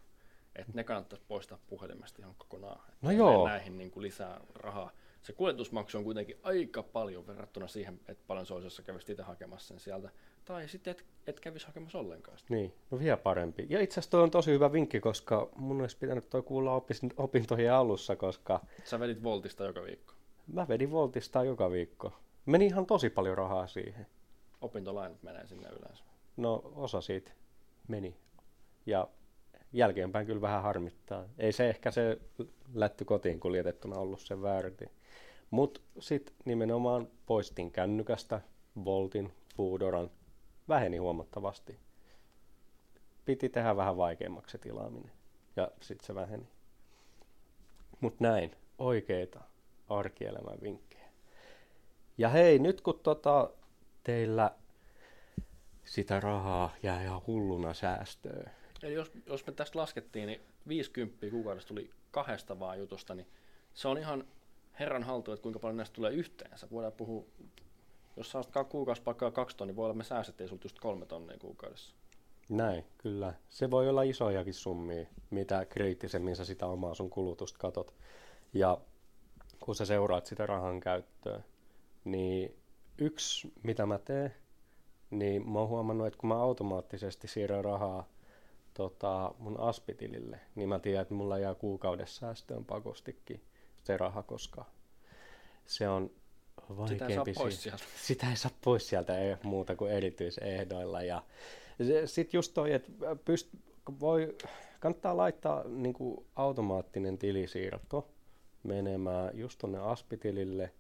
Että 0.55 0.71
ne 0.75 0.83
kannattaisi 0.83 1.25
poistaa 1.27 1.59
puhelimesta 1.67 2.21
ihan 2.21 2.35
kokonaan. 2.37 2.81
Et 2.89 3.01
No 3.01 3.11
joo. 3.11 3.47
Näihin 3.47 3.77
niin 3.77 3.91
kuin 3.91 4.03
lisää 4.03 4.41
rahaa. 4.55 4.91
Se 5.21 5.33
kuljetusmaksu 5.33 5.97
on 5.97 6.03
kuitenkin 6.03 6.37
aika 6.43 6.83
paljon 6.83 7.27
verrattuna 7.27 7.67
siihen, 7.67 7.99
että 8.07 8.23
paljon 8.27 8.45
se 8.45 8.53
olisi, 8.53 8.65
jos 8.65 8.75
sä 8.75 8.83
kävisit 8.83 9.09
itse 9.09 9.23
hakemassa 9.23 9.67
sen 9.67 9.79
sieltä. 9.79 10.09
Tai 10.45 10.67
sitten 10.67 10.91
et, 10.91 11.05
et 11.27 11.39
kävisi 11.39 11.67
hakemassa 11.67 11.99
ollenkaan 11.99 12.37
sitä. 12.37 12.53
Niin, 12.53 12.73
no 12.91 12.99
vielä 12.99 13.17
parempi. 13.17 13.67
Ja 13.69 13.81
itse 13.81 13.93
asiassa 13.93 14.11
toi 14.11 14.23
on 14.23 14.31
tosi 14.31 14.51
hyvä 14.51 14.71
vinkki, 14.71 14.99
koska 14.99 15.49
mun 15.55 15.81
olisi 15.81 15.97
pitänyt 15.97 16.29
toi 16.29 16.41
kuulla 16.41 16.79
opis- 16.79 17.13
opintojen 17.17 17.73
alussa, 17.73 18.15
koska 18.15 18.61
Sä 18.83 18.99
vedit 18.99 19.23
Voltista 19.23 19.63
joka 19.63 19.83
viikko. 19.83 20.13
Mä 20.47 20.67
vedin 20.67 20.91
Voltista 20.91 21.43
joka 21.43 21.71
viikko. 21.71 22.13
Meni 22.45 22.65
ihan 22.65 22.85
tosi 22.85 23.09
paljon 23.09 23.37
rahaa 23.37 23.67
siihen. 23.67 24.07
Opintolainat 24.61 25.23
menee 25.23 25.47
sinne 25.47 25.69
yleensä. 25.69 26.03
No 26.37 26.71
osa 26.75 27.01
siitä 27.01 27.31
meni. 27.91 28.17
Ja 28.85 29.07
jälkeenpäin 29.73 30.25
kyllä 30.25 30.41
vähän 30.41 30.63
harmittaa. 30.63 31.25
Ei 31.37 31.51
se 31.51 31.69
ehkä 31.69 31.91
se 31.91 32.17
lätty 32.73 33.05
kotiin 33.05 33.39
kuljetettuna 33.39 33.95
ollut 33.95 34.19
sen 34.19 34.41
väärti. 34.41 34.85
Mutta 35.51 35.81
sitten 35.99 36.35
nimenomaan 36.45 37.07
poistin 37.25 37.71
kännykästä, 37.71 38.41
Voltin, 38.85 39.33
Foodoran, 39.55 40.11
väheni 40.69 40.97
huomattavasti. 40.97 41.79
Piti 43.25 43.49
tehdä 43.49 43.75
vähän 43.75 43.97
vaikeammaksi 43.97 44.51
se 44.51 44.57
tilaaminen. 44.57 45.11
Ja 45.55 45.71
sitten 45.81 46.05
se 46.05 46.15
väheni. 46.15 46.47
Mutta 48.01 48.23
näin, 48.23 48.51
oikeita 48.77 49.41
arkielämän 49.89 50.57
vinkkejä. 50.63 51.09
Ja 52.17 52.29
hei, 52.29 52.59
nyt 52.59 52.81
kun 52.81 52.99
tota, 53.03 53.49
teillä 54.03 54.51
sitä 55.83 56.19
rahaa 56.19 56.75
jää 56.83 57.03
ihan 57.03 57.21
hulluna 57.27 57.73
säästöön. 57.73 58.51
Eli 58.83 58.93
jos, 58.93 59.11
jos 59.25 59.45
me 59.47 59.53
tästä 59.53 59.79
laskettiin, 59.79 60.27
niin 60.27 60.41
50 60.67 61.29
kuukaudessa 61.29 61.67
tuli 61.67 61.89
kahdesta 62.11 62.59
vaan 62.59 62.79
jutusta, 62.79 63.15
niin 63.15 63.27
se 63.73 63.87
on 63.87 63.97
ihan 63.97 64.27
herran 64.79 65.03
haltu, 65.03 65.31
että 65.31 65.43
kuinka 65.43 65.59
paljon 65.59 65.77
näistä 65.77 65.93
tulee 65.93 66.11
yhteensä. 66.11 66.67
Voidaan 66.71 66.93
puhua, 66.93 67.25
jos 68.17 68.31
sä 68.31 68.43
saat 68.43 68.67
kuukausipalkkaa 68.67 69.31
kaksi 69.31 69.57
tonnia, 69.57 69.75
voi 69.75 69.85
olla 69.85 69.93
me 69.93 70.03
säästettiin 70.03 70.49
sulta 70.49 70.65
just 70.65 70.79
kolme 70.79 71.05
tonnia 71.05 71.37
kuukaudessa. 71.37 71.95
Näin, 72.49 72.85
kyllä. 72.97 73.33
Se 73.49 73.71
voi 73.71 73.89
olla 73.89 74.03
isojakin 74.03 74.53
summia, 74.53 75.05
mitä 75.29 75.65
kriittisemmin 75.65 76.35
sä 76.35 76.45
sitä 76.45 76.65
omaa 76.65 76.93
sun 76.93 77.09
kulutusta 77.09 77.59
katot. 77.59 77.93
Ja 78.53 78.77
kun 79.59 79.75
sä 79.75 79.85
seuraat 79.85 80.25
sitä 80.25 80.45
rahan 80.45 80.79
käyttöä, 80.79 81.41
niin 82.03 82.55
yksi, 82.97 83.53
mitä 83.63 83.85
mä 83.85 83.97
teen, 83.97 84.35
niin 85.11 85.49
mä 85.49 85.59
oon 85.59 85.69
huomannut, 85.69 86.07
että 86.07 86.19
kun 86.19 86.27
mä 86.27 86.41
automaattisesti 86.41 87.27
siirrän 87.27 87.65
rahaa 87.65 88.09
tota, 88.73 89.33
mun 89.39 89.59
aspitilille, 89.59 90.39
niin 90.55 90.69
mä 90.69 90.79
tiedän, 90.79 91.01
että 91.01 91.13
mulla 91.13 91.37
jää 91.37 91.55
kuukaudessa 91.55 92.19
säästöön 92.19 92.65
pakostikin 92.65 93.41
se 93.83 93.97
raha, 93.97 94.23
koska 94.23 94.65
se 95.65 95.89
on 95.89 96.11
Sitä 96.67 96.67
ei 96.67 96.67
saa 96.67 96.77
vaikeampi 96.77 97.33
pois 97.33 97.55
si- 97.55 97.61
sieltä. 97.61 97.83
sitä 98.07 98.29
ei 98.29 98.35
saa 98.35 98.51
pois 98.63 98.89
sieltä 98.89 99.19
ei 99.19 99.35
muuta 99.43 99.75
kuin 99.75 99.91
erityisehdoilla. 99.91 101.01
Ja 101.01 101.23
sitten 102.05 102.37
just 102.37 102.53
toi, 102.53 102.73
että 102.73 102.91
pyst, 103.25 103.49
voi, 103.99 104.35
kannattaa 104.79 105.17
laittaa 105.17 105.63
niin 105.67 105.93
kuin 105.93 106.25
automaattinen 106.35 107.17
tilisiirto 107.17 108.07
menemään 108.63 109.37
just 109.37 109.59
tuonne 109.59 109.79
aspitilille, 109.79 110.71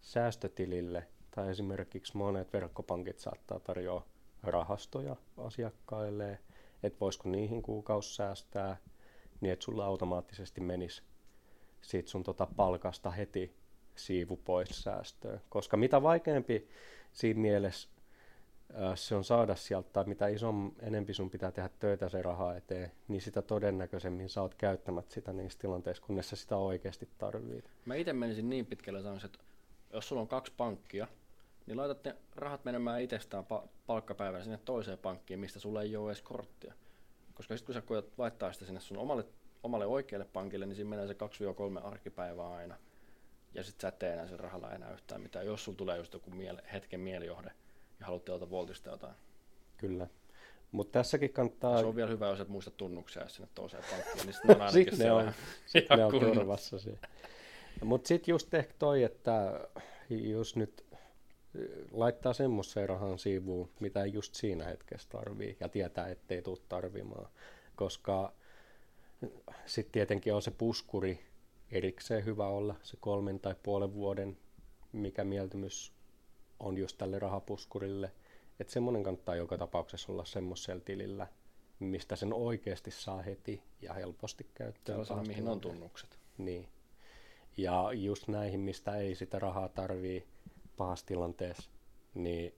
säästötilille 0.00 1.06
tai 1.38 1.50
esimerkiksi 1.50 2.16
monet 2.16 2.52
verkkopankit 2.52 3.18
saattaa 3.18 3.60
tarjoa 3.60 4.06
rahastoja 4.42 5.16
asiakkaille, 5.36 6.38
että 6.82 7.00
voisiko 7.00 7.28
niihin 7.28 7.62
kuukausi 7.62 8.14
säästää 8.14 8.76
niin, 9.40 9.52
että 9.52 9.64
sulla 9.64 9.84
automaattisesti 9.84 10.60
menisi 10.60 11.02
siitä 11.80 12.10
sun 12.10 12.22
tota 12.22 12.46
palkasta 12.56 13.10
heti 13.10 13.56
siivu 13.96 14.36
pois 14.36 14.68
säästöön. 14.68 15.40
Koska 15.48 15.76
mitä 15.76 16.02
vaikeampi 16.02 16.68
siinä 17.12 17.40
mielessä 17.40 17.88
se 18.94 19.14
on 19.14 19.24
saada 19.24 19.56
sieltä, 19.56 19.88
tai 19.92 20.04
mitä 20.04 20.28
ison 20.28 20.72
enempi 20.80 21.14
sun 21.14 21.30
pitää 21.30 21.50
tehdä 21.50 21.70
töitä 21.78 22.08
se 22.08 22.22
rahaa 22.22 22.56
eteen, 22.56 22.92
niin 23.08 23.20
sitä 23.20 23.42
todennäköisemmin 23.42 24.28
sä 24.28 24.42
oot 24.42 24.54
käyttämättä 24.54 25.14
sitä 25.14 25.32
niissä 25.32 25.58
tilanteissa, 25.58 26.02
kunnes 26.06 26.30
sä 26.30 26.36
sitä 26.36 26.56
oikeasti 26.56 27.08
tarvit. 27.18 27.70
Mä 27.84 27.94
itse 27.94 28.12
menisin 28.12 28.50
niin 28.50 28.66
pitkälle 28.66 29.02
sanoisin, 29.02 29.26
että 29.26 29.38
jos 29.92 30.08
sulla 30.08 30.22
on 30.22 30.28
kaksi 30.28 30.52
pankkia, 30.56 31.08
niin 31.68 31.76
laitat 31.76 32.04
ne 32.04 32.16
rahat 32.36 32.64
menemään 32.64 33.02
itsestään 33.02 33.44
pa- 33.44 33.68
palkkapäivänä 33.86 34.44
sinne 34.44 34.58
toiseen 34.64 34.98
pankkiin, 34.98 35.40
mistä 35.40 35.60
sulla 35.60 35.82
ei 35.82 35.96
ole 35.96 36.10
edes 36.10 36.22
korttia. 36.22 36.74
Koska 37.34 37.56
sitten 37.56 37.66
kun 37.66 37.74
sä 37.74 37.86
koetat 37.86 38.18
laittaa 38.18 38.52
sitä 38.52 38.64
sinne 38.64 38.80
sun 38.80 38.98
omalle, 38.98 39.24
omalle 39.62 39.86
oikealle 39.86 40.24
pankille, 40.32 40.66
niin 40.66 40.76
siinä 40.76 40.90
menee 40.90 41.06
se 41.06 41.16
2-3 41.80 41.86
arkipäivää 41.86 42.52
aina. 42.52 42.76
Ja 43.54 43.62
sitten 43.64 43.80
sä 43.80 43.88
et 43.88 43.98
tee 43.98 44.12
enää 44.12 44.26
sen 44.26 44.40
rahalla 44.40 44.72
enää 44.72 44.92
yhtään 44.92 45.20
mitään, 45.20 45.46
jos 45.46 45.64
sulla 45.64 45.78
tulee 45.78 45.98
just 45.98 46.12
joku 46.12 46.30
miele, 46.30 46.62
hetken 46.72 47.00
mielijohde 47.00 47.50
ja 48.00 48.06
haluat 48.06 48.24
tilata 48.24 48.50
Voltista 48.50 48.90
jotain. 48.90 49.14
Kyllä. 49.76 50.06
Mutta 50.72 50.92
tässäkin 50.92 51.32
kannattaa... 51.32 51.78
Se 51.78 51.86
on 51.86 51.96
vielä 51.96 52.10
hyvä, 52.10 52.28
jos 52.28 52.40
et 52.40 52.48
muista 52.48 52.70
tunnuksia 52.70 53.28
sinne 53.28 53.48
toiseen 53.54 53.84
pankkiin, 53.90 54.26
niin 54.26 54.34
sitten 54.34 54.62
on 54.62 54.72
Sitten 54.72 54.98
ne 54.98 55.12
on, 55.12 55.32
sit 55.66 55.90
ne 55.90 56.04
on 56.04 56.12
turvassa 56.34 56.78
se. 56.78 56.98
Mutta 57.84 58.08
sitten 58.08 58.32
just 58.32 58.54
ehkä 58.54 58.74
toi, 58.78 59.02
että 59.02 59.60
jos 60.10 60.56
nyt 60.56 60.87
laittaa 61.92 62.32
semmoiseen 62.32 62.88
rahan 62.88 63.18
siivuun, 63.18 63.70
mitä 63.80 64.02
ei 64.02 64.12
just 64.12 64.34
siinä 64.34 64.64
hetkessä 64.64 65.08
tarvii 65.08 65.56
ja 65.60 65.68
tietää, 65.68 66.08
ettei 66.08 66.42
tule 66.42 66.58
tarvimaan. 66.68 67.30
Koska 67.76 68.32
sitten 69.66 69.92
tietenkin 69.92 70.34
on 70.34 70.42
se 70.42 70.50
puskuri 70.50 71.20
erikseen 71.70 72.24
hyvä 72.24 72.46
olla, 72.46 72.74
se 72.82 72.96
kolmen 73.00 73.40
tai 73.40 73.54
puolen 73.62 73.94
vuoden, 73.94 74.36
mikä 74.92 75.24
mieltymys 75.24 75.92
on 76.60 76.78
just 76.78 76.98
tälle 76.98 77.18
rahapuskurille. 77.18 78.12
Että 78.60 78.72
semmoinen 78.72 79.02
kannattaa 79.02 79.36
joka 79.36 79.58
tapauksessa 79.58 80.12
olla 80.12 80.24
semmoisella 80.24 80.82
tilillä, 80.84 81.26
mistä 81.78 82.16
sen 82.16 82.32
oikeasti 82.32 82.90
saa 82.90 83.22
heti 83.22 83.62
ja 83.82 83.94
helposti 83.94 84.46
käyttöön. 84.54 85.06
Sellaisena, 85.06 85.22
mihin 85.22 85.48
on 85.48 85.60
tunnukset. 85.60 86.18
Niin. 86.38 86.68
Ja 87.56 87.92
just 87.92 88.28
näihin, 88.28 88.60
mistä 88.60 88.96
ei 88.96 89.14
sitä 89.14 89.38
rahaa 89.38 89.68
tarvii 89.68 90.26
pahassa 90.78 91.06
tilanteessa, 91.06 91.70
niin 92.14 92.54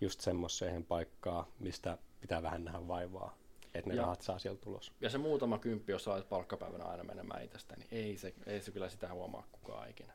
just 0.00 0.20
semmoiseen 0.20 0.84
paikkaan, 0.84 1.46
mistä 1.58 1.98
pitää 2.20 2.42
vähän 2.42 2.64
nähdä 2.64 2.88
vaivaa, 2.88 3.34
että 3.74 3.90
ne 3.90 3.96
Ja- 3.96 4.02
rahat 4.02 4.22
saa 4.22 4.38
sieltä 4.38 4.60
tulos. 4.60 4.92
Ja 5.00 5.10
se 5.10 5.18
muutama 5.18 5.58
kymppi, 5.58 5.92
jos 5.92 6.06
laitat 6.06 6.28
palkkapäivänä 6.28 6.84
aina 6.84 7.04
menemään 7.04 7.44
itsestä, 7.44 7.76
niin 7.76 7.88
ei 7.90 8.16
se, 8.16 8.34
ei 8.46 8.60
se 8.60 8.70
kyllä 8.70 8.88
sitä 8.88 9.12
huomaa 9.12 9.46
kukaan 9.52 9.90
ikinä. 9.90 10.12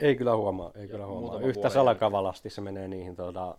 Ei 0.00 0.16
kyllä 0.16 0.36
huomaa, 0.36 0.72
ei 0.74 0.82
Ja 0.82 0.88
kyllä 0.88 1.06
huomaa. 1.06 1.40
Yhtä 1.40 1.68
salakavalasti 1.70 2.50
se 2.50 2.60
menee 2.60 2.88
niihin 2.88 3.16
tuota, 3.16 3.58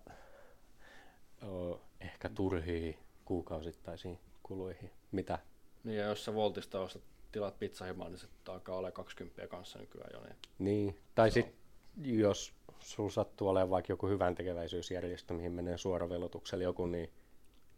o, 1.44 1.82
ehkä 2.02 2.30
turhiin 2.30 2.98
kuukausittaisiin 3.26 4.20
kuluihin. 4.44 4.92
Mitä? 5.12 5.40
Niin 5.84 5.98
ja 6.00 6.06
jos 6.06 6.26
sä 6.26 6.34
Voltista 6.34 6.80
ostat, 6.80 7.02
tilat 7.32 7.60
pizzahimaa, 7.60 8.10
niin 8.10 8.18
se 8.18 8.28
alkaa 8.48 8.78
olla 8.78 8.92
20 8.92 9.48
kanssa 9.48 9.80
nykyään 9.80 10.10
jo. 10.14 10.20
Niin 10.22 10.36
Niin. 10.60 10.98
Tai 11.16 11.32
sitten 11.32 11.61
jos 11.98 12.54
sulla 12.80 13.10
sattuu 13.10 13.48
olemaan 13.48 13.70
vaikka 13.70 13.94
joku 13.94 14.08
hyvän 14.08 14.36
tekeväisyysjärjestö, 14.36 15.34
mihin 15.34 15.52
menee 15.52 15.78
suoravelotuksella 15.78 16.64
joku, 16.64 16.86
niin 16.86 17.10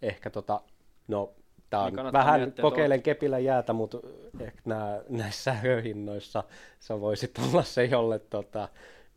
ehkä 0.01 0.30
tota, 0.30 0.61
no 1.07 1.34
Tää 1.74 1.82
Niin 1.82 1.88
on 1.88 1.95
kannattaa 1.95 2.26
vähän 2.26 2.53
kokeilen 2.61 3.01
kepillä 3.03 3.39
jäätä, 3.39 3.74
mutta 3.74 3.97
ehkä 4.39 4.61
nää, 4.66 5.01
näissä 5.09 5.43
sähköhinnoissa 5.43 6.43
sä 6.80 7.01
voisit 7.01 7.32
olla 7.39 7.64
se, 7.64 7.86
jolle 7.86 8.20
tota, 8.20 8.70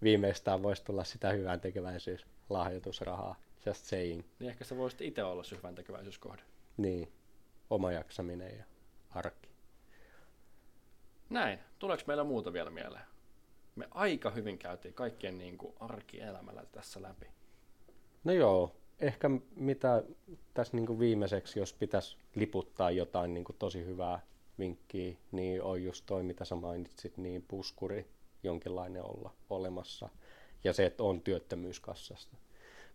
viimeistään 0.02 0.62
voisi 0.62 0.84
tulla 0.84 1.04
sitä 1.04 1.32
hyvän 1.32 1.60
tekeväisyyslahjoitusrahaa. 1.60 3.36
Just 3.66 3.84
saying. 3.84 4.22
Niin 4.38 4.48
ehkä 4.50 4.64
sä 4.64 4.76
voisit 4.76 5.00
itse 5.00 5.24
olla 5.24 5.42
se 5.42 5.56
hyvän 5.56 5.74
tekeväisyyskohde. 5.74 6.42
Niin, 6.76 7.12
oma 7.70 7.92
jaksaminen 7.92 8.58
ja 8.58 8.64
arki. 9.10 9.48
Näin. 11.30 11.58
Tuleeko 11.78 12.02
meillä 12.06 12.24
muuta 12.24 12.52
vielä 12.52 12.70
mieleen? 12.70 13.04
Me 13.76 13.88
aika 13.90 14.30
hyvin 14.30 14.58
käytiin 14.58 14.94
kaikkien 14.94 15.38
niin 15.38 15.58
kuin 15.58 15.74
arkielämällä 15.80 16.64
tässä 16.72 17.02
läpi. 17.02 17.26
No 18.24 18.32
joo, 18.32 18.76
ehkä 19.00 19.30
mitä 19.56 20.02
tässä 20.54 20.76
niin 20.76 20.86
kuin 20.86 20.98
viimeiseksi, 20.98 21.58
jos 21.58 21.72
pitäisi 21.72 22.16
liputtaa 22.34 22.90
jotain 22.90 23.34
niin 23.34 23.44
kuin 23.44 23.56
tosi 23.58 23.84
hyvää 23.84 24.20
vinkkiä, 24.58 25.16
niin 25.32 25.62
on 25.62 25.82
just 25.84 26.06
toi, 26.06 26.22
mitä 26.22 26.44
sä 26.44 26.54
mainitsit, 26.54 27.16
niin 27.16 27.44
puskuri 27.48 28.06
jonkinlainen 28.42 29.02
olla 29.04 29.30
olemassa. 29.50 30.08
Ja 30.64 30.72
se, 30.72 30.86
että 30.86 31.02
on 31.02 31.20
työttömyyskassasta. 31.20 32.36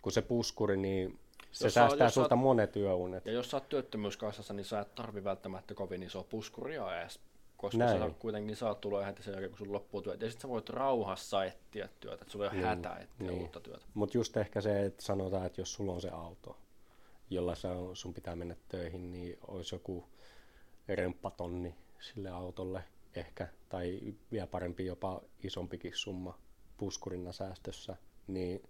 Kun 0.02 0.12
se 0.12 0.22
puskuri, 0.22 0.78
niin 0.78 1.20
se 1.52 1.66
Jos 1.66 1.74
sä- 1.74 1.80
säästää 1.82 2.10
sulta 2.10 2.36
monet 2.36 2.76
yöunet. 2.76 3.26
Ja 3.26 3.32
jos 3.32 3.52
sä 3.52 3.58
oot 3.58 3.70
työttömyyskassassa, 3.70 4.54
niin 4.54 4.66
sä 4.66 4.80
et 4.80 4.96
tarvi 4.96 5.24
välttämättä 5.24 5.74
kovin 5.74 6.04
isoa 6.04 6.24
puskuria 6.24 7.02
edes, 7.02 7.20
koska 7.62 7.78
Näin. 7.78 7.99
sä 7.99 8.09
kuitenkin 8.20 8.55
saat 8.55 8.82
tuloja 8.82 9.05
heti 9.05 9.24
sen 9.24 9.32
jälkeen, 9.32 9.51
kun 9.51 9.57
sun 9.57 9.74
loppuu 9.74 10.01
työt. 10.01 10.22
Ja 10.22 10.32
sit 10.32 10.41
sä 10.41 10.49
voit 10.49 10.70
rauhassa 10.70 11.45
etsiä 11.45 11.89
työtä, 11.99 12.22
että 12.22 12.32
sulla 12.32 12.45
ei 12.45 12.49
ole 12.49 12.57
Niin, 12.57 12.68
hätä 12.68 12.95
etsiä 12.95 13.28
niin. 13.28 13.41
uutta 13.41 13.59
työtä. 13.59 13.86
Mutta 13.93 14.18
just 14.18 14.38
ehkä 14.38 14.62
se, 14.62 14.86
että 14.86 15.03
sanotaan, 15.03 15.45
että 15.45 15.62
jos 15.62 15.74
sulla 15.74 15.91
on 15.91 16.01
se 16.01 16.09
auto, 16.09 16.57
jolla 17.30 17.55
sä, 17.55 17.70
sun 17.93 18.14
pitää 18.14 18.36
mennä 18.36 18.55
töihin, 18.70 19.12
niin 19.12 19.38
olisi 19.47 19.76
joku 19.76 20.05
remppatonni 20.88 21.76
sille 21.99 22.30
autolle 22.30 22.84
ehkä, 23.16 23.47
tai 23.70 23.99
vielä 24.32 24.47
parempi 24.47 24.86
jopa 24.86 25.22
isompikin 25.43 25.91
summa 25.95 26.39
puskurina 26.78 27.32
säästössä, 27.32 27.95
niin 28.28 28.70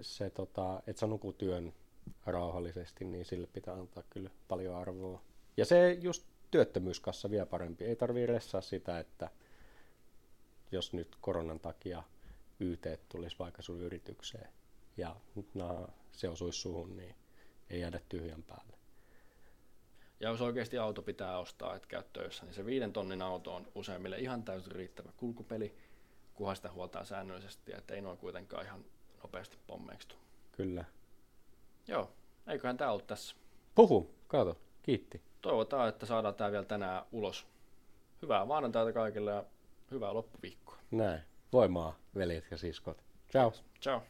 se, 0.00 0.30
tota, 0.30 0.82
että 0.86 1.00
sä 1.00 1.06
nukut 1.06 1.38
työn 1.38 1.72
rauhallisesti, 2.26 3.04
niin 3.04 3.24
sille 3.24 3.46
pitää 3.46 3.74
antaa 3.74 4.02
kyllä 4.10 4.30
paljon 4.48 4.76
arvoa. 4.76 5.22
Ja 5.56 5.64
se 5.64 5.92
just 5.92 6.26
työttömyyskassa 6.54 7.30
vielä 7.30 7.46
parempi. 7.46 7.84
Ei 7.84 7.96
tarvii 7.96 8.26
ressaa 8.26 8.60
sitä, 8.60 8.98
että 8.98 9.30
jos 10.72 10.92
nyt 10.92 11.16
koronan 11.20 11.60
takia 11.60 12.02
YT 12.60 12.86
tulisi 13.08 13.36
vaikka 13.38 13.62
sun 13.62 13.80
yritykseen 13.80 14.48
ja 14.96 15.16
no, 15.54 15.88
se 16.12 16.28
osuisi 16.28 16.60
suhun, 16.60 16.96
niin 16.96 17.14
ei 17.70 17.80
jäädä 17.80 18.00
tyhjän 18.08 18.42
päälle. 18.42 18.76
Ja 20.20 20.28
jos 20.28 20.40
oikeasti 20.40 20.78
auto 20.78 21.02
pitää 21.02 21.38
ostaa, 21.38 21.76
että 21.76 21.88
käyt 21.88 22.12
töissä, 22.12 22.44
niin 22.44 22.54
se 22.54 22.66
viiden 22.66 22.92
tonnin 22.92 23.22
auto 23.22 23.54
on 23.54 23.66
useimmille 23.74 24.18
ihan 24.18 24.42
täysin 24.42 24.72
riittävä 24.72 25.12
kulkupeli, 25.16 25.74
kunhan 26.34 26.56
sitä 26.56 26.72
huoltaa 26.72 27.04
säännöllisesti, 27.04 27.72
että 27.72 27.94
ei 27.94 28.00
noin 28.00 28.18
kuitenkaan 28.18 28.64
ihan 28.64 28.84
nopeasti 29.22 29.58
pommeikstu. 29.66 30.14
Kyllä. 30.52 30.84
Joo, 31.88 32.12
eiköhän 32.46 32.76
tämä 32.76 32.90
ollut 32.90 33.06
tässä. 33.06 33.36
Puhu, 33.74 34.14
kato, 34.26 34.60
kiitti. 34.82 35.33
Toivotaan, 35.44 35.88
että 35.88 36.06
saadaan 36.06 36.34
tämä 36.34 36.52
vielä 36.52 36.64
tänään 36.64 37.02
ulos. 37.12 37.46
Hyvää 38.22 38.44
maanantaita 38.44 38.92
kaikille 38.92 39.30
ja 39.30 39.44
hyvää 39.90 40.14
loppuviikkoa. 40.14 40.76
Näin. 40.90 41.20
Voimaa, 41.52 41.96
veljet 42.14 42.44
ja 42.50 42.56
siskot. 42.56 43.02
Ciao. 43.30 43.52
Ciao. 43.80 44.02